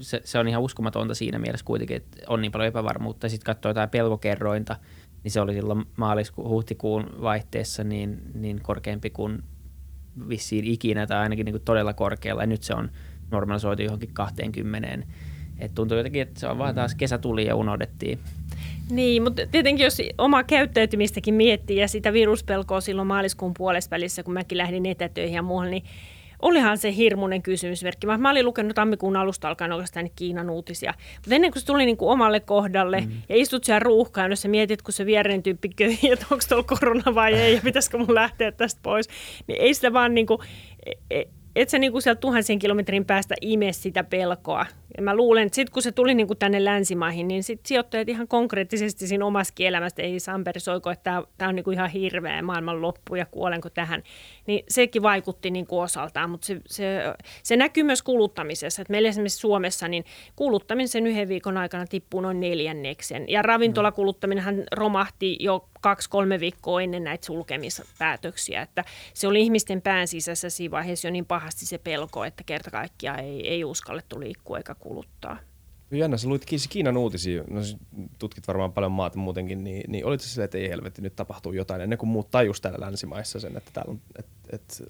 Se, 0.00 0.20
se, 0.24 0.38
on 0.38 0.48
ihan 0.48 0.62
uskomatonta 0.62 1.14
siinä 1.14 1.38
mielessä 1.38 1.66
kuitenkin, 1.66 1.96
että 1.96 2.18
on 2.26 2.40
niin 2.40 2.52
paljon 2.52 2.68
epävarmuutta. 2.68 3.28
Sitten 3.28 3.46
katsoo 3.46 3.70
jotain 3.70 3.90
pelkokerrointa, 3.90 4.76
niin 5.24 5.32
se 5.32 5.40
oli 5.40 5.54
silloin 5.54 5.84
maaliskuun, 5.96 6.48
huhtikuun 6.48 7.10
vaihteessa 7.20 7.84
niin, 7.84 8.22
niin 8.34 8.60
korkeampi 8.62 9.10
kuin 9.10 9.42
vissiin 10.28 10.64
ikinä 10.64 11.06
tai 11.06 11.18
ainakin 11.18 11.44
niin 11.44 11.52
kuin 11.52 11.64
todella 11.64 11.92
korkealla. 11.92 12.42
Ja 12.42 12.46
nyt 12.46 12.62
se 12.62 12.74
on 12.74 12.90
normalisoitu 13.30 13.82
johonkin 13.82 14.10
20 14.12 14.88
et 15.62 15.74
tuntuu 15.74 15.96
jotenkin, 15.96 16.22
että 16.22 16.40
se 16.40 16.46
on 16.46 16.58
vaan 16.58 16.74
taas 16.74 16.94
kesä 16.94 17.18
tuli 17.18 17.46
ja 17.46 17.56
unohdettiin. 17.56 18.18
Niin, 18.90 19.22
mutta 19.22 19.42
tietenkin 19.50 19.84
jos 19.84 20.02
oma 20.18 20.44
käyttäytymistäkin 20.44 21.34
miettii 21.34 21.76
ja 21.76 21.88
sitä 21.88 22.12
viruspelkoa 22.12 22.80
silloin 22.80 23.08
maaliskuun 23.08 23.54
puolessa 23.54 23.90
välissä, 23.90 24.22
kun 24.22 24.34
mäkin 24.34 24.58
lähdin 24.58 24.86
etätöihin 24.86 25.34
ja 25.34 25.42
muualle, 25.42 25.70
niin 25.70 25.84
olihan 26.42 26.78
se 26.78 26.96
hirmuinen 26.96 27.42
kysymysmerkki. 27.42 28.06
Mä, 28.06 28.18
mä 28.18 28.30
olin 28.30 28.44
lukenut 28.44 28.74
tammikuun 28.74 29.16
alusta 29.16 29.48
alkaen 29.48 29.72
oikeastaan 29.72 30.10
Kiinan 30.16 30.50
uutisia. 30.50 30.94
Mutta 31.14 31.34
ennen 31.34 31.52
kuin 31.52 31.60
se 31.60 31.66
tuli 31.66 31.86
niin 31.86 31.96
kuin 31.96 32.10
omalle 32.10 32.40
kohdalle 32.40 33.00
mm. 33.00 33.12
ja 33.28 33.36
istut 33.36 33.64
siellä 33.64 33.78
ruuhkaan, 33.78 34.30
jos 34.30 34.42
sä 34.42 34.48
mietit, 34.48 34.82
kun 34.82 34.92
se 34.92 35.06
viereinen 35.06 35.42
tyyppi 35.42 35.68
köi, 35.68 35.98
että 36.12 36.26
onko 36.30 36.44
tuolla 36.48 36.64
korona 36.64 37.14
vai 37.14 37.34
ei 37.34 37.54
ja 37.54 37.60
pitäisikö 37.64 37.98
mun 37.98 38.14
lähteä 38.14 38.52
tästä 38.52 38.80
pois, 38.82 39.08
niin 39.46 39.60
ei 39.60 39.74
sitä 39.74 39.92
vaan 39.92 40.14
niin 40.14 40.26
kuin, 40.26 40.38
e, 40.86 40.92
e, 41.10 41.24
et 41.56 41.68
sä 41.68 41.78
niinku 41.78 42.00
sieltä 42.00 42.20
tuhansien 42.20 42.58
kilometrin 42.58 43.04
päästä 43.04 43.34
ime 43.40 43.72
sitä 43.72 44.04
pelkoa. 44.04 44.66
Ja 44.96 45.02
mä 45.02 45.16
luulen, 45.16 45.46
että 45.46 45.56
sitten 45.56 45.72
kun 45.72 45.82
se 45.82 45.92
tuli 45.92 46.14
niinku 46.14 46.34
tänne 46.34 46.64
länsimaihin, 46.64 47.28
niin 47.28 47.42
sitten 47.42 47.68
sijoittajat 47.68 48.08
ihan 48.08 48.28
konkreettisesti 48.28 49.06
siinä 49.06 49.26
omassa 49.26 49.54
elämästä, 49.58 50.02
ei 50.02 50.20
Samperi 50.20 50.60
soiko, 50.60 50.90
että 50.90 51.22
tämä 51.38 51.48
on 51.48 51.54
niinku 51.54 51.70
ihan 51.70 51.90
hirveä 51.90 52.42
maailman 52.42 52.82
loppu 52.82 53.14
ja 53.14 53.26
kuolenko 53.26 53.70
tähän, 53.70 54.02
niin 54.46 54.64
sekin 54.68 55.02
vaikutti 55.02 55.50
niinku 55.50 55.80
osaltaan, 55.80 56.30
mutta 56.30 56.46
se, 56.46 56.60
se, 56.66 57.02
se 57.42 57.56
näkyy 57.56 57.82
myös 57.82 58.02
kuluttamisessa. 58.02 58.82
Et 58.82 58.88
meillä 58.88 59.08
esimerkiksi 59.08 59.38
Suomessa 59.38 59.88
niin 59.88 60.04
kuluttaminen 60.36 60.88
sen 60.88 61.06
yhden 61.06 61.28
viikon 61.28 61.56
aikana 61.56 61.86
tippuu 61.86 62.20
noin 62.20 62.40
neljänneksen 62.40 63.28
ja 63.28 63.42
ravintolakuluttaminenhan 63.42 64.64
romahti 64.72 65.36
jo 65.40 65.68
kaksi-kolme 65.82 66.40
viikkoa 66.40 66.82
ennen 66.82 67.04
näitä 67.04 67.26
sulkemispäätöksiä, 67.26 68.62
että 68.62 68.84
se 69.14 69.28
oli 69.28 69.40
ihmisten 69.40 69.82
pään 69.82 70.08
sisässä 70.08 70.50
siinä 70.50 70.70
vaiheessa 70.70 71.08
jo 71.08 71.12
niin 71.12 71.26
pahasti 71.26 71.66
se 71.66 71.78
pelko, 71.78 72.24
että 72.24 72.44
kerta 72.44 72.70
kaikkiaan 72.70 73.20
ei, 73.20 73.48
ei 73.48 73.64
uskallettu 73.64 74.20
liikkua 74.20 74.58
eikä 74.58 74.74
kuluttaa. 74.74 75.36
Jännä, 75.90 76.16
sä 76.16 76.28
luit 76.28 76.46
Kiinan 76.68 76.96
uutisia, 76.96 77.44
no 77.50 77.62
siis 77.62 77.76
tutkit 78.18 78.48
varmaan 78.48 78.72
paljon 78.72 78.92
maata 78.92 79.18
muutenkin, 79.18 79.64
niin, 79.64 79.84
niin 79.88 80.04
olit 80.04 80.20
se 80.20 80.28
silleen, 80.28 80.44
että 80.44 80.58
ei 80.58 80.68
helvetti, 80.68 81.02
nyt 81.02 81.16
tapahtuu 81.16 81.52
jotain, 81.52 81.80
ennen 81.80 81.98
kuin 81.98 82.10
muut 82.10 82.30
tajus 82.30 82.60
täällä 82.60 82.86
länsimaissa 82.86 83.40
sen, 83.40 83.56
että 83.56 83.70
täällä 83.72 83.90
on, 83.90 84.00
että 84.18 84.32
et, 84.52 84.82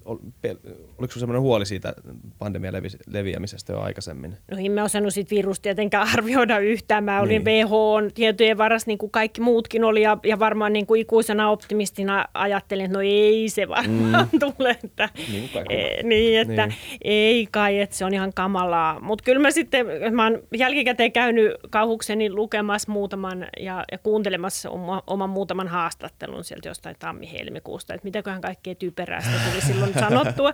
oliko 0.97 1.13
semmoinen 1.13 1.41
huoli 1.41 1.65
siitä 1.65 1.93
pandemian 2.39 2.73
levi, 2.73 2.87
leviämisestä 3.07 3.73
jo 3.73 3.79
aikaisemmin? 3.79 4.37
No 4.51 4.57
en 4.57 4.71
mä 4.71 4.83
osannut 4.83 5.13
siitä 5.13 5.35
virusta 5.35 5.63
tietenkään 5.63 6.07
arvioida 6.13 6.59
yhtään. 6.59 7.03
Mä 7.03 7.21
olin 7.21 7.43
niin. 7.43 7.67
WHO-tietojen 7.67 8.57
varassa 8.57 8.89
niin 8.89 8.97
kuin 8.97 9.11
kaikki 9.11 9.41
muutkin 9.41 9.83
oli 9.83 10.01
ja, 10.01 10.17
ja 10.23 10.39
varmaan 10.39 10.73
niin 10.73 10.85
kuin 10.85 11.01
ikuisena 11.01 11.49
optimistina 11.49 12.25
ajattelin, 12.33 12.85
että 12.85 12.97
no 12.97 13.01
ei 13.01 13.49
se 13.49 13.67
varmaan 13.67 14.27
mm. 14.31 14.39
tule. 14.57 14.77
Että, 14.83 15.09
niin, 15.31 15.49
e, 15.69 16.03
niin, 16.03 16.39
että 16.39 16.67
niin. 16.67 16.77
ei 17.03 17.47
kai, 17.51 17.79
että 17.79 17.95
se 17.95 18.05
on 18.05 18.13
ihan 18.13 18.33
kamalaa. 18.35 18.99
Mutta 18.99 19.23
kyllä 19.23 19.41
mä 19.41 19.51
sitten, 19.51 19.85
mä 20.11 20.23
oon 20.23 20.43
jälkikäteen 20.57 21.11
käynyt 21.11 21.53
kauhukseni 21.69 22.31
lukemassa 22.31 22.91
muutaman 22.91 23.47
ja, 23.59 23.85
ja 23.91 23.97
kuuntelemassa 23.97 24.69
oma, 24.69 25.03
oman 25.07 25.29
muutaman 25.29 25.67
haastattelun 25.67 26.43
sieltä 26.43 26.69
jostain 26.69 26.95
tammi-helmikuusta, 26.99 27.93
että 27.93 28.05
mitäköhän 28.05 28.41
kaikkea 28.41 28.75
typeräistä 28.75 29.42
tuli 29.49 29.61
silloin 29.61 29.93
sanottua. 29.93 30.53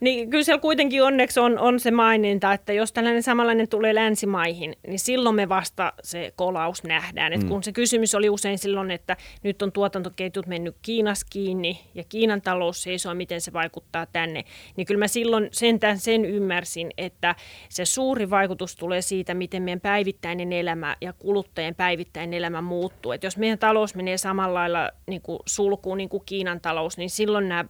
Niin 0.00 0.30
kyllä 0.30 0.44
siellä 0.44 0.60
kuitenkin 0.60 1.02
onneksi 1.02 1.40
on, 1.40 1.58
on 1.58 1.80
se 1.80 1.90
maininta, 1.90 2.52
että 2.52 2.72
jos 2.72 2.92
tällainen 2.92 3.22
samanlainen 3.22 3.68
tulee 3.68 3.94
länsimaihin, 3.94 4.76
niin 4.86 4.98
silloin 4.98 5.34
me 5.34 5.48
vasta 5.48 5.92
se 6.02 6.32
kolaus 6.36 6.84
nähdään. 6.84 7.32
Et 7.32 7.42
mm. 7.42 7.48
Kun 7.48 7.62
se 7.62 7.72
kysymys 7.72 8.14
oli 8.14 8.30
usein 8.30 8.58
silloin, 8.58 8.90
että 8.90 9.16
nyt 9.42 9.62
on 9.62 9.72
tuotantoketjut 9.72 10.46
mennyt 10.46 10.76
Kiinas 10.82 11.24
kiinni 11.24 11.80
ja 11.94 12.04
Kiinan 12.08 12.42
talous 12.42 12.82
seisoo, 12.82 13.14
miten 13.14 13.40
se 13.40 13.52
vaikuttaa 13.52 14.06
tänne, 14.06 14.44
niin 14.76 14.86
kyllä 14.86 14.98
mä 14.98 15.08
silloin 15.08 15.48
sentään 15.52 15.98
sen 15.98 16.24
ymmärsin, 16.24 16.90
että 16.98 17.34
se 17.68 17.84
suuri 17.84 18.30
vaikutus 18.30 18.76
tulee 18.76 19.02
siitä, 19.02 19.34
miten 19.34 19.62
meidän 19.62 19.80
päivittäinen 19.80 20.52
elämä 20.52 20.96
ja 21.00 21.12
kuluttajien 21.12 21.74
päivittäinen 21.74 22.34
elämä 22.34 22.62
muuttuu. 22.62 23.12
Et 23.12 23.22
jos 23.22 23.36
meidän 23.36 23.58
talous 23.58 23.94
menee 23.94 24.18
samalla 24.18 24.58
lailla 24.58 24.90
niin 25.06 25.22
kuin 25.22 25.38
sulkuun 25.46 25.98
niin 25.98 26.08
kuin 26.08 26.22
Kiinan 26.26 26.60
talous, 26.60 26.98
niin 26.98 27.10
silloin 27.10 27.48
nämä 27.48 27.64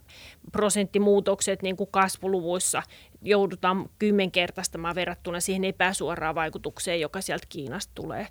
prosenttimuutokset 0.53 1.63
niin 1.63 1.77
kuin 1.77 1.91
kasvuluvuissa 2.19 2.83
joudutaan 3.23 3.91
kymmenkertaistamaan 3.99 4.95
verrattuna 4.95 5.41
siihen 5.41 5.65
epäsuoraan 5.65 6.35
vaikutukseen, 6.35 7.01
joka 7.01 7.21
sieltä 7.21 7.47
Kiinasta 7.49 7.93
tulee. 7.95 8.27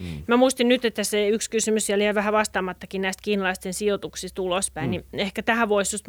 Mm. 0.00 0.22
Mä 0.26 0.36
muistin 0.36 0.68
nyt, 0.68 0.84
että 0.84 1.04
se 1.04 1.28
yksi 1.28 1.50
kysymys 1.50 1.86
siellä 1.86 2.04
jäi 2.04 2.14
vähän 2.14 2.32
vastaamattakin 2.32 3.02
näistä 3.02 3.22
kiinalaisten 3.22 3.74
sijoituksista 3.74 4.42
ulospäin, 4.42 4.86
mm. 4.86 4.90
niin 4.90 5.04
ehkä 5.12 5.42
tähän 5.42 5.68
voisi 5.68 5.94
just 5.94 6.08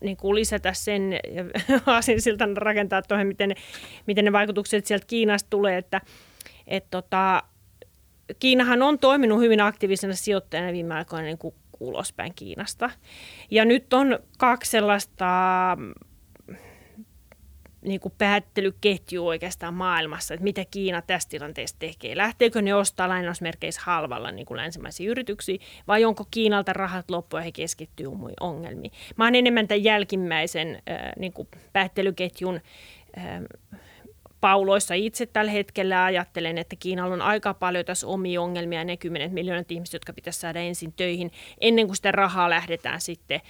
niin 0.00 0.16
kuin 0.16 0.34
lisätä 0.34 0.72
sen 0.72 1.12
ja 1.12 1.44
siltä 2.18 2.48
rakentaa 2.56 3.02
tuohon, 3.02 3.26
miten 3.26 3.48
ne, 3.48 3.54
miten 4.06 4.24
ne 4.24 4.32
vaikutukset 4.32 4.86
sieltä 4.86 5.06
Kiinasta 5.06 5.50
tulee, 5.50 5.78
että 5.78 6.00
et 6.66 6.84
tota, 6.90 7.42
Kiinahan 8.38 8.82
on 8.82 8.98
toiminut 8.98 9.40
hyvin 9.40 9.60
aktiivisena 9.60 10.14
sijoittajana 10.14 10.72
viime 10.72 10.94
aikoina 10.94 11.24
niin 11.24 11.38
kuin 11.38 11.54
ulospäin 11.80 12.32
Kiinasta. 12.34 12.90
Ja 13.50 13.64
nyt 13.64 13.92
on 13.92 14.18
kaksi 14.38 14.70
sellaista 14.70 15.26
niin 17.82 18.00
kuin 18.00 18.14
päättelyketju 18.18 19.26
oikeastaan 19.26 19.74
maailmassa, 19.74 20.34
että 20.34 20.44
mitä 20.44 20.64
Kiina 20.70 21.02
tässä 21.02 21.28
tilanteessa 21.28 21.76
tekee. 21.78 22.16
Lähteekö 22.16 22.62
ne 22.62 22.74
ostaa 22.74 23.08
lainausmerkeissä 23.08 23.80
halvalla 23.84 24.30
niin 24.30 24.46
kuin 24.46 24.56
länsimaisia 24.56 25.10
yrityksiä 25.10 25.58
vai 25.88 26.04
onko 26.04 26.24
Kiinalta 26.30 26.72
rahat 26.72 27.10
loppu 27.10 27.36
ja 27.36 27.42
he 27.42 27.52
keskittyy 27.52 28.06
ongelmiin. 28.40 28.92
Mä 29.16 29.24
oon 29.24 29.34
enemmän 29.34 29.68
tämän 29.68 29.84
jälkimmäisen 29.84 30.82
niin 31.18 31.32
kuin 31.32 31.48
päättelyketjun 31.72 32.60
pauloissa 34.40 34.94
itse 34.94 35.26
tällä 35.26 35.50
hetkellä 35.50 36.04
ajattelen, 36.04 36.58
että 36.58 36.76
Kiinalla 36.78 37.14
on 37.14 37.22
aika 37.22 37.54
paljon 37.54 37.84
tässä 37.84 38.06
omia 38.06 38.42
ongelmia 38.42 38.84
ne 38.84 38.96
kymmenet 38.96 39.32
miljoonat 39.32 39.72
ihmiset, 39.72 39.92
jotka 39.92 40.12
pitäisi 40.12 40.40
saada 40.40 40.60
ensin 40.60 40.92
töihin 40.92 41.30
ennen 41.60 41.86
kuin 41.86 41.96
sitä 41.96 42.12
rahaa 42.12 42.50
lähdetään 42.50 43.00
sitten 43.00 43.40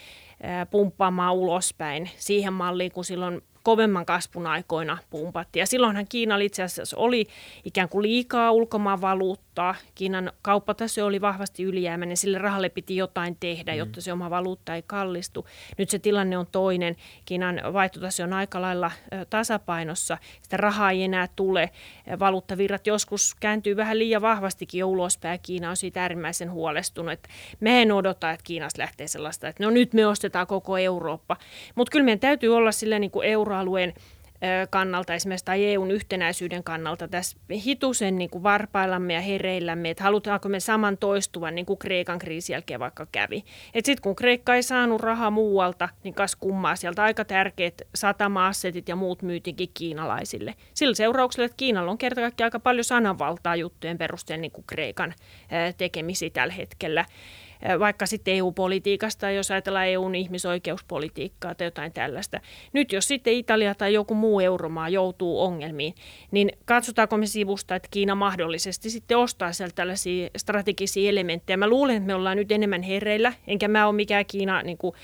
pumppaamaan 0.70 1.35
ulospäin 1.35 2.11
siihen 2.16 2.53
malliin, 2.53 2.93
kun 2.93 3.05
silloin 3.05 3.43
kovemman 3.62 4.06
kasvun 4.06 4.46
aikoina 4.46 4.98
pumpattiin. 5.10 5.60
Ja 5.60 5.66
silloinhan 5.66 6.06
Kiinalla 6.08 6.44
itse 6.44 6.62
asiassa 6.62 6.96
oli 6.96 7.26
ikään 7.64 7.88
kuin 7.88 8.02
liikaa 8.02 8.52
ulkomaan 8.52 9.00
valuuttaa. 9.00 9.74
Kiinan 9.94 10.32
kauppatase 10.42 11.02
oli 11.02 11.20
vahvasti 11.20 11.62
ylijäämäinen, 11.62 12.16
sille 12.16 12.38
rahalle 12.38 12.68
piti 12.68 12.96
jotain 12.96 13.36
tehdä, 13.40 13.72
mm. 13.72 13.78
jotta 13.78 14.00
se 14.00 14.12
oma 14.12 14.30
valuutta 14.30 14.74
ei 14.74 14.82
kallistu. 14.86 15.46
Nyt 15.78 15.90
se 15.90 15.98
tilanne 15.98 16.38
on 16.38 16.46
toinen. 16.52 16.96
Kiinan 17.24 17.60
vaihtotase 17.72 18.24
on 18.24 18.32
aika 18.32 18.62
lailla 18.62 18.90
tasapainossa. 19.30 20.18
Sitä 20.42 20.56
rahaa 20.56 20.90
ei 20.90 21.02
enää 21.02 21.28
tule. 21.36 21.70
Valuuttavirrat 22.18 22.86
joskus 22.86 23.34
kääntyy 23.40 23.76
vähän 23.76 23.98
liian 23.98 24.22
vahvastikin 24.22 24.78
jo 24.78 24.88
ulospäin. 24.88 25.40
Kiina 25.42 25.70
on 25.70 25.76
siitä 25.76 26.02
äärimmäisen 26.02 26.50
huolestunut. 26.50 27.12
Että 27.12 27.28
me 27.60 27.82
en 27.82 27.92
odota, 27.92 28.30
että 28.30 28.44
Kiinasta 28.44 28.82
lähtee 28.82 29.08
sellaista, 29.08 29.48
että 29.48 29.64
no 29.64 29.70
nyt 29.70 29.92
me 29.94 30.06
ostetaan 30.06 30.46
koko 30.46 30.78
Eurooppa. 30.78 31.36
Mutta 31.74 31.90
kyllä 31.90 32.04
meidän 32.04 32.20
täytyy 32.20 32.56
olla 32.56 32.72
sillä 32.72 32.98
niin 32.98 33.10
kuin 33.10 33.28
euro 33.28 33.51
euroalueen 33.53 33.94
kannalta 34.70 35.14
esimerkiksi 35.14 35.44
tai 35.44 35.64
EUn 35.64 35.90
yhtenäisyyden 35.90 36.64
kannalta 36.64 37.09
tässä 37.09 37.36
hitusen 37.64 38.18
niin 38.18 38.30
kuin 38.30 38.42
varpaillamme 38.42 39.14
ja 39.14 39.20
hereillämme, 39.20 39.90
että 39.90 40.05
halutaanko 40.05 40.48
me 40.48 40.61
saman 40.61 40.98
toistuvan 40.98 41.55
niin 41.55 41.66
kuin 41.66 41.78
Kreikan 41.78 42.18
kriisin 42.18 42.55
jälkeen 42.55 42.80
vaikka 42.80 43.07
kävi. 43.12 43.44
Sitten 43.74 44.03
kun 44.03 44.16
Kreikka 44.16 44.55
ei 44.55 44.62
saanut 44.62 45.00
rahaa 45.00 45.30
muualta, 45.30 45.88
niin 46.05 46.14
kas 46.14 46.36
kummaa 46.36 46.76
sieltä 46.76 47.03
aika 47.03 47.24
tärkeät 47.24 47.82
satama-assetit 47.94 48.88
ja 48.88 48.96
muut 48.96 49.22
myytinkin 49.22 49.70
kiinalaisille. 49.74 50.55
Sillä 50.74 50.94
seurauksella, 50.94 51.46
että 51.46 51.57
Kiinalla 51.57 51.90
on 51.90 51.98
kerta 51.98 52.20
aika 52.40 52.61
paljon 52.61 52.84
sananvaltaa 52.84 53.57
juttujen 53.57 53.98
perusteella 53.98 54.40
niin 54.40 54.53
kuin 54.53 54.64
Kreikan 54.66 55.14
tekemisiä 55.76 56.30
tällä 56.30 56.55
hetkellä 56.55 57.05
vaikka 57.78 58.06
sitten 58.06 58.34
EU-politiikasta, 58.34 59.30
jos 59.30 59.50
ajatellaan 59.50 59.86
EUn 59.86 60.14
ihmisoikeuspolitiikkaa 60.14 61.54
tai 61.54 61.66
jotain 61.66 61.92
tällaista. 61.92 62.40
Nyt 62.72 62.92
jos 62.92 63.08
sitten 63.08 63.32
Italia 63.32 63.74
tai 63.74 63.94
joku 63.94 64.14
muu 64.14 64.40
euromaa 64.40 64.88
joutuu 64.88 65.40
ongelmiin, 65.42 65.94
niin 66.30 66.52
katsotaanko 66.64 67.16
me 67.16 67.26
sivusta, 67.26 67.74
että 67.74 67.88
Kiina 67.90 68.14
mahdollisesti 68.14 68.90
sitten 68.90 69.18
ostaa 69.18 69.52
sieltä 69.52 69.74
tällaisia 69.74 70.28
strategisia 70.36 71.10
elementtejä. 71.10 71.56
Mä 71.56 71.68
luulen, 71.68 71.96
että 71.96 72.06
me 72.06 72.14
ollaan 72.14 72.36
nyt 72.36 72.52
enemmän 72.52 72.82
hereillä, 72.82 73.32
enkä 73.46 73.68
mä 73.68 73.86
ole 73.86 73.94
mikään 73.94 74.26
Kiina 74.26 74.62
niin 74.62 74.78
kuin, 74.78 74.94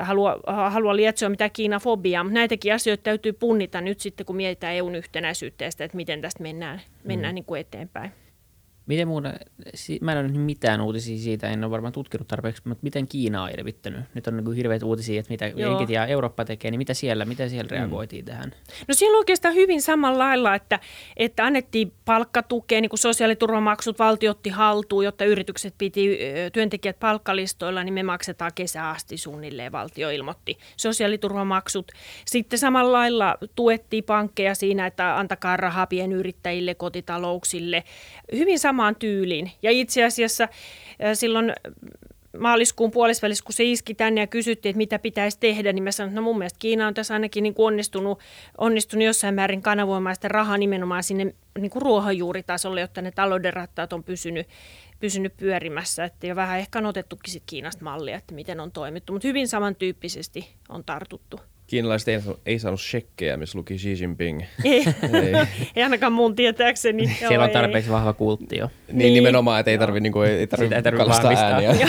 halua, 0.00 0.40
halua 0.70 0.96
lietsoa 0.96 1.28
mitään 1.28 1.50
Kiinafobiaa, 1.52 2.24
mutta 2.24 2.34
näitäkin 2.34 2.74
asioita 2.74 3.02
täytyy 3.02 3.32
punnita 3.32 3.80
nyt 3.80 4.00
sitten, 4.00 4.26
kun 4.26 4.36
mietitään 4.36 4.74
EUn 4.74 4.94
yhtenäisyyttä 4.94 5.64
ja 5.64 5.70
sitä, 5.70 5.84
että 5.84 5.96
miten 5.96 6.20
tästä 6.20 6.42
mennään, 6.42 6.80
mennään 7.04 7.32
mm. 7.32 7.34
niin 7.34 7.44
kuin 7.44 7.60
eteenpäin. 7.60 8.27
Miten 8.88 9.08
muuta, 9.08 9.28
mä 10.00 10.12
en 10.12 10.18
ole 10.18 10.26
nähnyt 10.26 10.44
mitään 10.46 10.80
uutisia 10.80 11.18
siitä, 11.18 11.48
en 11.48 11.64
ole 11.64 11.70
varmaan 11.70 11.92
tutkinut 11.92 12.28
tarpeeksi, 12.28 12.62
mutta 12.64 12.82
miten 12.82 13.08
Kiina 13.08 13.42
on 13.42 13.50
elvyttänyt? 13.58 14.00
Nyt 14.14 14.26
on 14.26 14.36
niin 14.36 14.52
hirveät 14.52 14.82
uutisia, 14.82 15.20
että 15.20 15.30
mitä 15.30 15.46
Jenkit 15.46 15.90
ja 15.90 16.06
Eurooppa 16.06 16.44
tekee, 16.44 16.70
niin 16.70 16.78
mitä 16.78 16.94
siellä, 16.94 17.24
mitä 17.24 17.48
siellä 17.48 17.68
mm. 17.68 17.76
reagoitiin 17.76 18.24
tähän? 18.24 18.52
No 18.88 18.94
siellä 18.94 19.18
oikeastaan 19.18 19.54
hyvin 19.54 19.82
samalla 19.82 20.18
lailla, 20.18 20.54
että, 20.54 20.80
että 21.16 21.44
annettiin 21.44 21.92
palkkatukea, 22.04 22.80
niin 22.80 22.88
kuin 22.88 22.98
sosiaaliturvamaksut 22.98 23.98
valtio 23.98 24.30
otti 24.30 24.50
haltuun, 24.50 25.04
jotta 25.04 25.24
yritykset 25.24 25.74
piti 25.78 26.18
työntekijät 26.52 26.98
palkkalistoilla, 27.00 27.84
niin 27.84 27.94
me 27.94 28.02
maksetaan 28.02 28.50
kesä 28.54 28.88
asti 28.88 29.16
suunnilleen, 29.16 29.72
valtio 29.72 30.10
ilmoitti 30.10 30.58
sosiaaliturvamaksut. 30.76 31.92
Sitten 32.24 32.58
samalla 32.58 32.92
lailla 32.92 33.36
tuettiin 33.54 34.04
pankkeja 34.04 34.54
siinä, 34.54 34.86
että 34.86 35.18
antakaa 35.18 35.56
rahaa 35.56 35.86
pienyrittäjille, 35.86 36.74
kotitalouksille, 36.74 37.84
hyvin 38.32 38.58
samaan 38.78 38.96
tyyliin. 38.96 39.50
Ja 39.62 39.70
itse 39.70 40.04
asiassa 40.04 40.48
silloin 41.14 41.52
maaliskuun 42.38 42.90
puolivälissä, 42.90 43.44
kun 43.44 43.52
se 43.52 43.64
iski 43.64 43.94
tänne 43.94 44.20
ja 44.20 44.26
kysyttiin, 44.26 44.70
että 44.70 44.78
mitä 44.78 44.98
pitäisi 44.98 45.38
tehdä, 45.40 45.72
niin 45.72 45.82
mä 45.82 45.92
sanoin, 45.92 46.10
että 46.10 46.20
no 46.20 46.24
mun 46.24 46.38
mielestä 46.38 46.58
Kiina 46.58 46.86
on 46.86 46.94
tässä 46.94 47.14
ainakin 47.14 47.42
niin 47.42 47.54
kuin 47.54 47.66
onnistunut, 47.66 48.18
onnistunut 48.58 49.04
jossain 49.04 49.34
määrin 49.34 49.62
kanavoimaan 49.62 50.14
sitä 50.14 50.28
rahaa 50.28 50.58
nimenomaan 50.58 51.02
sinne 51.02 51.34
niin 51.58 51.70
kuin 51.70 51.82
ruohonjuuritasolle, 51.82 52.80
jotta 52.80 53.02
ne 53.02 53.10
talouden 53.10 53.52
rattaat 53.52 53.92
on 53.92 54.04
pysynyt, 54.04 54.46
pysynyt 55.00 55.36
pyörimässä. 55.36 56.04
Että 56.04 56.26
jo 56.26 56.36
vähän 56.36 56.58
ehkä 56.58 56.78
on 56.78 56.86
otettukin 56.86 57.32
sit 57.32 57.42
Kiinasta 57.46 57.84
mallia, 57.84 58.16
että 58.16 58.34
miten 58.34 58.60
on 58.60 58.72
toimittu, 58.72 59.12
mutta 59.12 59.28
hyvin 59.28 59.48
samantyyppisesti 59.48 60.48
on 60.68 60.84
tartuttu. 60.84 61.40
Kiinalaiset 61.68 62.08
ei, 62.08 62.20
ei 62.46 62.58
saanut 62.58 62.80
shekkejä, 62.80 63.36
missä 63.36 63.58
luki 63.58 63.76
Xi 63.76 64.00
Jinping. 64.00 64.42
Ei, 64.64 64.84
ei. 65.12 65.34
ei 65.76 65.82
ainakaan 65.82 66.12
mun 66.12 66.34
tietääkseni. 66.34 67.06
Siellä 67.28 67.44
on 67.44 67.50
tarpeeksi 67.50 67.90
ei. 67.90 67.94
vahva 67.94 68.12
kultti 68.12 68.58
jo. 68.58 68.70
Niin, 68.86 68.98
niin 68.98 69.14
nimenomaan, 69.14 69.60
että 69.60 69.70
ei 69.70 69.78
tarvitse 69.78 70.00
niinku, 70.00 70.20
ei 70.20 70.46
tarvi 70.46 70.74
ei 70.74 70.82
tarvi 70.82 70.98
kalastaa 70.98 71.32
ääniä. 71.32 71.70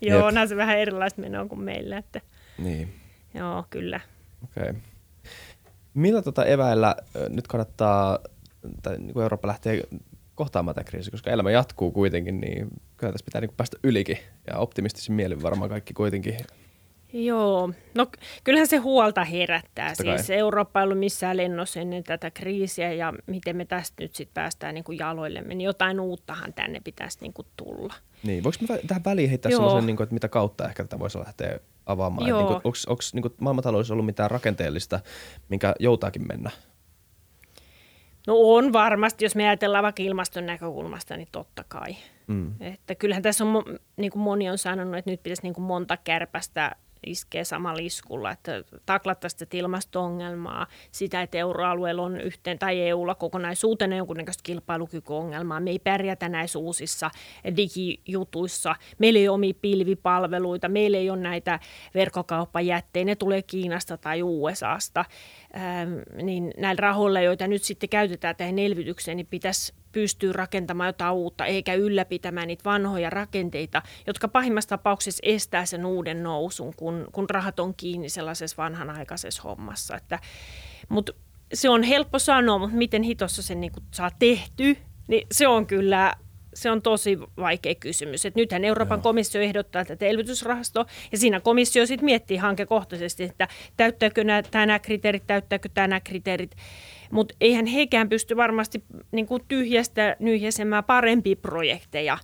Joo, 0.00 0.26
onhan 0.28 0.48
se 0.48 0.56
vähän 0.56 0.78
erilaista 0.78 1.20
menoa 1.20 1.46
kuin 1.46 1.60
meillä. 1.60 1.98
Että... 1.98 2.20
Niin. 2.58 2.94
Joo, 3.34 3.64
kyllä. 3.70 4.00
Okei. 4.44 4.70
Okay. 4.70 4.80
Millä 5.94 6.22
tota 6.22 6.44
eväillä 6.44 6.96
nyt 7.28 7.46
kannattaa, 7.46 8.18
tai 8.82 8.98
niin 8.98 9.12
kuin 9.12 9.22
Eurooppa 9.22 9.48
lähtee 9.48 9.82
kohtaamaan 10.34 10.74
tämä 10.74 10.84
kriisi, 10.84 11.10
koska 11.10 11.30
elämä 11.30 11.50
jatkuu 11.50 11.90
kuitenkin, 11.90 12.40
niin 12.40 12.68
kyllä 12.96 13.12
tässä 13.12 13.24
pitää 13.24 13.40
niin 13.40 13.56
päästä 13.56 13.76
ylikin. 13.82 14.18
Ja 14.46 14.58
optimistisin 14.58 15.14
mielin 15.14 15.42
varmaan 15.42 15.70
kaikki 15.70 15.94
kuitenkin 15.94 16.36
Joo, 17.14 17.70
no 17.94 18.06
kyllähän 18.44 18.66
se 18.66 18.76
huolta 18.76 19.24
herättää. 19.24 19.88
Totta 19.88 20.16
siis 20.16 20.26
kai. 20.26 20.36
Eurooppa 20.36 20.80
ei 20.80 20.84
ollut 20.84 20.98
missään 20.98 21.36
lennossa 21.36 21.80
ennen 21.80 22.04
tätä 22.04 22.30
kriisiä 22.30 22.92
ja 22.92 23.12
miten 23.26 23.56
me 23.56 23.64
tästä 23.64 24.02
nyt 24.02 24.14
sitten 24.14 24.34
päästään 24.34 24.74
niin 24.74 24.84
kuin 24.84 24.98
jaloillemme, 24.98 25.54
niin 25.54 25.64
jotain 25.64 26.00
uuttahan 26.00 26.54
tänne 26.54 26.80
pitäisi 26.84 27.18
niin 27.20 27.32
kuin 27.32 27.46
tulla. 27.56 27.94
Niin, 28.22 28.44
voiko 28.44 28.58
mä 28.68 28.78
tähän 28.86 29.04
väliin 29.04 29.28
heittää 29.28 29.50
Joo. 29.50 29.58
sellaisen, 29.60 29.86
niin 29.86 29.96
kuin, 29.96 30.04
että 30.04 30.14
mitä 30.14 30.28
kautta 30.28 30.68
ehkä 30.68 30.84
tätä 30.84 30.98
voisi 30.98 31.18
lähteä 31.18 31.60
avaamaan? 31.86 32.28
Joo. 32.28 32.40
Niin 32.40 32.50
onko 32.88 33.02
niin 33.12 33.34
maailmantaloudessa 33.40 33.94
ollut 33.94 34.06
mitään 34.06 34.30
rakenteellista, 34.30 35.00
minkä 35.48 35.74
joutaakin 35.80 36.28
mennä? 36.28 36.50
No 38.26 38.34
on 38.36 38.72
varmasti, 38.72 39.24
jos 39.24 39.36
me 39.36 39.48
ajatellaan 39.48 39.84
vaikka 39.84 40.02
ilmaston 40.02 40.46
näkökulmasta, 40.46 41.16
niin 41.16 41.28
totta 41.32 41.64
kai. 41.68 41.96
Mm. 42.26 42.54
Että 42.60 42.94
kyllähän 42.94 43.22
tässä 43.22 43.44
on, 43.44 43.64
niin 43.96 44.12
kuin 44.12 44.22
moni 44.22 44.50
on 44.50 44.58
sanonut, 44.58 44.96
että 44.96 45.10
nyt 45.10 45.22
pitäisi 45.22 45.42
niin 45.42 45.54
kuin 45.54 45.64
monta 45.64 45.96
kärpästä 45.96 46.76
iskee 47.06 47.44
samalla 47.44 47.78
iskulla, 47.82 48.30
että 48.30 48.64
taklattaisiin 48.86 49.38
sitä 49.38 49.56
ilmasto-ongelmaa, 49.56 50.66
sitä, 50.90 51.22
että 51.22 51.38
euroalueella 51.38 52.02
on 52.02 52.20
yhteen 52.20 52.58
tai 52.58 52.80
EUlla 52.80 53.14
kokonaisuutena 53.14 53.96
jonkunnäköistä 53.96 54.42
kilpailukykyongelmaa. 54.42 55.60
Me 55.60 55.70
ei 55.70 55.78
pärjätä 55.78 56.28
näissä 56.28 56.58
uusissa 56.58 57.10
digijutuissa. 57.56 58.76
Meillä 58.98 59.18
ei 59.18 59.28
ole 59.28 59.34
omia 59.34 59.54
pilvipalveluita, 59.62 60.68
meillä 60.68 60.98
ei 60.98 61.10
ole 61.10 61.20
näitä 61.20 61.60
verkkokauppajättejä, 61.94 63.04
ne 63.04 63.16
tulee 63.16 63.42
Kiinasta 63.42 63.96
tai 63.96 64.22
USAsta. 64.22 65.04
Ähm, 65.56 65.92
niin 66.22 66.52
näillä 66.58 66.80
rahoilla, 66.80 67.20
joita 67.20 67.46
nyt 67.46 67.62
sitten 67.62 67.88
käytetään 67.88 68.36
tähän 68.36 68.58
elvytykseen, 68.58 69.16
niin 69.16 69.26
pitäisi 69.26 69.72
pystyy 69.94 70.32
rakentamaan 70.32 70.88
jotain 70.88 71.14
uutta, 71.14 71.46
eikä 71.46 71.74
ylläpitämään 71.74 72.48
niitä 72.48 72.64
vanhoja 72.64 73.10
rakenteita, 73.10 73.82
jotka 74.06 74.28
pahimmassa 74.28 74.68
tapauksessa 74.68 75.20
estää 75.26 75.66
sen 75.66 75.86
uuden 75.86 76.22
nousun, 76.22 76.74
kun, 76.76 77.06
kun 77.12 77.30
rahat 77.30 77.60
on 77.60 77.74
kiinni 77.74 78.08
sellaisessa 78.08 78.62
vanhanaikaisessa 78.62 79.42
hommassa. 79.42 79.96
Että, 79.96 80.18
mutta 80.88 81.12
se 81.54 81.68
on 81.68 81.82
helppo 81.82 82.18
sanoa, 82.18 82.58
mutta 82.58 82.76
miten 82.76 83.02
hitossa 83.02 83.42
sen 83.42 83.60
niin 83.60 83.72
saa 83.90 84.10
tehty, 84.18 84.76
niin 85.08 85.26
se 85.32 85.48
on 85.48 85.66
kyllä 85.66 86.12
se 86.54 86.70
on 86.70 86.82
tosi 86.82 87.18
vaikea 87.36 87.74
kysymys. 87.74 88.26
Et 88.26 88.34
nythän 88.34 88.64
Euroopan 88.64 88.98
Joo. 88.98 89.02
komissio 89.02 89.40
ehdottaa 89.40 89.84
tätä 89.84 90.06
elvytysrahastoa, 90.06 90.86
ja 91.12 91.18
siinä 91.18 91.40
komissio 91.40 91.86
sitten 91.86 92.04
miettii 92.04 92.36
hankekohtaisesti, 92.36 93.22
että 93.24 93.48
täyttääkö 93.76 94.24
nämä, 94.24 94.42
nämä 94.54 94.78
kriteerit, 94.78 95.26
täyttääkö 95.26 95.68
nämä 95.76 96.00
kriteerit. 96.00 96.56
Mutta 97.14 97.34
eihän 97.40 97.66
heikään 97.66 98.08
pysty 98.08 98.36
varmasti 98.36 98.84
niin 99.12 99.26
kuin 99.26 99.42
tyhjästä 99.48 100.16
nyhjäsemään 100.18 100.84
parempia 100.84 101.36
projekteja. 101.36 102.18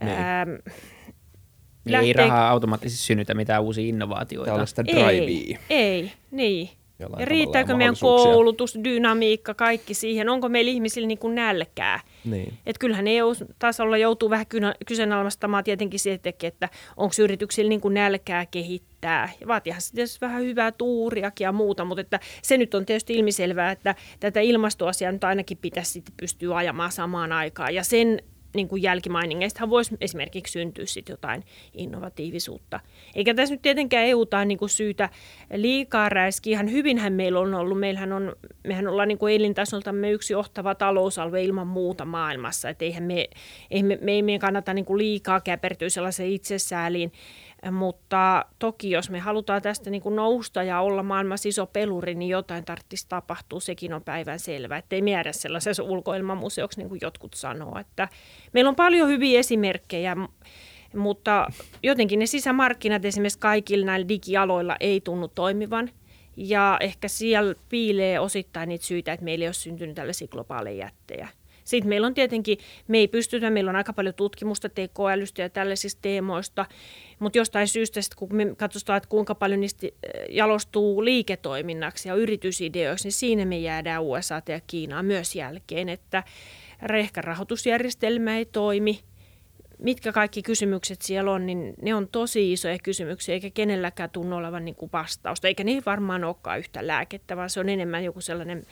Niin. 0.00 0.12
Ähm, 0.12 0.50
lähtee... 1.84 2.06
Ei 2.08 2.12
rahaa 2.12 2.50
automaattisesti 2.50 3.04
synnytä 3.04 3.34
mitään 3.34 3.62
uusia 3.62 3.84
innovaatioita. 3.84 4.66
Sitä 4.66 4.84
drivea. 4.84 5.08
Ei, 5.10 5.58
ei, 5.70 6.12
niin. 6.30 6.70
Ja 7.18 7.24
riittääkö 7.24 7.76
meidän 7.76 7.94
koulutus, 8.00 8.78
dynamiikka, 8.84 9.54
kaikki 9.54 9.94
siihen? 9.94 10.28
Onko 10.28 10.48
meillä 10.48 10.70
ihmisillä 10.70 11.08
niin 11.08 11.18
kuin 11.18 11.34
nälkää? 11.34 12.00
Niin. 12.24 12.54
Et 12.66 12.78
kyllähän 12.78 13.06
EU-tasolla 13.06 13.96
joutuu 13.96 14.30
vähän 14.30 14.46
kyseenalaistamaan 14.86 15.64
tietenkin 15.64 16.00
se, 16.00 16.20
että 16.42 16.68
onko 16.96 17.14
yrityksillä 17.22 17.68
niin 17.68 17.80
kuin 17.80 17.94
nälkää 17.94 18.46
kehittää. 18.46 19.28
Ja 19.40 19.46
vaatiihan 19.46 19.82
se 19.82 19.92
tietysti 19.92 20.20
vähän 20.20 20.42
hyvää 20.42 20.72
tuuriakin 20.72 21.44
ja 21.44 21.52
muuta, 21.52 21.84
mutta 21.84 22.00
että 22.00 22.20
se 22.42 22.56
nyt 22.56 22.74
on 22.74 22.86
tietysti 22.86 23.14
ilmiselvää, 23.14 23.70
että 23.70 23.94
tätä 24.20 24.40
ilmastoasiaa 24.40 25.12
nyt 25.12 25.24
ainakin 25.24 25.58
pitäisi 25.58 25.92
sitten 25.92 26.14
pystyä 26.16 26.56
ajamaan 26.56 26.92
samaan 26.92 27.32
aikaan. 27.32 27.74
Ja 27.74 27.84
sen 27.84 28.22
niin 28.54 28.68
kuin 28.68 28.82
jälkimainingeista 28.82 29.70
voisi 29.70 29.96
esimerkiksi 30.00 30.52
syntyä 30.52 30.86
sit 30.86 31.08
jotain 31.08 31.44
innovatiivisuutta. 31.74 32.80
Eikä 33.14 33.34
tässä 33.34 33.54
nyt 33.54 33.62
tietenkään 33.62 34.06
EUta 34.06 34.44
niin 34.44 34.58
kuin 34.58 34.68
syytä 34.68 35.08
liikaa 35.54 36.08
räiski. 36.08 36.50
Ihan 36.50 36.70
hyvinhän 36.72 37.12
meillä 37.12 37.40
on 37.40 37.54
ollut. 37.54 37.80
Meillähän 37.80 38.12
on, 38.12 38.36
mehän 38.64 38.88
ollaan 38.88 39.08
niin 39.08 39.18
kuin 39.18 39.34
elintasoltamme 39.34 40.10
yksi 40.10 40.32
johtava 40.32 40.74
talousalue 40.74 41.42
ilman 41.42 41.66
muuta 41.66 42.04
maailmassa. 42.04 42.68
Et 42.68 42.82
eihän 42.82 43.02
me, 43.02 43.28
eihän 43.70 43.86
me, 43.86 43.98
me 44.00 44.12
ei 44.12 44.22
meidän 44.22 44.40
kannata 44.40 44.74
niin 44.74 44.84
kuin 44.84 44.98
liikaa 44.98 45.40
käpertyä 45.40 45.88
sellaiseen 45.88 46.30
itsesääliin. 46.30 47.12
Mutta 47.70 48.44
toki 48.58 48.90
jos 48.90 49.10
me 49.10 49.18
halutaan 49.18 49.62
tästä 49.62 49.90
niin 49.90 50.02
kuin 50.02 50.16
nousta 50.16 50.62
ja 50.62 50.80
olla 50.80 51.02
maailmassa 51.02 51.48
iso 51.48 51.66
peluri, 51.66 52.14
niin 52.14 52.28
jotain 52.28 52.64
tarvitsisi 52.64 53.06
tapahtua. 53.08 53.60
Sekin 53.60 53.94
on 53.94 54.02
päivän 54.02 54.38
selvä, 54.38 54.76
että 54.76 54.96
ei 54.96 55.02
miedä 55.02 55.32
sellaisessa 55.32 55.82
ulkoilmamuseoksi, 55.82 56.80
niin 56.80 56.88
kuin 56.88 56.98
jotkut 57.02 57.34
sanoo. 57.34 57.78
Että 57.78 58.08
meillä 58.52 58.68
on 58.68 58.76
paljon 58.76 59.08
hyviä 59.08 59.38
esimerkkejä, 59.38 60.16
mutta 60.96 61.46
jotenkin 61.82 62.18
ne 62.18 62.26
sisämarkkinat 62.26 63.04
esimerkiksi 63.04 63.38
kaikilla 63.38 63.86
näillä 63.86 64.08
digialoilla 64.08 64.76
ei 64.80 65.00
tunnu 65.00 65.28
toimivan. 65.28 65.90
Ja 66.36 66.76
ehkä 66.80 67.08
siellä 67.08 67.54
piilee 67.68 68.20
osittain 68.20 68.68
niitä 68.68 68.84
syitä, 68.84 69.12
että 69.12 69.24
meillä 69.24 69.42
ei 69.42 69.48
ole 69.48 69.54
syntynyt 69.54 69.94
tällaisia 69.94 70.28
globaaleja 70.28 70.84
jättejä. 70.84 71.28
Sitten 71.70 71.88
meillä 71.88 72.06
on 72.06 72.14
tietenkin, 72.14 72.58
me 72.88 72.98
ei 72.98 73.08
pystytä, 73.08 73.50
meillä 73.50 73.68
on 73.68 73.76
aika 73.76 73.92
paljon 73.92 74.14
tutkimusta 74.14 74.68
tekoälystä 74.68 75.42
ja 75.42 75.48
tällaisista 75.48 76.02
teemoista, 76.02 76.66
mutta 77.18 77.38
jostain 77.38 77.68
syystä, 77.68 78.00
kun 78.16 78.28
me 78.32 78.54
katsotaan, 78.56 78.96
että 78.96 79.08
kuinka 79.08 79.34
paljon 79.34 79.60
niistä 79.60 79.86
eh, 79.86 79.92
jalostuu 80.30 81.04
liiketoiminnaksi 81.04 82.08
ja 82.08 82.14
yritysideoiksi, 82.14 83.06
niin 83.06 83.12
siinä 83.12 83.44
me 83.44 83.58
jäädään 83.58 84.02
USA 84.02 84.42
ja 84.48 84.60
Kiinaa 84.66 85.02
myös 85.02 85.36
jälkeen, 85.36 85.88
että 85.88 86.22
rehkarahoitusjärjestelmä 86.82 88.36
ei 88.36 88.44
toimi, 88.44 89.00
mitkä 89.78 90.12
kaikki 90.12 90.42
kysymykset 90.42 91.02
siellä 91.02 91.32
on, 91.32 91.46
niin 91.46 91.74
ne 91.82 91.94
on 91.94 92.08
tosi 92.08 92.52
isoja 92.52 92.78
kysymyksiä, 92.82 93.34
eikä 93.34 93.50
kenelläkään 93.50 94.10
tunnu 94.10 94.36
olevan 94.36 94.64
niin 94.64 94.74
kuin 94.74 94.90
vastausta, 94.92 95.48
eikä 95.48 95.64
niihin 95.64 95.82
varmaan 95.86 96.24
olekaan 96.24 96.58
yhtä 96.58 96.86
lääkettä, 96.86 97.36
vaan 97.36 97.50
se 97.50 97.60
on 97.60 97.68
enemmän 97.68 98.04
joku 98.04 98.20
sellainen 98.20 98.62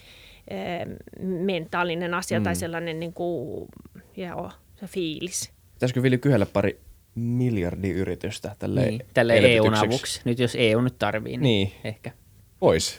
mentaalinen 1.20 2.14
asia 2.14 2.40
mm. 2.40 2.44
tai 2.44 2.56
sellainen 2.56 3.00
niin 3.00 3.12
kuin, 3.12 3.68
joo, 4.16 4.50
se 4.80 4.86
fiilis. 4.86 5.52
Pitäisikö 5.74 6.02
Vili 6.02 6.18
kyhellä 6.18 6.46
pari 6.46 6.80
miljardiyritystä 7.14 8.56
tälle, 8.58 8.86
niin, 8.86 9.00
tälle 9.14 9.34
EUn 9.36 9.74
avuksi? 9.74 10.20
Nyt 10.24 10.38
jos 10.38 10.56
EU 10.58 10.80
nyt 10.80 10.98
tarvii, 10.98 11.36
niin, 11.36 11.40
niin. 11.40 11.72
ehkä. 11.84 12.12
Pois. 12.58 12.98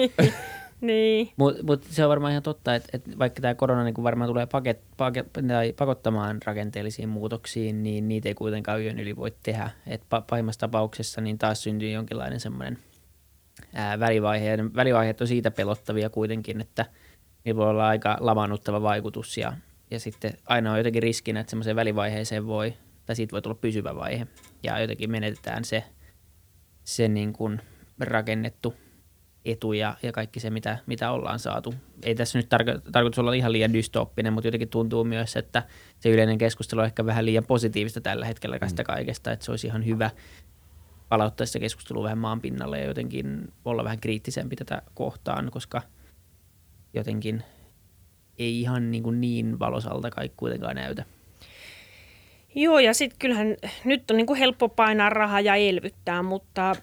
niin. 0.80 1.30
Mutta 1.36 1.62
mut 1.62 1.84
se 1.84 2.04
on 2.04 2.10
varmaan 2.10 2.30
ihan 2.30 2.42
totta, 2.42 2.74
että, 2.74 2.88
että 2.92 3.10
vaikka 3.18 3.42
tämä 3.42 3.54
korona 3.54 3.84
niin 3.84 4.02
varmaan 4.02 4.30
tulee 4.30 4.46
paket, 4.46 4.80
paket, 4.96 5.26
tai 5.48 5.72
pakottamaan 5.72 6.38
rakenteellisiin 6.44 7.08
muutoksiin, 7.08 7.82
niin 7.82 8.08
niitä 8.08 8.28
ei 8.28 8.34
kuitenkaan 8.34 8.82
yön 8.82 9.00
yli 9.00 9.16
voi 9.16 9.34
tehdä. 9.42 9.70
Et 9.86 10.02
pahimmassa 10.26 10.60
tapauksessa 10.60 11.20
niin 11.20 11.38
taas 11.38 11.62
syntyy 11.62 11.90
jonkinlainen 11.90 12.40
semmoinen– 12.40 12.78
välivaiheet, 14.00 14.60
välivaiheet 14.74 15.20
on 15.20 15.26
siitä 15.26 15.50
pelottavia 15.50 16.10
kuitenkin, 16.10 16.60
että 16.60 16.86
niillä 17.44 17.58
voi 17.58 17.70
olla 17.70 17.88
aika 17.88 18.16
lamaannuttava 18.20 18.82
vaikutus 18.82 19.38
ja 19.38 19.52
ja 19.90 20.00
sitten 20.00 20.32
aina 20.46 20.72
on 20.72 20.78
jotenkin 20.78 21.02
riskinä, 21.02 21.40
että 21.40 21.50
semmoiseen 21.50 21.76
välivaiheeseen 21.76 22.46
voi, 22.46 22.74
tai 23.06 23.16
siitä 23.16 23.32
voi 23.32 23.42
tulla 23.42 23.58
pysyvä 23.60 23.94
vaihe. 23.94 24.26
Ja 24.62 24.78
jotenkin 24.78 25.10
menetetään 25.10 25.64
se, 25.64 25.84
se 26.84 27.08
niin 27.08 27.32
kuin 27.32 27.60
rakennettu 28.00 28.74
etu 29.44 29.72
ja, 29.72 29.96
ja 30.02 30.12
kaikki 30.12 30.40
se, 30.40 30.50
mitä, 30.50 30.78
mitä 30.86 31.10
ollaan 31.10 31.38
saatu. 31.38 31.74
Ei 32.02 32.14
tässä 32.14 32.38
nyt 32.38 32.48
tarko- 32.54 32.90
tarkoitus 32.92 33.18
olla 33.18 33.32
ihan 33.32 33.52
liian 33.52 33.72
dystooppinen, 33.72 34.32
mutta 34.32 34.46
jotenkin 34.46 34.68
tuntuu 34.68 35.04
myös, 35.04 35.36
että 35.36 35.62
se 36.00 36.08
yleinen 36.08 36.38
keskustelu 36.38 36.80
on 36.80 36.86
ehkä 36.86 37.06
vähän 37.06 37.26
liian 37.26 37.46
positiivista 37.46 38.00
tällä 38.00 38.26
hetkellä 38.26 38.56
mm. 38.56 38.84
kaikesta, 38.84 39.32
että 39.32 39.44
se 39.44 39.50
olisi 39.50 39.66
ihan 39.66 39.86
hyvä 39.86 40.10
palauttaa 41.08 41.46
sitä 41.46 41.58
keskustelua 41.58 42.04
vähän 42.04 42.18
maan 42.18 42.40
pinnalle 42.40 42.78
ja 42.78 42.86
jotenkin 42.86 43.52
olla 43.64 43.84
vähän 43.84 44.00
kriittisempi 44.00 44.56
tätä 44.56 44.82
kohtaan, 44.94 45.50
koska 45.50 45.82
jotenkin 46.94 47.42
ei 48.38 48.60
ihan 48.60 48.90
niin, 48.90 49.02
kuin 49.02 49.20
niin 49.20 49.58
valosalta 49.58 50.10
kaikki 50.10 50.36
kuitenkaan 50.36 50.76
näytä. 50.76 51.04
Joo, 52.54 52.78
ja 52.78 52.94
sitten 52.94 53.18
kyllähän 53.18 53.56
nyt 53.84 54.10
on 54.10 54.16
niin 54.16 54.26
kuin 54.26 54.38
helppo 54.38 54.68
painaa 54.68 55.10
rahaa 55.10 55.40
ja 55.40 55.54
elvyttää, 55.54 56.22
mutta 56.22 56.76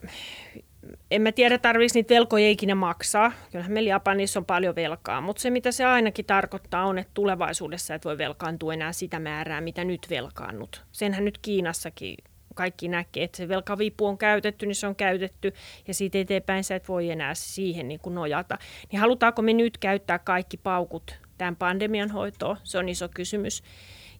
en 1.11 1.21
mä 1.21 1.31
tiedä, 1.31 1.57
tarvitsisi 1.57 1.99
niitä 1.99 2.13
velkoja 2.13 2.49
ikinä 2.49 2.75
maksaa. 2.75 3.31
Kyllähän 3.51 3.71
meillä 3.71 3.89
Japanissa 3.89 4.39
on 4.39 4.45
paljon 4.45 4.75
velkaa, 4.75 5.21
mutta 5.21 5.41
se 5.41 5.49
mitä 5.49 5.71
se 5.71 5.85
ainakin 5.85 6.25
tarkoittaa 6.25 6.85
on, 6.85 6.97
että 6.97 7.11
tulevaisuudessa 7.13 7.95
et 7.95 8.05
voi 8.05 8.17
velkaantua 8.17 8.73
enää 8.73 8.93
sitä 8.93 9.19
määrää, 9.19 9.61
mitä 9.61 9.83
nyt 9.83 10.07
velkaannut. 10.09 10.85
Senhän 10.91 11.25
nyt 11.25 11.37
Kiinassakin 11.37 12.15
kaikki 12.53 12.87
näkee, 12.87 13.23
että 13.23 13.37
se 13.37 13.47
velkavipu 13.47 14.05
on 14.05 14.17
käytetty, 14.17 14.65
niin 14.65 14.75
se 14.75 14.87
on 14.87 14.95
käytetty 14.95 15.53
ja 15.87 15.93
siitä 15.93 16.17
eteenpäin 16.17 16.63
sä 16.63 16.75
et 16.75 16.87
voi 16.87 17.09
enää 17.09 17.35
siihen 17.35 17.87
niin 17.87 17.99
kuin 17.99 18.15
nojata. 18.15 18.57
Niin 18.91 18.99
halutaanko 18.99 19.41
me 19.41 19.53
nyt 19.53 19.77
käyttää 19.77 20.19
kaikki 20.19 20.57
paukut 20.57 21.15
tämän 21.37 21.55
pandemian 21.55 22.11
hoitoon? 22.11 22.57
Se 22.63 22.77
on 22.77 22.89
iso 22.89 23.09
kysymys 23.09 23.63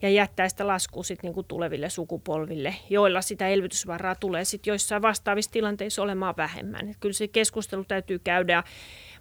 ja 0.01 0.09
jättää 0.09 0.49
sitä 0.49 0.67
laskua 0.67 1.03
sit 1.03 1.23
niin 1.23 1.33
kuin 1.33 1.47
tuleville 1.47 1.89
sukupolville, 1.89 2.75
joilla 2.89 3.21
sitä 3.21 3.47
elvytysvaraa 3.47 4.15
tulee 4.15 4.45
sitten 4.45 4.71
joissain 4.71 5.01
vastaavissa 5.01 5.51
tilanteissa 5.51 6.01
olemaan 6.01 6.37
vähemmän. 6.37 6.89
Et 6.89 6.97
kyllä 6.99 7.13
se 7.13 7.27
keskustelu 7.27 7.83
täytyy 7.83 8.19
käydä 8.19 8.63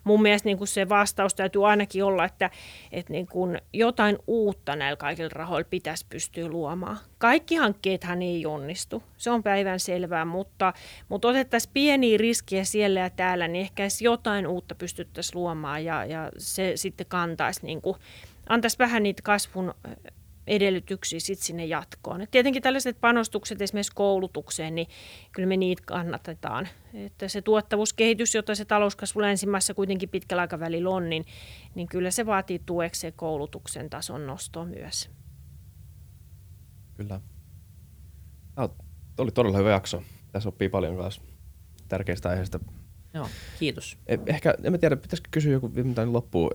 mun 0.05 0.23
mielestä 0.23 0.49
niin 0.49 0.59
kuin 0.59 0.69
se 0.69 0.89
vastaus 0.89 1.35
täytyy 1.35 1.69
ainakin 1.69 2.05
olla, 2.05 2.25
että, 2.25 2.51
että 2.93 3.13
niin 3.13 3.27
kuin 3.27 3.59
jotain 3.73 4.19
uutta 4.27 4.77
näillä 4.77 4.97
kaikilla 4.97 5.31
rahoilla 5.33 5.69
pitäisi 5.71 6.07
pystyä 6.09 6.49
luomaan. 6.49 6.99
Kaikki 7.19 7.55
hankkeethan 7.57 8.23
ei 8.23 8.47
onnistu, 8.47 9.03
se 9.17 9.31
on 9.31 9.43
päivän 9.43 9.81
selvää, 9.81 10.25
mutta, 10.25 10.73
mutta 11.09 11.29
otettaisiin 11.29 11.73
pieniä 11.75 12.19
riskejä 12.19 12.65
siellä 12.65 13.01
ja 13.01 13.11
täällä, 13.11 13.49
niin 13.49 13.63
ehkä 13.63 13.83
jotain 14.01 14.47
uutta 14.47 14.75
pystyttäisiin 14.75 15.41
luomaan 15.41 15.85
ja, 15.85 16.05
ja 16.05 16.31
se 16.39 16.73
sitten 16.75 17.07
kantaisi, 17.07 17.67
niin 17.67 17.83
kuin, 17.83 17.97
antaisi 18.49 18.79
vähän 18.79 19.03
niitä 19.03 19.23
kasvun 19.23 19.75
edellytyksiä 20.47 21.21
sit 21.21 21.39
sinne 21.39 21.65
jatkoon. 21.65 22.21
Et 22.23 22.31
tietenkin 22.31 22.63
tällaiset 22.63 23.01
panostukset 23.01 23.63
esimerkiksi 23.63 23.93
koulutukseen, 23.95 24.75
niin 24.75 24.87
kyllä 25.33 25.49
me 25.49 25.57
niitä 25.57 25.83
kannatetaan. 25.87 26.69
Että 26.95 27.29
se 27.29 27.43
tuottavuuskehitys, 27.43 28.35
jota 28.35 28.55
se 28.55 28.65
talouskasvu 28.65 29.21
länsimaissa 29.21 29.75
kuitenkin 29.75 30.09
pitkällä 30.09 30.41
aikavälillä 30.41 30.91
on, 30.91 31.11
niin, 31.11 31.25
niin 31.75 31.89
kyllä 31.89 32.11
se 32.11 32.27
vaatii 32.27 32.63
tuekseen 32.67 33.13
koulutuksen 33.13 33.91
tason 33.91 34.27
nostoa 34.27 34.65
myös. 34.65 35.11
Kyllä. 36.95 37.21
Tämä 38.55 38.69
oli 39.19 39.31
todella 39.31 39.59
hyvä 39.59 39.71
jakso. 39.71 40.03
Tässä 40.33 40.49
oppii 40.49 40.69
paljon 40.69 40.95
myös 40.95 41.21
tärkeistä 41.89 42.29
aiheista 42.29 42.61
Joo, 43.15 43.29
kiitos. 43.59 43.99
Eh, 44.07 44.19
ehkä, 44.27 44.55
en 44.65 44.73
mä 44.73 44.79
tiedä, 44.79 44.97
pitäisikö 44.97 45.29
kysyä 45.31 45.53
joku 45.53 45.71
mitä 45.75 46.13
loppuun. 46.13 46.51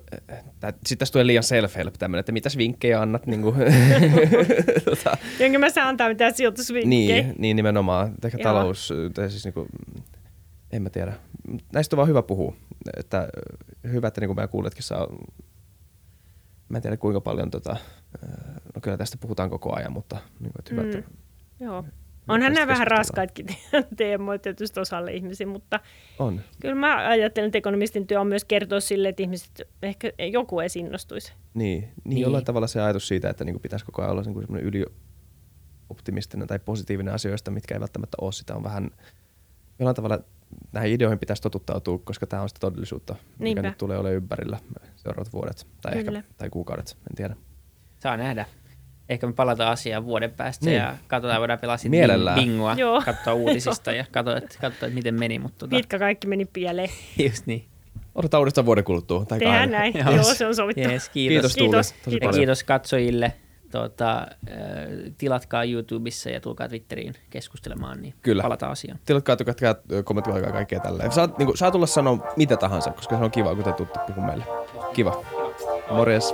Sitten 0.62 0.97
tässä 0.97 1.12
tulee 1.12 1.28
liian 1.28 1.43
self-help 1.43 1.93
tämmöinen, 1.99 2.20
että 2.20 2.32
mitäs 2.32 2.58
vinkkejä 2.58 3.01
annat? 3.01 3.28
Niin 3.28 3.41
kuin, 3.41 3.55
tota. 4.86 5.18
Jonka 5.39 5.60
mä 5.60 5.70
saan 5.70 5.88
antaa 5.88 6.10
mitään 6.10 6.34
sijoitusvinkkejä. 6.34 7.24
Niin, 7.24 7.36
niin 7.38 7.55
nimenomaan. 7.55 8.14
Ehkä 8.24 8.38
talous, 8.43 8.93
tai 9.14 9.30
siis 9.30 9.43
niin 9.43 9.53
kuin, 9.53 9.68
en 10.72 10.82
mä 10.82 10.89
tiedä. 10.89 11.14
Näistä 11.74 11.95
on 11.95 11.97
vaan 11.97 12.10
hyvä 12.10 12.22
puhua. 12.22 12.55
Että, 12.97 13.30
hyvä, 13.91 14.08
että 14.08 14.22
niin 14.22 14.28
kuin 14.28 14.36
mä 14.36 14.47
kuuletkin 14.47 14.84
saa, 14.84 15.08
mä 16.70 16.78
en 16.78 16.82
tiedä 16.82 16.97
kuinka 16.97 17.22
paljon, 17.22 17.51
tota, 17.51 17.76
no 18.76 18.82
kyllä 18.82 18.97
tästä 18.97 19.18
puhutaan 19.18 19.49
koko 19.49 19.76
ajan, 19.76 19.91
mutta 19.91 20.18
niin 20.39 20.51
kuin, 20.51 20.60
että 20.60 20.72
hyvä, 20.72 20.84
mm. 20.84 20.89
että, 20.89 21.12
Joo. 21.60 21.86
Onhan 22.28 22.54
nämä 22.54 22.68
vähän 22.68 22.88
raskaitkin 22.88 23.48
teemoja 23.98 24.40
tietysti 24.40 24.80
osalle 24.80 25.14
ihmisiä, 25.14 25.48
mutta 25.48 25.80
on. 26.20 26.42
kyllä 26.62 26.76
mä 26.76 27.10
ajattelen, 27.10 27.48
että 27.48 27.58
ekonomistin 27.58 28.08
työ 28.08 28.22
on 28.22 28.28
myös 28.28 28.46
kertoa 28.46 28.80
sille, 28.80 29.10
että 29.10 29.24
ihmiset, 29.24 29.62
ehkä 29.82 30.12
joku 30.32 30.60
ei 30.60 30.68
innostuisi. 30.76 31.34
Niin, 31.54 31.82
niin, 31.82 31.94
niin. 32.06 32.22
jollain 32.22 32.46
tavalla 32.46 32.68
se 32.68 32.82
ajatus 32.82 33.08
siitä, 33.08 33.30
että 33.30 33.44
niin 33.44 33.60
pitäisi 33.60 33.86
koko 33.86 34.02
ajan 34.02 34.12
olla 34.12 34.22
niin 34.22 34.42
semmoinen 34.42 34.68
ylioptimistinen 34.68 36.48
tai 36.48 36.60
positiivinen 36.60 37.14
asioista, 37.14 37.52
mitkä 37.52 37.76
ei 37.76 37.80
välttämättä 37.80 38.18
ole 38.22 38.32
sitä, 38.32 38.56
on 38.56 38.64
vähän 38.64 38.92
jollain 39.80 39.96
tavalla 39.96 40.20
näihin 40.72 40.94
ideoihin 40.94 41.20
pitäisi 41.20 41.42
totuttautua, 41.42 41.98
koska 41.98 42.28
tämä 42.28 42.42
on 42.42 42.50
sitä 42.50 42.60
todellisuutta, 42.60 43.16
Niinpä. 43.40 43.62
mikä 43.62 43.70
nyt 43.70 43.78
tulee 43.78 43.98
olemaan 43.98 44.16
ympärillä 44.16 44.60
seuraavat 44.96 45.34
vuodet 45.34 45.68
tai, 45.82 46.04
Kyllä. 46.04 46.20
ehkä, 46.20 46.34
tai 46.38 46.50
kuukaudet, 46.50 46.98
en 47.10 47.16
tiedä. 47.16 47.36
Saa 48.00 48.18
nähdä 48.18 48.46
ehkä 49.10 49.28
me 49.28 49.34
palataan 49.34 49.72
asiaan 49.72 50.05
vuoden 50.05 50.32
päästä 50.32 50.66
niin. 50.66 50.78
ja 50.78 50.95
katsotaan, 51.08 51.39
voidaan 51.39 51.60
pelaa 51.60 51.78
sitten 51.78 52.10
bingoa, 52.36 52.74
Joo. 52.78 53.01
katsoa 53.05 53.34
uutisista 53.34 53.91
ja 53.91 54.05
katsoa, 54.12 54.38
että, 54.38 54.58
katsoa, 54.62 54.88
että 54.88 54.95
miten 54.95 55.20
meni. 55.20 55.39
Mutta 55.39 55.58
tota... 55.60 55.76
Mitkä 55.76 55.99
kaikki 55.99 56.28
meni 56.28 56.45
pieleen. 56.45 56.89
Just 57.30 57.45
niin. 57.45 57.66
Odotetaan 58.16 58.41
uudestaan 58.41 58.66
vuoden 58.66 58.84
kuluttua. 58.84 59.26
Tai 59.26 59.39
Tehdään 59.39 59.72
näin. 59.72 59.93
Joo. 59.97 60.12
Joo, 60.12 60.24
se 60.24 60.45
on 60.45 60.55
sovittu. 60.55 60.89
Yes, 60.89 61.10
kiitos. 61.10 61.34
Kiitos, 61.34 61.55
kiitos. 61.55 61.91
Tuuli, 61.91 62.20
kiitos. 62.20 62.36
kiitos 62.36 62.64
katsojille. 62.64 63.34
Tuota, 63.72 64.28
tilatkaa 65.18 65.64
YouTubessa 65.64 66.30
ja 66.30 66.41
tulkaa 66.41 66.68
Twitteriin 66.68 67.14
keskustelemaan, 67.30 68.01
niin 68.01 68.14
Kyllä. 68.22 68.43
palataan 68.43 68.72
asiaan. 68.72 68.99
Tilatkaa, 69.05 69.36
tykätkää, 69.36 69.76
kommentoikaa 70.03 70.51
kaikkea 70.51 70.80
tälleen. 70.80 71.12
Saat, 71.12 71.38
niin 71.38 71.45
kuin, 71.45 71.58
saa 71.58 71.72
tulla 71.72 71.86
sanoa 71.86 72.34
mitä 72.36 72.58
tahansa, 72.58 72.91
koska 72.91 73.18
se 73.18 73.24
on 73.24 73.32
kiva, 73.32 73.55
kun 73.55 73.64
te 73.64 73.72
tuutte 73.72 73.99
puhumaan 74.08 74.39
meille. 74.39 74.45
Kiva. 74.93 75.24
Morjes. 75.91 76.34